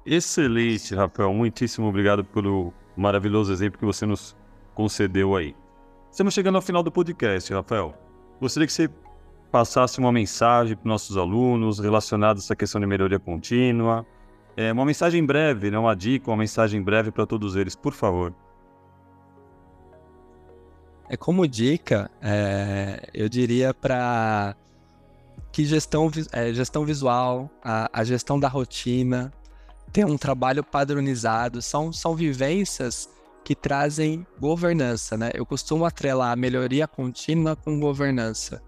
Excelente, 0.05 0.95
Rafael. 0.95 1.33
Muitíssimo 1.33 1.87
obrigado 1.87 2.23
pelo 2.23 2.73
maravilhoso 2.95 3.51
exemplo 3.51 3.79
que 3.79 3.85
você 3.85 4.05
nos 4.05 4.35
concedeu 4.73 5.35
aí. 5.35 5.55
Estamos 6.11 6.33
chegando 6.33 6.55
ao 6.55 6.61
final 6.61 6.81
do 6.81 6.91
podcast, 6.91 7.53
Rafael. 7.53 7.93
Gostaria 8.39 8.65
que 8.65 8.73
você 8.73 8.89
passasse 9.51 9.99
uma 9.99 10.11
mensagem 10.11 10.75
para 10.75 10.87
nossos 10.87 11.17
alunos 11.17 11.79
relacionada 11.79 12.39
a 12.39 12.41
essa 12.41 12.55
questão 12.55 12.81
de 12.81 12.87
melhoria 12.87 13.19
contínua. 13.19 14.05
É, 14.57 14.71
uma 14.71 14.85
mensagem 14.85 15.25
breve, 15.25 15.69
né? 15.69 15.77
uma 15.77 15.95
dica, 15.95 16.29
uma 16.29 16.37
mensagem 16.37 16.81
breve 16.81 17.11
para 17.11 17.25
todos 17.25 17.55
eles, 17.55 17.75
por 17.75 17.93
favor. 17.93 18.33
É 21.09 21.17
como 21.17 21.45
dica, 21.47 22.09
é, 22.21 23.09
eu 23.13 23.27
diria 23.27 23.73
para 23.73 24.55
que 25.51 25.65
gestão, 25.65 26.09
é, 26.31 26.53
gestão 26.53 26.85
visual, 26.85 27.49
a, 27.61 27.89
a, 27.91 28.03
gestão 28.05 28.39
da 28.39 28.47
rotina, 28.47 29.31
ter 29.91 30.05
um 30.05 30.17
trabalho 30.17 30.63
padronizado, 30.63 31.61
são, 31.61 31.91
são 31.91 32.15
vivências 32.15 33.09
que 33.43 33.55
trazem 33.55 34.25
governança, 34.39 35.17
né? 35.17 35.31
Eu 35.33 35.45
costumo 35.45 35.85
atrelar 35.85 36.31
a 36.31 36.35
melhoria 36.35 36.87
contínua 36.87 37.55
com 37.55 37.79
governança 37.79 38.61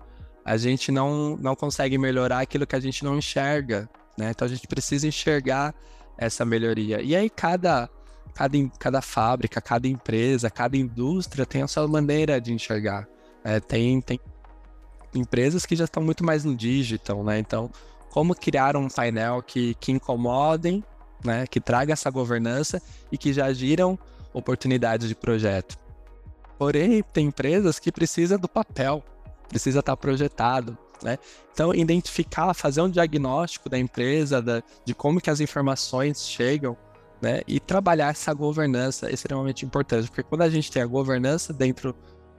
a 0.46 0.58
gente 0.58 0.92
não, 0.92 1.38
não 1.38 1.56
consegue 1.56 1.98
melhorar 1.98 2.42
aquilo 2.42 2.68
que 2.68 2.76
a 2.76 2.80
gente 2.80 3.04
não 3.04 3.18
enxerga, 3.18 3.90
né? 4.18 4.32
Então 4.32 4.46
a 4.46 4.50
gente 4.50 4.68
precisa 4.68 5.08
enxergar 5.08 5.74
essa 6.18 6.44
melhoria. 6.44 7.02
E 7.02 7.16
aí 7.16 7.30
cada, 7.30 7.90
cada, 8.34 8.58
cada 8.78 9.02
fábrica, 9.02 9.62
cada 9.62 9.88
empresa, 9.88 10.50
cada 10.50 10.76
indústria 10.76 11.46
tem 11.46 11.62
a 11.62 11.68
sua 11.68 11.88
maneira 11.88 12.42
de 12.42 12.54
enxergar. 12.54 13.08
É, 13.44 13.60
tem, 13.60 14.02
tem, 14.02 14.20
empresas 15.16 15.66
que 15.66 15.76
já 15.76 15.86
estão 15.86 16.04
muito 16.04 16.24
mais 16.24 16.44
no 16.44 16.56
digital, 16.56 17.24
né? 17.24 17.40
Então, 17.40 17.72
como 18.10 18.36
criar 18.36 18.76
um 18.76 18.90
painel 18.90 19.42
que, 19.42 19.76
que 19.76 19.92
incomodem, 19.92 20.84
né? 21.24 21.48
Que 21.48 21.60
traga 21.60 21.94
essa 21.94 22.10
governança 22.10 22.82
e 23.12 23.18
que 23.18 23.34
já 23.34 23.52
giram 23.54 23.98
oportunidades 24.34 25.08
de 25.08 25.16
projeto. 25.16 25.78
Porém, 26.58 27.04
tem 27.14 27.28
empresas 27.28 27.80
que 27.80 27.92
precisam 27.92 28.38
do 28.38 28.48
papel, 28.48 29.04
precisa 29.48 29.80
estar 29.80 29.96
projetado, 29.98 30.78
né? 31.02 31.18
Então, 31.52 31.74
identificar, 31.74 32.54
fazer 32.54 32.82
um 32.82 32.90
diagnóstico 32.90 33.70
da 33.70 33.78
empresa, 33.78 34.42
da, 34.42 34.64
de 34.86 34.94
como 34.94 35.22
que 35.22 35.30
as 35.30 35.40
informações 35.40 36.28
chegam, 36.28 36.76
né? 37.22 37.42
E 37.48 37.60
trabalhar 37.60 38.10
essa 38.10 38.34
governança 38.34 39.10
é 39.10 39.14
extremamente 39.14 39.66
importante, 39.66 40.08
porque 40.08 40.24
quando 40.24 40.42
a 40.42 40.50
gente 40.50 40.72
tem 40.72 40.82
a 40.82 40.86
governança 40.86 41.54
dentro 41.54 41.96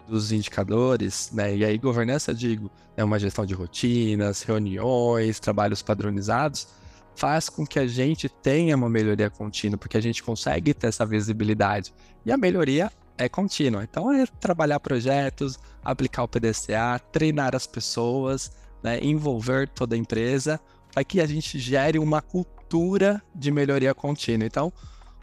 dos 0.09 0.32
indicadores, 0.32 1.30
né? 1.32 1.57
E 1.57 1.64
aí 1.64 1.78
governança, 1.78 2.35
digo, 2.35 2.70
é 2.97 3.05
uma 3.05 3.18
gestão 3.18 3.47
de 3.47 3.55
rotinas, 3.55 4.43
reuniões, 4.43 5.41
trabalhos 5.41 5.82
padronizados, 5.82 6.68
faz 7.15 7.49
com 7.49 7.67
que 7.67 7.79
a 7.79 7.87
gente 7.87 8.29
tenha 8.29 8.77
uma 8.77 8.89
melhoria 8.89 9.31
contínua, 9.31 9.79
porque 9.79 9.97
a 9.97 10.01
gente 10.01 10.23
consegue 10.23 10.75
ter 10.75 10.89
essa 10.89 11.07
visibilidade. 11.07 11.93
E 12.25 12.33
a 12.33 12.37
melhoria 12.37 12.91
é 13.17 13.29
contínua. 13.29 13.85
Então 13.85 14.12
é 14.12 14.27
trabalhar 14.27 14.81
projetos, 14.81 15.59
aplicar 15.85 16.25
o 16.25 16.29
PDCA, 16.29 16.99
treinar 17.12 17.55
as 17.55 17.67
pessoas, 17.67 18.53
né? 18.83 18.99
envolver 19.03 19.69
toda 19.69 19.95
a 19.95 19.99
empresa, 19.99 20.61
para 20.93 21.05
que 21.05 21.21
a 21.21 21.27
gente 21.27 21.59
gere 21.59 21.99
uma 21.99 22.21
cultura 22.21 23.23
de 23.35 23.51
melhoria 23.51 23.95
contínua. 23.95 24.47
Então, 24.47 24.73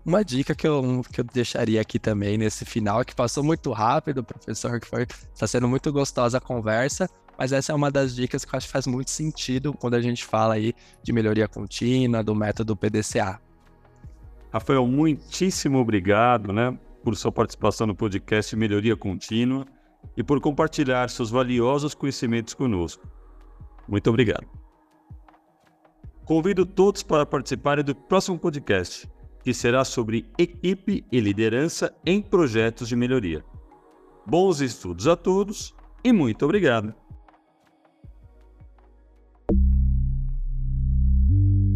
uma 0.04 0.26
dica 0.26 0.56
que 0.56 0.68
eu, 0.68 1.04
que 1.12 1.22
eu 1.22 1.26
deixaria 1.26 1.80
aqui 1.80 2.00
também 2.00 2.38
nesse 2.38 2.66
final, 2.66 3.06
que 3.06 3.14
passou 3.14 3.44
muito 3.44 3.72
rápido, 3.72 4.24
professor, 4.24 4.80
que 4.80 4.88
foi 4.88 5.04
está 5.34 5.46
sendo 5.46 5.68
muito 5.68 5.92
gostosa 5.92 6.40
a 6.40 6.42
conversa, 6.42 7.08
mas 7.42 7.52
essa 7.52 7.72
é 7.72 7.76
uma 7.76 7.90
das 7.90 8.16
dicas 8.16 8.46
que 8.46 8.54
eu 8.54 8.58
acho 8.58 8.68
que 8.68 8.72
faz 8.72 8.86
muito 8.86 9.10
sentido 9.10 9.74
quando 9.74 9.96
a 9.96 10.00
gente 10.00 10.24
fala 10.24 10.54
aí 10.54 10.76
de 11.02 11.12
melhoria 11.12 11.48
contínua, 11.48 12.24
do 12.24 12.36
método 12.36 12.76
PDCA. 12.76 13.42
Rafael, 14.54 14.86
muitíssimo 14.86 15.80
obrigado, 15.80 16.54
né, 16.54 16.78
por 17.04 17.16
sua 17.16 17.32
participação 17.32 17.88
no 17.88 17.96
podcast 17.96 18.56
Melhoria 18.56 18.96
Contínua 18.96 19.66
e 20.16 20.22
por 20.22 20.40
compartilhar 20.40 21.10
seus 21.10 21.32
valiosos 21.32 21.96
conhecimentos 21.96 22.54
conosco. 22.54 23.08
Muito 23.88 24.08
obrigado. 24.08 24.46
Convido 26.24 26.64
todos 26.64 27.02
para 27.02 27.26
participarem 27.26 27.84
do 27.84 27.96
próximo 27.96 28.38
podcast 28.38 29.10
que 29.44 29.52
será 29.52 29.84
sobre 29.84 30.30
equipe 30.38 31.04
e 31.12 31.20
liderança 31.20 31.92
em 32.06 32.22
projetos 32.22 32.88
de 32.88 32.96
melhoria. 32.96 33.44
Bons 34.28 34.62
estudos 34.62 35.08
a 35.08 35.16
todos 35.16 35.74
e 36.04 36.14
muito 36.14 36.46
obrigado. 36.46 37.01